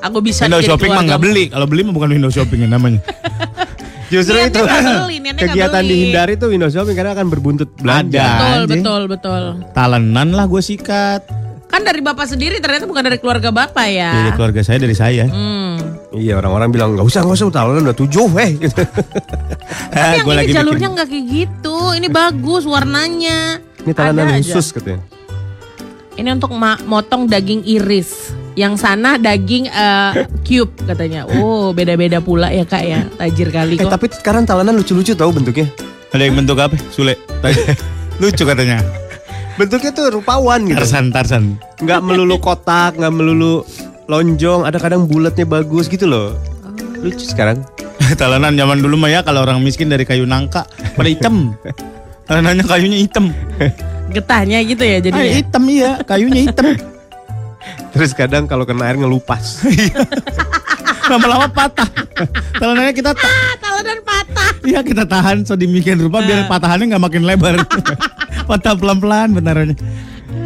Aku 0.00 0.24
bisa 0.24 0.48
Window 0.48 0.64
shopping 0.64 0.88
mah 0.88 1.04
nggak 1.04 1.20
beli. 1.20 1.52
Kalau 1.52 1.68
beli 1.68 1.84
mah 1.84 1.92
bukan 1.92 2.08
window 2.08 2.32
shopping 2.32 2.64
yang 2.64 2.72
namanya. 2.72 3.04
justru 4.10 4.34
Niatnya 4.34 4.50
itu 4.50 4.58
nggak 4.60 4.82
beli, 4.82 5.16
niatnya 5.16 5.32
nggak 5.32 5.48
kegiatan 5.48 5.80
beli. 5.80 5.90
dihindari 5.94 6.32
tuh 6.34 6.48
window 6.48 6.68
shopping 6.68 6.92
karena 6.92 7.12
akan 7.12 7.26
berbuntut 7.28 7.68
belanja. 7.76 8.20
Betul, 8.20 8.42
anjing. 8.42 8.68
betul, 8.76 9.02
betul. 9.06 9.42
Talenan 9.70 10.28
lah 10.30 10.44
gue 10.44 10.60
sikat. 10.60 11.22
Kan 11.66 11.86
dari 11.86 12.02
bapak 12.02 12.26
sendiri 12.26 12.58
ternyata 12.58 12.82
bukan 12.82 13.00
dari 13.00 13.16
keluarga 13.16 13.48
bapak 13.48 13.86
ya. 13.86 14.10
Dari 14.12 14.30
keluarga 14.34 14.60
saya 14.60 14.76
dari 14.76 14.90
saya. 14.92 15.24
Hmm. 15.24 15.78
Iya 16.10 16.34
orang-orang 16.36 16.68
bilang 16.68 16.90
nggak 16.92 17.06
usah 17.06 17.22
nggak 17.22 17.38
usah 17.38 17.46
talenan 17.48 17.86
udah 17.86 17.94
tujuh 17.96 18.26
eh 18.36 18.50
gitu. 18.58 18.82
Tapi 19.94 20.14
yang 20.16 20.26
Gua 20.26 20.34
ini 20.34 20.40
lagi 20.42 20.52
jalurnya 20.52 20.88
nggak 20.90 21.06
kayak 21.06 21.26
gitu. 21.30 21.76
Ini 21.94 22.08
bagus 22.10 22.66
warnanya. 22.66 23.62
Ini 23.80 23.92
talenan 23.94 24.26
Ada 24.26 24.34
aja. 24.34 24.42
khusus 24.50 24.66
katanya. 24.74 25.00
Ini 26.20 26.36
untuk 26.36 26.52
ma- 26.52 26.76
motong 26.84 27.24
daging 27.24 27.64
iris. 27.64 28.36
Yang 28.52 28.84
sana 28.84 29.16
daging 29.16 29.66
eh, 29.66 30.28
cube 30.44 30.68
katanya. 30.84 31.24
Oh 31.40 31.72
beda-beda 31.72 32.20
pula 32.20 32.52
ya 32.52 32.62
kak 32.62 32.82
ya. 32.84 33.08
Tajir 33.16 33.48
kali 33.48 33.80
Eh 33.80 33.88
kok. 33.88 33.90
tapi 33.90 34.12
sekarang 34.12 34.44
talenan 34.44 34.76
lucu-lucu 34.76 35.16
tahu 35.16 35.32
bentuknya. 35.32 35.72
Ada 36.12 36.22
yang 36.22 36.36
bentuk 36.36 36.60
apa? 36.60 36.76
Sule. 36.92 37.16
Lucu 38.20 38.44
katanya. 38.44 38.84
Bentuknya 39.56 39.90
tuh 39.90 40.12
rupawan 40.12 40.60
gitu. 40.68 40.76
Tarsan, 40.76 41.08
Tarsan. 41.08 41.56
Nggak 41.80 42.00
melulu 42.04 42.36
kotak, 42.36 43.00
nggak 43.00 43.12
melulu 43.12 43.64
lonjong, 44.04 44.68
ada 44.68 44.76
kadang 44.76 45.08
bulatnya 45.08 45.48
bagus 45.48 45.88
gitu 45.88 46.04
loh. 46.04 46.36
Lucu 47.00 47.24
sekarang. 47.24 47.64
Talenan 48.20 48.60
zaman 48.60 48.84
dulu 48.84 49.00
mah 49.00 49.08
ya 49.08 49.20
kalau 49.24 49.40
orang 49.40 49.64
miskin 49.64 49.88
dari 49.88 50.04
kayu 50.04 50.28
nangka 50.28 50.68
pada 50.92 51.08
hitam. 51.08 51.56
Talenannya 52.28 52.62
kayunya 52.62 52.98
hitam. 53.00 53.32
Getahnya 54.10 54.58
gitu 54.62 54.82
ya 54.82 54.96
Ah, 54.96 55.00
jadinya. 55.00 55.32
hitam 55.32 55.62
iya, 55.66 55.90
kayunya 56.02 56.42
hitam. 56.44 56.66
Terus 57.92 58.10
kadang 58.12 58.44
kalau 58.44 58.62
kena 58.62 58.86
air 58.86 58.96
ngelupas. 58.96 59.62
Lama-lama 61.10 61.46
patah. 61.46 61.86
Talenannya 62.54 62.92
kita 62.92 63.10
ta- 63.12 63.26
Ah, 63.26 63.54
talenan 63.56 63.98
patah. 64.00 64.50
Iya 64.60 64.80
kita 64.80 65.02
tahan 65.04 65.42
so 65.42 65.54
demikian 65.54 65.98
rupa 65.98 66.20
biar 66.20 66.46
patahannya 66.46 66.90
nggak 66.90 67.02
makin 67.02 67.22
lebar. 67.24 67.54
Patah 68.48 68.74
pelan-pelan 68.74 69.32
benarnya. 69.32 69.74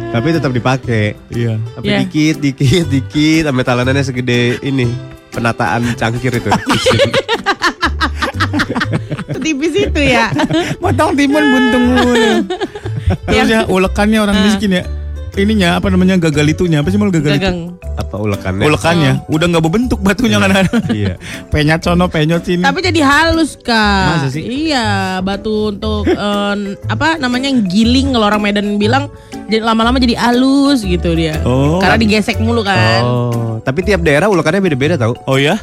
Tapi 0.09 0.27
tetap 0.31 0.49
dipakai. 0.49 1.13
Iya. 1.27 1.57
Tapi 1.75 1.85
Iya. 1.85 1.97
dikit, 2.01 2.35
dikit, 2.39 2.85
dikit, 2.87 3.41
sampai 3.43 3.63
talenannya 3.63 4.01
segede 4.01 4.39
ini. 4.61 4.87
Penataan 5.29 5.93
cangkir 5.93 6.31
itu. 6.33 6.49
Tipis 9.37 9.73
itu 9.75 10.01
ya. 10.01 10.31
Potong 10.77 11.13
timun 11.13 11.43
buntung 11.43 11.83
mulu. 11.91 12.31
Terus 13.25 13.47
ya 13.47 13.59
ulekannya 13.65 14.19
orang 14.19 14.35
miskin 14.43 14.71
ya. 14.73 14.83
ininya 15.35 15.75
apa 15.75 15.91
namanya 15.91 16.15
gagal 16.15 16.47
itunya 16.47 16.79
apa 16.79 16.87
sih 16.87 16.95
mal 16.95 17.11
gagal 17.11 17.35
itu? 17.35 17.43
Gagang. 17.43 17.75
Apa 17.99 18.15
ulekannya? 18.15 18.63
Ulekannya 18.63 19.11
udah 19.27 19.45
nggak 19.51 19.63
berbentuk 19.67 19.99
batunya 19.99 20.39
kan 20.39 20.63
Iya. 20.95 21.19
penyat 21.51 21.83
sono 21.83 22.07
penyot 22.07 22.39
sini. 22.39 22.63
Tapi 22.63 22.79
jadi 22.79 23.03
halus 23.03 23.59
kak. 23.59 24.07
Masa 24.15 24.31
sih? 24.31 24.39
Iya, 24.71 25.19
batu 25.19 25.75
untuk 25.75 26.07
eh, 26.07 26.55
apa 26.87 27.19
namanya 27.19 27.51
giling 27.67 28.15
kalau 28.15 28.31
orang 28.31 28.47
Medan 28.47 28.79
bilang 28.79 29.11
jadi 29.51 29.59
lama-lama 29.59 29.99
jadi 29.99 30.15
halus 30.15 30.87
gitu 30.87 31.11
dia. 31.11 31.35
Oh. 31.43 31.83
Karena 31.83 31.99
digesek 31.99 32.39
mulu 32.39 32.63
kan. 32.63 33.03
Oh, 33.03 33.59
tapi 33.59 33.83
tiap 33.83 34.07
daerah 34.07 34.31
ulekannya 34.31 34.63
beda-beda 34.63 34.95
tau. 34.95 35.19
Oh 35.27 35.35
ya? 35.35 35.59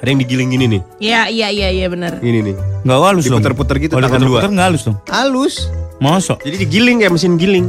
Ada 0.00 0.08
yang 0.08 0.20
digiling 0.20 0.48
gini 0.48 0.64
nih, 0.66 0.80
Iya 0.98 1.20
iya 1.28 1.48
iya 1.48 1.68
iya 1.70 1.86
benar. 1.86 2.16
gini 2.18 2.40
nih. 2.42 2.54
Nggak 2.82 2.98
halus 2.98 3.24
dong. 3.24 3.36
Diputer-puter 3.36 3.76
gitu 3.78 3.92
Kalau 3.92 4.04
tangan 4.06 4.18
dua. 4.18 4.28
diputer 4.34 4.50
nggak 4.50 4.66
halus 4.66 4.82
dong. 4.82 4.96
Halus. 5.06 5.54
Masa? 5.98 6.34
Jadi 6.40 6.56
digiling 6.58 6.96
kayak 6.98 7.12
mesin 7.12 7.36
giling. 7.36 7.66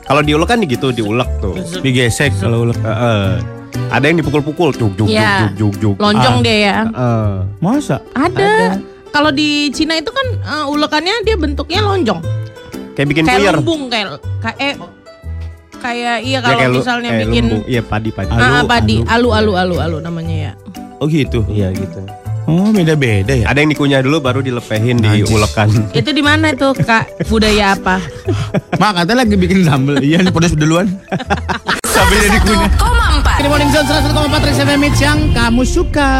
Kalau 0.00 0.22
diulek 0.22 0.46
kan 0.46 0.62
gitu, 0.62 0.86
diulek 0.90 1.26
tuh. 1.36 1.58
Digesek 1.80 2.30
kalau 2.38 2.62
ulek. 2.64 2.78
Heeh. 2.78 3.42
Ada 3.88 4.04
yang 4.04 4.22
dipukul-pukul, 4.22 4.70
juk 4.72 4.94
juk 4.94 5.08
Iya. 5.08 5.50
juk 5.50 5.54
juk 5.58 5.74
juk. 5.82 5.94
Lonjong 5.98 6.38
Ah. 6.38 6.42
dia 6.42 6.56
ya. 6.56 6.76
Heeh. 6.86 7.30
Masa? 7.58 7.98
Ada. 8.12 8.78
Kalau 9.08 9.30
di 9.30 9.48
Cina 9.70 9.94
itu 9.94 10.08
kan 10.08 10.26
eh, 10.36 10.64
ulekannya 10.68 11.14
dia 11.20 11.34
bentuknya 11.34 11.82
lonjong. 11.82 12.22
Kayak 12.94 13.08
bikin 13.10 13.24
kayak 13.24 13.40
puyer. 13.42 13.54
lumbung 13.58 13.82
kayak 13.88 14.08
kayak 14.38 14.56
eh, 14.62 14.74
kayak 15.76 16.16
iya 16.22 16.32
Ya, 16.32 16.38
kalau 16.40 16.56
kayak 16.56 16.70
lu- 16.70 16.78
misalnya 16.78 17.10
kayak 17.10 17.20
bikin 17.26 17.44
lumbung. 17.44 17.62
Iya 17.66 17.82
padi 17.82 18.10
padi. 18.10 18.30
Ah, 18.30 18.48
ah, 18.52 18.62
padi 18.62 18.96
alu 19.04 19.28
alu 19.30 19.52
alu 19.52 19.76
alu 19.76 19.96
namanya 19.98 20.36
ya. 20.36 20.52
Oh 21.00 21.06
gitu. 21.08 21.44
Iya 21.48 21.72
gitu. 21.76 22.00
Oh 22.46 22.70
beda-beda 22.70 23.34
ya. 23.34 23.50
Ada 23.50 23.66
yang 23.66 23.70
dikunyah 23.74 24.00
dulu 24.06 24.22
baru 24.22 24.38
dilepehin 24.38 25.02
di 25.02 25.26
Najis. 25.26 25.34
ulekan. 25.34 25.68
Itu 25.98 26.14
di 26.14 26.22
mana 26.22 26.54
tuh 26.54 26.78
kak? 26.78 27.26
Budaya 27.26 27.74
apa? 27.74 27.98
Mak 28.80 29.02
katanya 29.02 29.26
lagi 29.26 29.34
bikin 29.34 29.66
sambel. 29.66 29.98
Iya 29.98 30.22
pedas 30.30 30.54
duluan. 30.54 30.86
Sampai 31.82 32.16
jadi 32.22 32.38
kunyah. 32.46 32.70
101,4 32.78 33.40
Ini 33.42 33.48
Morning 33.50 33.70
Zone 33.74 33.86
101,4 33.88 34.46
Rex 34.46 34.56
FM 34.62 34.82
yang 34.86 35.20
kamu 35.34 35.62
suka. 35.66 36.10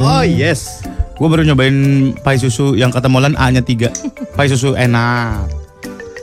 Oh 0.00 0.22
yes. 0.22 0.84
Gue 1.14 1.28
baru 1.30 1.46
nyobain 1.46 2.10
pai 2.26 2.36
susu 2.36 2.74
yang 2.74 2.90
kata 2.90 3.06
Molan 3.10 3.38
A-nya 3.38 3.62
3. 3.62 4.34
Pai 4.34 4.50
susu 4.50 4.74
enak. 4.74 5.46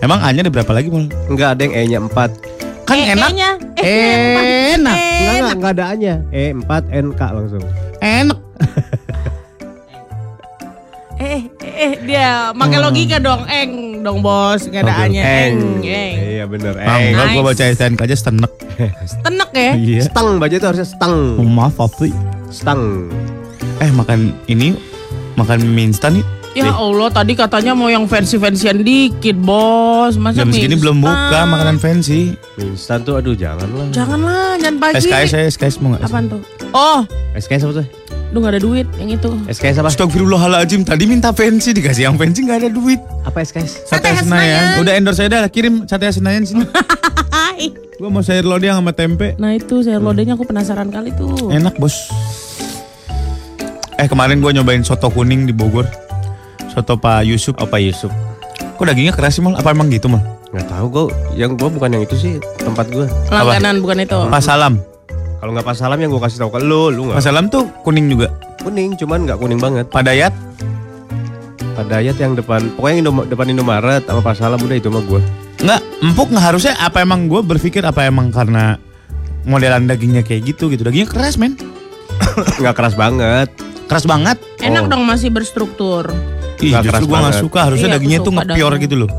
Emang 0.04 0.20
A-nya 0.20 0.44
ada 0.46 0.52
berapa 0.52 0.72
lagi, 0.74 0.92
Mol? 0.92 1.08
Enggak 1.32 1.58
ada 1.58 1.62
yang 1.64 1.74
E-nya 1.74 2.00
4. 2.04 2.51
Kan 2.92 3.00
Eh, 3.00 3.16
enak. 3.16 3.30
E-nya, 3.32 3.50
empat. 3.56 3.84
Enak. 3.88 4.98
Enggak, 5.00 5.00
Enak. 5.00 5.32
enggak, 5.32 5.56
enggak 5.56 5.72
ada 5.72 5.86
A-nya. 5.88 6.16
E4 6.28 6.72
NK 6.92 7.22
langsung. 7.32 7.64
Enak. 8.04 8.40
Eh, 11.22 11.46
eh, 11.62 11.74
eh, 11.78 11.94
dia 12.02 12.50
pakai 12.50 12.82
logika 12.82 13.22
dong, 13.22 13.46
eng 13.46 14.02
dong 14.02 14.26
bos, 14.26 14.66
nggak 14.66 14.82
ada 14.82 15.06
Oke, 15.06 15.22
eng, 15.22 15.86
eng. 15.86 16.14
Iya 16.18 16.46
bener. 16.50 16.74
Bang, 16.74 16.98
Eng. 16.98 17.14
kalau 17.14 17.30
gue 17.30 17.44
baca 17.46 17.64
STNK 17.70 18.02
aja 18.02 18.16
stenek. 18.18 18.54
Tenek 19.22 19.50
ya? 19.54 19.72
Iya. 19.78 20.02
Stang 20.10 20.42
baca 20.42 20.50
itu 20.50 20.66
harusnya 20.66 20.90
stang. 20.90 21.38
Oh, 21.38 21.46
maaf, 21.46 21.78
Fafi. 21.78 22.10
Stang. 22.50 23.06
Eh, 23.78 23.94
makan 23.94 24.34
ini 24.50 24.74
makan 25.38 25.62
mie 25.62 25.94
instan 25.94 26.18
nih. 26.18 26.26
Ya 26.52 26.68
Allah, 26.76 27.08
tadi 27.08 27.32
katanya 27.32 27.72
mau 27.72 27.88
yang 27.88 28.04
fancy-fancyan 28.12 28.84
dikit 28.84 29.40
bos, 29.40 30.20
masa 30.20 30.44
Jam 30.44 30.52
segini 30.52 30.76
belum 30.76 31.00
buka 31.00 31.48
makanan 31.48 31.80
fancy. 31.80 32.36
Instan 32.60 33.08
tuh 33.08 33.16
aduh 33.16 33.32
janganlah. 33.32 33.88
Janganlah, 33.96 34.60
jangan 34.60 34.76
pagi. 34.84 35.08
SKS 35.08 35.30
saya, 35.32 35.46
SKS 35.48 35.76
mau 35.80 35.96
nggak? 35.96 36.04
Apaan 36.04 36.26
tuh? 36.28 36.42
Oh, 36.76 37.00
SKS 37.40 37.64
apa 37.72 37.76
tuh? 37.84 37.88
lu 38.32 38.40
nggak 38.40 38.56
ada 38.56 38.62
duit 38.64 38.88
yang 38.96 39.12
itu. 39.12 39.32
SKS 39.52 39.84
apa? 39.84 39.92
Astagfirullahaladzim, 39.92 40.88
tadi 40.88 41.04
minta 41.04 41.36
fancy 41.36 41.76
dikasih 41.76 42.08
yang 42.12 42.16
fancy 42.16 42.48
nggak 42.48 42.68
ada 42.68 42.70
duit. 42.72 43.00
Apa 43.28 43.44
SKS? 43.44 43.88
Sate 43.88 44.08
Senayan. 44.24 44.80
Udah 44.84 44.94
endorse 44.96 45.24
saya 45.24 45.28
dah, 45.32 45.44
kirim 45.52 45.84
sate 45.88 46.08
Senayan 46.12 46.44
sini. 46.48 46.64
Gua 48.02 48.10
mau 48.10 48.26
sayur 48.26 48.50
lodeh 48.50 48.74
sama 48.74 48.98
tempe. 48.98 49.38
Nah 49.38 49.54
itu 49.54 49.86
sayur 49.86 50.02
lodehnya 50.02 50.34
aku 50.34 50.48
penasaran 50.48 50.90
kali 50.90 51.14
tuh. 51.14 51.54
Enak, 51.54 51.78
Bos. 51.78 52.10
Eh, 54.02 54.10
kemarin 54.10 54.42
gua 54.42 54.50
nyobain 54.50 54.82
soto 54.82 55.14
kuning 55.14 55.46
di 55.46 55.54
Bogor. 55.54 55.86
Soto 56.72 56.96
Pak 56.96 57.24
Yusuf. 57.24 57.54
Apa 57.58 57.78
Yusuf? 57.78 58.12
Kok 58.74 58.84
dagingnya 58.84 59.12
keras 59.12 59.36
sih, 59.36 59.44
Mal? 59.44 59.54
Apa 59.54 59.72
emang 59.72 59.88
gitu, 59.88 60.08
Mal? 60.08 60.24
Nggak 60.50 60.68
tahu 60.68 60.86
gue. 60.88 61.04
Yang 61.34 61.52
gue 61.58 61.70
bukan 61.72 61.90
yang 61.90 62.04
itu 62.04 62.16
sih 62.16 62.34
tempat 62.58 62.88
gue. 62.88 63.06
Langganan 63.30 63.80
bukan 63.80 64.02
itu. 64.02 64.20
Pak 64.26 64.42
Salam. 64.42 64.80
Kalau 65.38 65.52
nggak 65.52 65.66
pas 65.66 65.74
salam 65.74 65.98
yang 65.98 66.14
gue 66.14 66.22
kasih 66.22 66.38
tahu 66.38 66.54
ke 66.54 66.60
lu, 66.62 66.94
lu 66.94 67.02
Pak 67.04 67.18
nggak. 67.18 67.24
Salam 67.24 67.50
tuh 67.50 67.66
kuning 67.82 68.06
juga. 68.08 68.30
Kuning, 68.62 68.94
cuman 68.94 69.26
nggak 69.26 69.38
kuning 69.38 69.58
banget. 69.58 69.90
Pak 69.90 70.06
Dayat. 70.06 70.30
Pada 71.72 71.98
ayat 71.98 72.14
yang 72.16 72.38
depan, 72.38 72.62
pokoknya 72.72 72.94
yang 72.94 73.02
Indom- 73.02 73.26
depan 73.26 73.48
Indomaret 73.50 74.04
sama 74.06 74.22
pas 74.22 74.38
salam 74.38 74.60
udah 74.60 74.78
itu 74.78 74.86
mah 74.88 75.02
gue. 75.02 75.18
Enggak, 75.58 75.82
empuk 76.00 76.30
nggak 76.30 76.46
harusnya 76.46 76.78
apa 76.78 77.02
emang 77.02 77.26
gue 77.26 77.42
berpikir 77.42 77.82
apa 77.82 78.06
emang 78.06 78.30
karena 78.30 78.78
modelan 79.42 79.90
dagingnya 79.90 80.22
kayak 80.22 80.46
gitu 80.46 80.70
gitu. 80.70 80.84
Dagingnya 80.84 81.10
keras, 81.10 81.42
men. 81.42 81.58
Nggak 82.62 82.76
keras 82.76 82.94
banget. 82.94 83.50
Keras 83.88 84.06
banget. 84.06 84.38
Enak 84.60 84.86
Oh. 84.86 84.90
dong 84.94 85.04
masih 85.04 85.34
berstruktur. 85.34 86.06
Ih, 86.62 86.70
Nggak 86.70 86.82
keras 86.82 86.94
justru 86.94 87.04
gue 87.04 87.12
nggak 87.12 87.26
banget. 87.28 87.44
suka. 87.44 87.60
Harusnya 87.64 87.88
Iya, 87.88 87.96
dagingnya 87.96 88.20
tuh 88.20 88.32
daging. 88.34 88.80
gitu 88.80 88.96
loh. 88.98 89.10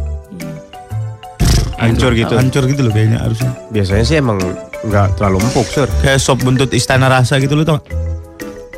Hancur 1.74 2.10
gitu. 2.14 2.32
Hancur 2.32 2.62
gitu 2.64 2.80
loh 2.80 2.92
kayaknya 2.92 3.18
harusnya. 3.18 3.50
Biasanya 3.68 4.04
sih 4.06 4.16
emang 4.16 4.38
nggak 4.82 5.18
terlalu 5.18 5.42
empuk, 5.42 5.66
sur. 5.66 5.88
Kayak 5.98 6.18
sop 6.18 6.38
buntut 6.38 6.70
istana 6.70 7.10
rasa 7.10 7.42
gitu 7.42 7.58
loh 7.58 7.66
tau? 7.66 7.78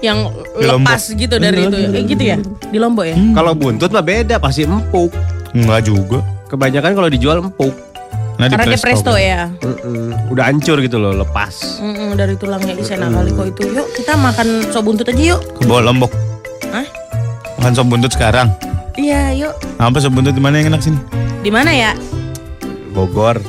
Yang 0.01 0.33
Di 0.55 0.65
Lombok. 0.65 0.89
lepas 0.89 1.03
gitu 1.11 1.35
dari 1.37 1.61
itu. 1.63 1.77
Eh, 1.77 2.05
gitu 2.07 2.23
ya? 2.25 2.37
Di 2.65 2.79
Lombok 2.79 3.05
ya? 3.05 3.17
Kalau 3.33 3.53
buntut 3.53 3.89
mah 3.89 4.01
beda, 4.01 4.37
pasti 4.37 4.65
empuk. 4.65 5.13
Enggak 5.53 5.85
juga. 5.85 6.25
Kebanyakan 6.47 6.93
kalau 6.95 7.09
dijual 7.09 7.39
empuk. 7.41 7.73
Nah, 8.35 8.51
Karena 8.51 8.67
dia 8.67 8.81
presto 8.81 9.15
ya. 9.15 9.47
Mm-mm. 9.55 10.29
Udah 10.29 10.51
hancur 10.51 10.83
gitu 10.83 10.99
loh, 10.99 11.15
lepas. 11.15 11.79
Mm-mm, 11.79 12.19
dari 12.19 12.35
tulangnya 12.35 12.75
isi 12.75 12.91
enak 12.91 13.15
kali 13.15 13.31
kok 13.31 13.47
itu. 13.49 13.63
Yuk 13.71 13.87
kita 13.95 14.13
makan 14.17 14.47
sop 14.69 14.83
buntut 14.83 15.07
aja 15.07 15.37
yuk. 15.37 15.41
Ke 15.55 15.63
bawah 15.65 15.85
lombok. 15.85 16.11
Hah? 16.69 16.83
Makan 17.65 17.81
sop 17.81 17.89
buntut 17.89 18.13
sekarang. 18.13 18.53
Iya 18.93 19.33
yuk. 19.33 19.57
Apa 19.81 19.97
sop 19.97 20.13
buntut 20.13 20.37
di 20.37 20.43
mana 20.45 20.61
yang 20.61 20.69
enak 20.69 20.85
sini? 20.85 21.01
Di 21.41 21.49
mana 21.49 21.73
ya? 21.73 21.97
Bogor. 22.93 23.41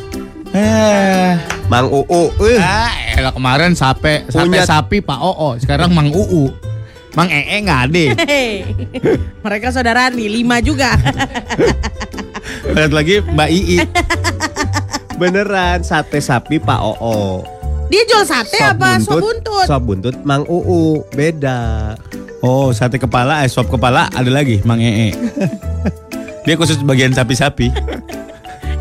Eh, 0.56 1.36
Mang 1.68 1.92
Uu. 1.92 2.32
Eh. 2.48 2.56
ah, 2.56 2.96
elah 3.20 3.36
kemarin 3.36 3.76
sape, 3.76 4.24
sape 4.32 4.48
Punya- 4.48 4.64
sapi 4.64 5.04
Pak 5.04 5.20
Oo, 5.20 5.60
sekarang 5.60 5.92
Mang 5.92 6.16
Uu. 6.16 6.48
Mang 7.12 7.28
Ee 7.28 7.60
nggak 7.60 7.92
ada. 7.92 8.06
Mereka 9.44 9.76
saudara 9.76 10.08
nih, 10.08 10.32
lima 10.32 10.64
juga. 10.64 10.96
Lihat 12.72 12.96
lagi 12.96 13.20
Mbak 13.20 13.50
Ii. 13.52 13.78
Beneran 15.20 15.84
sate 15.84 16.24
sapi 16.24 16.64
Pak 16.64 16.80
Oo. 16.80 17.44
Dia 17.92 18.08
jual 18.08 18.24
sate 18.24 18.64
apa 18.64 18.96
sop 19.04 19.20
buntut? 19.20 19.68
Sop 19.68 19.84
buntut 19.84 20.16
Mang 20.24 20.48
Uu. 20.48 21.04
Beda. 21.12 22.00
Oh, 22.46 22.70
sate 22.70 23.02
kepala, 23.02 23.42
eh 23.42 23.50
sop 23.50 23.66
kepala 23.66 24.06
ada 24.14 24.30
lagi 24.30 24.62
Mang 24.62 24.78
Ee. 24.78 25.10
Dia 26.46 26.54
khusus 26.54 26.78
bagian 26.86 27.10
sapi-sapi. 27.10 27.74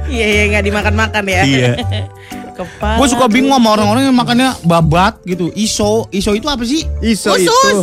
Iya 0.05 0.27
iya 0.29 0.43
nggak 0.53 0.65
dimakan-makan 0.69 1.23
ya. 1.25 1.43
Iya. 1.43 1.71
Kepala. 2.55 3.01
Gue 3.03 3.09
suka 3.11 3.27
bingung 3.27 3.51
sama 3.51 3.75
orang-orang 3.75 4.07
yang 4.07 4.15
makannya 4.15 4.55
babat 4.63 5.19
gitu. 5.27 5.51
Iso, 5.59 6.07
iso 6.15 6.31
itu 6.37 6.47
apa 6.47 6.63
sih? 6.63 6.87
Iso 7.03 7.35
Usus. 7.35 7.51
itu. 7.51 7.79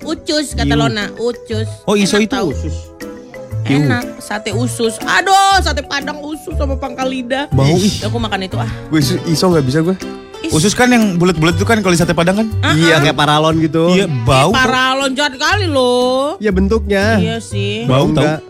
Ucus 0.00 0.56
kata 0.56 0.72
Iu. 0.72 0.80
Lona, 0.80 1.12
ucus. 1.18 1.68
Oh, 1.84 1.92
iso 1.92 2.16
Enak 2.16 2.24
itu 2.24 2.32
tau. 2.32 2.48
usus. 2.48 2.76
Iu. 3.68 3.84
Enak, 3.84 4.24
sate 4.24 4.56
usus. 4.56 4.96
Aduh, 5.02 5.60
sate 5.60 5.84
padang 5.84 6.24
usus 6.24 6.56
sama 6.56 6.72
pangkal 6.78 7.04
lidah. 7.04 7.52
Bau, 7.52 7.68
ih. 7.76 8.00
Aku 8.00 8.16
makan 8.16 8.48
itu 8.48 8.56
ah. 8.56 8.70
Gue 8.88 9.04
iso, 9.04 9.20
iso 9.28 9.44
nggak 9.44 9.64
bisa 9.66 9.78
gue. 9.82 9.96
Is. 10.44 10.52
Usus 10.52 10.76
kan 10.76 10.92
yang 10.92 11.16
bulat-bulat 11.16 11.56
itu 11.56 11.64
kan 11.64 11.80
kalau 11.80 11.96
di 11.96 12.00
sate 12.00 12.12
padang 12.12 12.36
kan? 12.44 12.48
Iya 12.76 13.00
kayak 13.00 13.16
paralon 13.16 13.56
gitu. 13.64 13.88
Iya, 13.88 14.04
bau. 14.28 14.52
tau. 14.52 14.60
Paralon 14.60 15.10
jahat 15.16 15.34
kali 15.40 15.64
loh. 15.64 16.36
Iya 16.36 16.52
bentuknya. 16.52 17.16
Iya 17.16 17.36
sih. 17.40 17.88
Bau 17.88 18.04
enggak. 18.04 18.44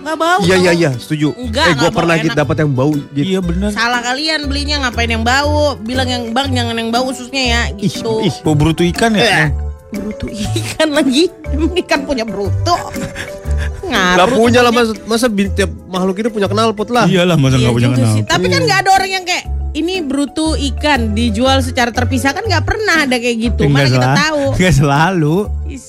Nggak 0.00 0.16
bau. 0.16 0.40
Iya 0.46 0.56
iya 0.56 0.72
iya, 0.72 0.90
setuju. 0.96 1.34
Enggak, 1.36 1.66
eh 1.66 1.74
gue 1.74 1.78
enggak 1.82 1.92
pernah 1.92 2.14
bau, 2.16 2.24
gitu 2.24 2.36
dapat 2.38 2.56
yang 2.62 2.70
bau 2.72 2.92
gitu. 2.94 3.26
Iya 3.26 3.40
bener. 3.44 3.70
Salah 3.74 4.00
kalian 4.00 4.40
belinya 4.48 4.76
ngapain 4.86 5.10
yang 5.10 5.24
bau? 5.26 5.76
Bilang 5.82 6.08
yang 6.08 6.24
bang 6.30 6.48
jangan 6.54 6.74
yang 6.78 6.88
bau 6.88 7.04
ususnya 7.10 7.42
ya 7.44 7.62
gitu. 7.76 8.22
ih. 8.24 8.32
Bau 8.40 8.56
berutu 8.56 8.86
ikan 8.96 9.12
ya? 9.12 9.52
Berutu 9.92 10.32
ikan 10.32 10.88
lagi. 10.94 11.28
Ikan 11.84 12.08
punya 12.08 12.24
berutu. 12.24 12.76
Gak 13.86 14.16
Ngaruh. 14.18 14.36
punya 14.36 14.60
lah 14.60 14.70
masa, 14.70 14.92
masa 15.04 15.26
bin- 15.26 15.50
tiap 15.50 15.70
makhluk 15.86 16.16
itu 16.16 16.28
punya 16.28 16.46
knalpot 16.46 16.88
lah. 16.88 17.04
Iyalah 17.04 17.34
masa 17.34 17.54
Iya 17.54 17.62
nggak 17.62 17.74
punya 17.74 17.88
juga 17.88 17.98
kenal. 18.00 18.26
Tapi 18.26 18.46
kan 18.46 18.60
nggak 18.62 18.78
ada 18.82 18.90
orang 18.92 19.10
yang 19.10 19.24
kayak 19.24 19.44
ini 19.72 19.94
berutu 20.00 20.46
ikan 20.56 21.12
dijual 21.12 21.60
secara 21.60 21.90
terpisah 21.90 22.32
kan 22.32 22.42
nggak 22.42 22.64
pernah 22.64 23.04
ada 23.04 23.16
kayak 23.16 23.36
gitu. 23.42 23.62
Mana 23.66 23.86
kita 23.86 24.08
tahu. 24.16 24.42
Enggak 24.56 24.74
selalu. 24.74 25.36
Is, 25.66 25.84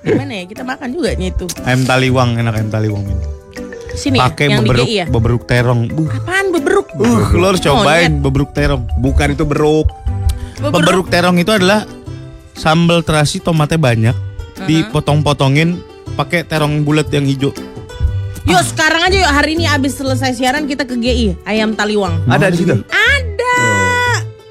gimana 0.00 0.32
ya 0.32 0.44
kita 0.44 0.62
makan 0.62 0.88
juga 0.90 1.10
nya 1.12 1.26
itu. 1.28 1.46
Ayam 1.62 1.82
taliwang 1.82 2.36
enak 2.36 2.52
ayam 2.54 2.68
taliwang 2.68 3.02
min. 3.02 3.18
Sini 3.90 4.14
Pakai 4.14 4.46
yang 4.46 4.62
di 4.62 4.62
beberuk 4.64 4.86
GI 4.86 4.94
ya. 4.94 5.06
beberuk 5.06 5.42
terong. 5.44 5.80
Buh. 5.88 6.06
Apaan 6.08 6.46
beberuk? 6.50 6.86
Uh, 6.94 7.34
lo 7.34 7.46
harus 7.48 7.58
cobain 7.58 8.06
Monyet. 8.08 8.22
beberuk 8.22 8.50
terong. 8.52 8.82
Bukan 8.96 9.28
itu 9.32 9.42
beruk. 9.42 9.90
Beberuk. 10.56 10.72
Beberuk 10.72 11.06
terong 11.08 11.34
itu 11.36 11.50
adalah 11.50 11.82
sambal 12.54 13.02
terasi 13.02 13.38
tomatnya 13.38 13.74
banyak, 13.74 14.16
dipotong-potongin 14.60 15.78
pakai 16.18 16.42
terong 16.42 16.82
bulat 16.82 17.06
yang 17.08 17.22
hijau. 17.22 17.54
Yuk 18.42 18.62
sekarang 18.64 19.06
aja 19.06 19.16
yuk 19.20 19.30
hari 19.30 19.54
ini 19.54 19.70
abis 19.70 19.94
selesai 19.94 20.34
siaran 20.34 20.66
kita 20.66 20.82
ke 20.82 20.98
GI 20.98 21.46
Ayam 21.46 21.78
Taliwang. 21.78 22.18
Ada 22.26 22.50
di 22.50 22.58
situ. 22.58 22.74
Ada. 22.82 23.58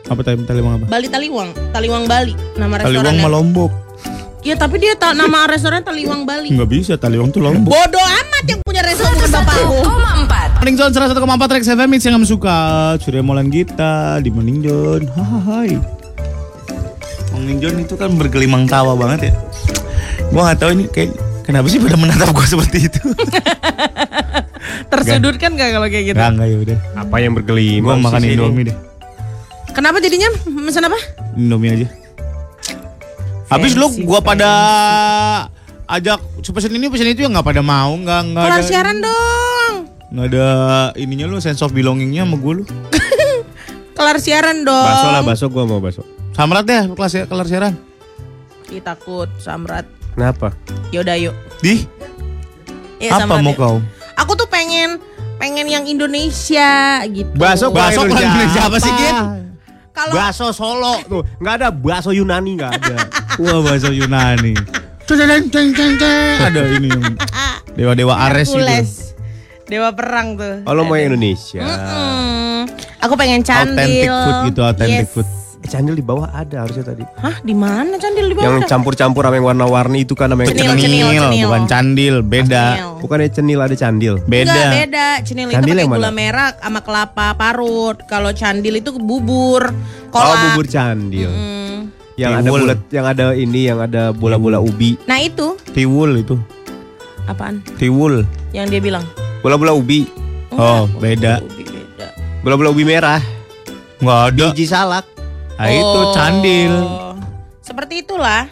Apa 0.08 0.22
tadi 0.24 0.40
Taliwang 0.42 0.80
apa? 0.80 0.86
Bali 0.88 1.12
Taliwang, 1.12 1.52
Taliwang 1.76 2.08
Bali 2.08 2.32
nama 2.56 2.80
Taliwang 2.80 3.04
restorannya. 3.04 3.20
mah 3.20 3.32
Lombok. 3.34 3.72
Iya 4.40 4.56
tapi 4.56 4.80
dia 4.80 4.96
ta- 4.96 5.12
nama 5.12 5.44
restoran 5.44 5.84
Taliwang 5.84 6.24
Bali. 6.24 6.56
Enggak 6.56 6.70
bisa 6.72 6.94
Taliwang 6.96 7.28
tuh 7.28 7.44
Lombok. 7.44 7.76
Bodoh 7.76 8.00
amat 8.00 8.44
yang 8.48 8.62
punya 8.64 8.80
restoran 8.80 9.12
bukan 9.12 9.32
bapakku. 9.34 9.78
101,4 9.84 10.56
Morning 10.58 10.76
Zone 10.76 10.92
101,4 10.92 11.54
Rex 11.54 11.64
FM 11.70 11.90
It's 11.92 12.04
yang 12.04 12.16
kamu 12.16 12.28
suka 12.28 12.56
Surya 12.98 13.22
Molan 13.22 13.48
kita 13.48 14.18
di 14.20 14.28
Morning 14.28 14.60
Zone 14.60 15.06
Hai 15.14 15.80
Morning 17.32 17.58
Zone 17.62 17.78
itu 17.80 17.94
kan 17.94 18.10
bergelimang 18.14 18.66
tawa 18.66 18.92
banget 18.94 19.30
ya 19.30 19.34
Gua 20.28 20.50
gak 20.50 20.60
tahu 20.60 20.72
ini 20.74 20.86
kayak 20.90 21.14
Kenapa 21.48 21.72
sih 21.72 21.80
pada 21.80 21.96
menatap 21.96 22.30
gua 22.30 22.44
seperti 22.44 22.92
itu 22.92 23.00
Tersudut 24.92 25.36
kan 25.40 25.56
gak 25.56 25.72
kalau 25.72 25.88
kayak 25.88 26.12
gitu? 26.12 26.18
Enggak 26.18 26.30
enggak 26.30 26.48
ya 26.48 26.58
udah 26.60 26.78
Apa 27.00 27.16
yang 27.18 27.32
Gua 27.32 27.38
bergelimang? 27.40 28.00
makan 28.04 28.20
sih 28.20 28.28
sini? 28.28 28.36
Indomie 28.36 28.64
deh 28.68 28.76
Kenapa 29.72 29.98
jadinya 29.98 30.30
pesan 30.68 30.84
apa? 30.86 31.00
Indomie 31.34 31.72
aja 31.74 31.88
Habis 33.48 33.74
lu 33.74 33.88
Fancy, 33.88 34.04
gua 34.04 34.20
pada 34.20 34.50
ajak 35.88 36.20
pesen 36.44 36.76
ini 36.76 36.92
pesen 36.92 37.08
itu 37.08 37.24
ya 37.24 37.32
nggak 37.32 37.48
pada 37.48 37.64
mau 37.64 37.96
nggak 37.96 38.22
nggak 38.28 38.44
Kelar 38.44 38.60
ada 38.60 38.68
siaran 38.68 38.98
dong. 39.00 39.74
nggak 40.12 40.26
ada 40.28 40.48
ininya 41.00 41.32
lu 41.32 41.40
sense 41.40 41.64
of 41.64 41.72
belongingnya 41.72 42.28
sama 42.28 42.36
gue 42.36 42.54
lu 42.60 42.64
Kelar 43.96 44.20
siaran 44.20 44.62
dong. 44.62 44.84
Baso 44.84 45.08
lah, 45.08 45.24
baso 45.24 45.46
gua 45.48 45.64
mau 45.64 45.80
baso. 45.80 46.04
samrat 46.36 46.68
deh 46.68 46.92
kelas 46.92 47.24
kelar 47.24 47.48
siaran 47.48 47.74
Ih, 48.68 48.84
takut 48.84 49.32
samrat. 49.40 49.88
Kenapa? 50.18 50.50
Yaudah 50.90 51.14
yuk. 51.14 51.38
di 51.62 51.86
Iya, 52.98 53.22
apa 53.22 53.38
mau 53.38 53.54
kau 53.54 53.78
Aku 54.18 54.34
tuh 54.34 54.50
pengen 54.50 54.98
pengen 55.38 55.70
yang 55.70 55.86
Indonesia 55.86 57.06
gitu. 57.06 57.30
Baso 57.38 57.70
Baso 57.70 58.02
kurang 58.02 58.18
Indonesia 58.18 58.62
apa 58.66 58.78
sih, 58.82 58.90
Git? 58.90 59.14
Kalau 59.94 60.14
Baso 60.18 60.50
Solo 60.50 60.98
tuh, 61.06 61.22
nggak 61.38 61.54
ada 61.62 61.70
baso 61.70 62.10
Yunani 62.10 62.58
nggak 62.58 62.72
ada. 62.82 62.98
wah 63.42 63.62
bahasa 63.62 63.94
Yunani 63.94 64.58
ada 66.42 66.62
ini 66.74 66.90
yang 66.90 67.14
dewa 67.78 67.94
dewa 67.94 68.14
Ares 68.18 68.50
itu. 68.50 69.14
Dewa 69.70 69.94
perang 69.94 70.34
tuh. 70.34 70.66
Kalau 70.66 70.82
mau 70.82 70.98
yang 70.98 71.14
Indonesia, 71.14 71.62
Mm-mm. 71.62 72.66
Aku 73.06 73.14
pengen 73.14 73.46
candil. 73.46 73.78
authentic 73.78 74.10
food 74.10 74.38
gitu 74.50 74.62
authentic 74.66 75.06
Yes. 75.06 75.14
food 75.14 75.28
candil 75.68 75.94
di 75.94 76.02
bawah 76.02 76.32
ada 76.32 76.64
harusnya 76.64 76.88
tadi. 76.88 77.04
Hah, 77.20 77.38
di 77.44 77.52
mana 77.52 78.00
candil 78.00 78.32
di 78.32 78.36
bawah? 78.36 78.48
Yang 78.48 78.56
ada? 78.64 78.68
campur-campur 78.72 79.22
sama 79.22 79.36
yang 79.36 79.48
warna-warni 79.52 80.00
itu 80.02 80.16
kan 80.16 80.32
namanya 80.32 80.56
Cenil, 80.56 80.74
cenil, 80.80 81.08
cenil. 81.12 81.48
bukan 81.52 81.64
candil 81.68 82.16
beda 82.24 82.66
Cenil. 82.74 82.90
Bukannya 82.98 83.30
cenil 83.30 83.60
ada 83.62 83.76
candil. 83.76 84.14
beda 84.24 84.50
Enggak, 84.50 84.72
beda. 84.74 85.08
Cenil 85.22 85.46
itu 85.46 85.56
Candil 85.60 85.76
pakai 85.78 85.92
gula 85.92 86.12
merah 86.12 86.50
sama 86.58 86.80
kelapa 86.82 87.28
parut. 87.36 87.98
Kalau 88.08 88.32
candil 88.34 88.74
itu 88.76 88.90
bubur. 88.98 89.70
Oh, 89.70 90.10
Kolak. 90.10 90.56
bubur 90.56 90.66
candil. 90.66 91.30
Hmm. 91.30 91.94
Yang 92.18 92.32
ada 92.34 92.42
Tiwul. 92.42 92.62
bulat, 92.66 92.80
yang 92.90 93.06
ada 93.06 93.26
ini, 93.32 93.62
yang 93.70 93.78
ada 93.78 94.04
bola-bola 94.10 94.58
ubi. 94.58 94.98
Nah 95.06 95.22
itu 95.22 95.54
tiwul 95.70 96.18
itu 96.18 96.34
apaan? 97.30 97.62
tiwul 97.78 98.26
Yang 98.50 98.66
dia 98.74 98.82
bilang. 98.82 99.06
Bola-bola 99.40 99.78
ubi. 99.78 100.10
oh 100.50 100.90
beda 100.98 101.38
Ubi 101.46 101.62
beda. 101.62 102.08
Bola-bola 102.42 102.74
ubi 102.74 102.84
merah. 102.84 103.22
nggak 103.98 104.20
ada 104.34 104.46
Biji 104.50 104.66
salak. 104.66 105.06
Nah, 105.58 105.68
itu 105.68 106.00
Oh. 106.00 106.12
candil 106.12 106.74
Seperti 107.60 108.00
itulah. 108.00 108.48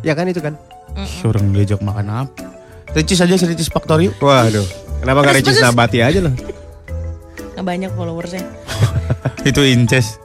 Ya 0.00 0.12
kan 0.12 0.24
itu 0.24 0.38
kan? 0.38 0.54
Surang 1.18 1.50
diajak 1.50 1.78
makan 1.78 2.06
apa 2.06 2.30
Ricis 2.90 3.18
aja 3.18 3.34
si 3.34 3.44
Ricis 3.44 3.66
Factory. 3.66 4.08
Waduh. 4.12 4.62
Kenapa 4.98 5.20
Pedes, 5.22 5.42
Ricis. 5.44 5.58
Nabati 5.58 5.98
aja 5.98 6.18
loh? 6.20 6.34
Nggak 7.50 7.64
banyak 7.64 7.90
followersnya. 7.92 8.46
itu 9.44 9.60
inces 9.64 10.16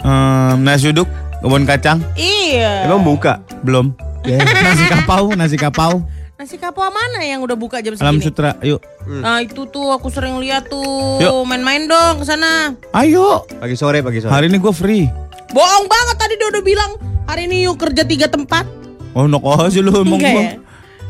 Ehm, 0.00 0.62
nasi 0.62 0.88
uduk 0.88 1.04
kebun 1.38 1.64
kacang 1.64 2.00
Iya. 2.14 2.86
Emang 2.86 3.02
buka? 3.02 3.42
belum 3.60 3.92
nasi 4.64 4.84
kapau 4.86 5.32
nasi 5.32 5.56
kapau 5.56 6.00
Nasi 6.34 6.56
kapau 6.56 6.88
mana 6.88 7.20
yang 7.20 7.40
udah 7.40 7.52
buka 7.52 7.78
jam 7.78 7.92
alam 7.94 8.16
segini? 8.16 8.24
sutra 8.24 8.56
yuk 8.60 8.80
Nah 9.04 9.44
itu 9.44 9.66
tuh 9.66 9.90
aku 9.90 10.08
sering 10.08 10.40
lihat 10.40 10.64
tuh. 10.64 11.20
Main-main 11.44 11.84
dong 11.84 12.16
ke 12.16 12.24
sana. 12.24 12.72
ayo 12.94 13.44
Pagi 13.60 13.74
sore, 13.74 14.00
pagi 14.00 14.18
sore. 14.18 14.30
hari 14.30 14.46
ini 14.46 14.56
gue 14.56 14.72
free 14.72 15.04
Bohong 15.50 15.86
banget 15.86 16.16
tadi 16.16 16.34
dia 16.34 16.48
udah 16.48 16.62
bilang 16.62 16.90
hari 17.24 17.44
ini 17.44 17.64
yuk 17.64 17.76
kerja 17.76 18.02
tiga 18.02 18.26
tempat. 18.26 18.66
oh 19.10 19.26
nok 19.26 19.42
aja 19.60 19.78
lu 19.78 19.90
emang 19.92 20.16
Enggak 20.16 20.34
ya? 20.34 20.50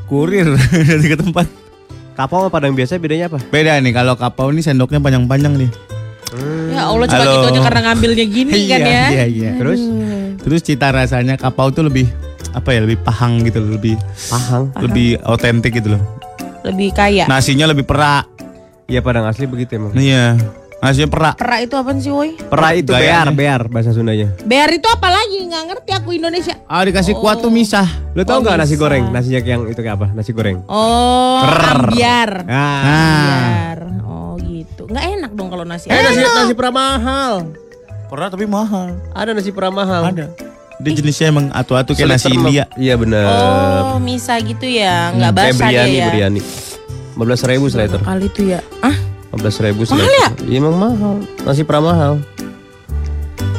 kurir 0.06 0.48
dari 0.88 1.06
ke 1.06 1.16
tempat 1.16 1.46
Kapau 2.12 2.40
sama 2.40 2.50
padang 2.50 2.72
biasa 2.72 2.96
bedanya 2.96 3.28
apa? 3.28 3.36
beda 3.44 3.76
nih 3.76 3.92
kalau 3.92 4.14
kapau 4.14 4.48
ini 4.48 4.60
sendoknya 4.60 4.96
panjang-panjang 4.98 5.56
nih 5.56 5.70
Ya 6.70 6.86
Allah 6.86 7.04
cuma 7.04 7.20
Halo. 7.20 7.32
gitu 7.34 7.46
aja 7.50 7.60
karena 7.62 7.80
ngambilnya 7.84 8.24
gini 8.24 8.52
kan 8.70 8.80
ya. 8.80 9.04
iya 9.10 9.24
iya 9.26 9.50
Terus? 9.54 9.80
terus 10.38 10.60
cita 10.62 10.88
rasanya 10.88 11.34
kapau 11.34 11.68
tuh 11.68 11.84
lebih 11.84 12.08
apa 12.50 12.70
ya 12.70 12.80
lebih 12.80 12.98
pahang 12.98 13.42
gitu 13.42 13.58
loh, 13.58 13.76
lebih 13.76 13.94
Pahang. 14.26 14.72
lebih 14.80 15.08
otentik 15.22 15.74
gitu 15.74 15.94
loh 15.94 16.02
Lebih 16.60 16.92
kaya. 16.92 17.24
nasinya 17.26 17.64
lebih 17.66 17.84
perak 17.84 18.24
Iya 18.86 19.00
padang 19.00 19.22
asli 19.24 19.44
begitu 19.44 19.76
emang. 19.76 19.92
iya 19.94 20.34
nasinya 20.80 21.08
perak 21.08 21.34
Perak 21.36 21.60
itu 21.62 21.74
apa 21.76 21.90
sih 21.94 22.08
woi? 22.08 22.30
Pera 22.34 22.68
itu 22.72 22.88
bear, 22.88 23.28
Gayanya. 23.28 23.32
bear 23.32 23.60
bahasa 23.66 23.92
Sundanya. 23.92 24.32
Bear 24.42 24.68
itu 24.70 24.84
apa 24.84 25.08
lagi? 25.08 25.38
Nggak 25.42 25.62
ngerti 25.66 25.90
aku 25.92 26.08
Indonesia. 26.10 26.54
ah 26.64 26.80
dikasih 26.80 27.14
kuat 27.14 27.38
tuh 27.38 27.48
misah 27.48 27.84
Lo 28.10 28.22
tau 28.22 28.38
Oh, 28.38 28.42
nggak 28.42 28.56
nasi 28.56 28.74
goreng? 28.74 29.08
Nasinya 29.08 29.40
yang 29.40 29.68
itu 29.68 29.76
kayak 29.76 29.96
apa? 29.96 30.06
Nasi 30.10 30.32
goreng. 30.32 30.64
Oh, 30.66 31.44
ambiar. 31.44 32.42
Nah, 32.42 32.50
nah 32.50 32.80
Ambiar. 32.80 33.78
Oh 34.02 34.34
gitu. 34.36 34.82
Nggak 34.86 35.04
enak 35.14 35.30
dong 35.32 35.48
kalau 35.48 35.64
nasi. 35.64 35.86
eh 35.86 36.00
nasi 36.00 36.18
nasi 36.18 36.54
pramahal. 36.54 37.52
perak 38.06 38.34
tapi 38.34 38.42
mahal 38.42 38.98
Ada 39.12 39.30
nasi 39.30 39.54
pramahal. 39.54 40.02
ada 40.06 40.26
dia 40.80 40.92
jenisnya 40.96 41.28
emang 41.28 41.52
atu-atu 41.52 41.92
kayak 41.92 42.16
nasi 42.16 42.32
India 42.32 42.64
Iya 42.74 42.96
benar. 42.96 43.28
Oh, 43.86 44.00
misa 44.00 44.40
gitu 44.40 44.64
ya. 44.64 45.12
Nggak 45.12 45.30
Kayak 45.30 45.52
basah 45.52 45.68
biryani, 45.68 45.92
dia 45.92 46.00
ya. 46.00 46.06
biryani. 46.08 46.40
15 47.14 47.20
ribu. 47.44 47.64
Kali 48.00 48.24
itu 48.26 48.42
ya. 48.48 48.64
Ah, 48.80 48.96
15 49.32 49.64
ribu 49.64 49.82
Mahal 49.86 50.10
ya? 50.10 50.28
Iya 50.42 50.56
emang 50.58 50.76
mahal. 50.76 51.16
Nasi 51.40 51.62
pramahal. 51.62 52.18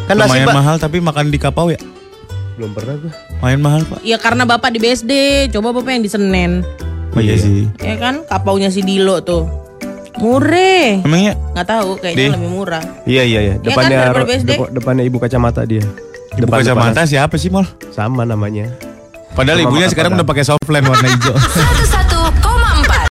Kan 0.03 0.15
nasi 0.15 0.27
lumayan 0.29 0.45
pak. 0.45 0.53
mahal 0.53 0.75
tapi 0.77 0.97
makan 0.99 1.25
di 1.27 1.37
kapau 1.37 1.67
ya 1.67 1.79
Belum 2.53 2.71
pernah 2.71 2.95
gua. 2.97 3.11
lumayan 3.33 3.61
mahal 3.61 3.81
pak 3.85 3.99
ya 4.01 4.17
karena 4.17 4.43
bapak 4.43 4.69
di 4.69 4.79
BSD. 4.79 5.11
Coba 5.49 5.71
bapak 5.71 5.91
yang 5.91 6.03
di 6.03 6.09
Senen. 6.09 6.51
oh 7.09 7.19
iya 7.19 7.35
sih 7.35 7.67
Ya 7.77 7.95
kan, 7.95 8.23
kapaunya 8.23 8.67
si 8.67 8.81
Dilo 8.81 9.19
tuh. 9.19 9.47
Murah. 10.13 10.99
emangnya 11.01 11.39
Nggak 11.51 11.67
tahu, 11.69 11.89
kayaknya 11.97 12.19
Di? 12.21 12.27
lebih 12.29 12.51
murah. 12.51 12.83
Iya 13.03 13.23
iya 13.23 13.39
iya. 13.41 13.53
kan, 13.53 13.63
Depannya 13.63 13.97
daripada 13.97 14.11
ro- 14.13 14.27
BSD? 14.27 14.49
depo- 14.49 14.69
depannya 14.69 15.03
ibu 15.03 15.17
kacamata 15.17 15.61
dia. 15.63 15.83
ibu 16.29 16.39
Depan- 16.41 16.59
kacamata 16.61 16.91
depan- 16.93 17.07
siapa 17.07 17.35
sih 17.35 17.47
mal 17.47 17.63
sama 17.89 18.23
namanya. 18.23 18.67
padahal 19.31 19.57
Sama 19.57 19.65
ibunya 19.65 19.79
makan 19.81 19.91
sekarang 19.91 20.11
padang. 20.11 20.19
udah 20.19 20.29
pakai 20.29 20.43
softland 20.45 20.85
warna 20.85 21.07
hijau 21.09 21.35
101,4 21.35 21.95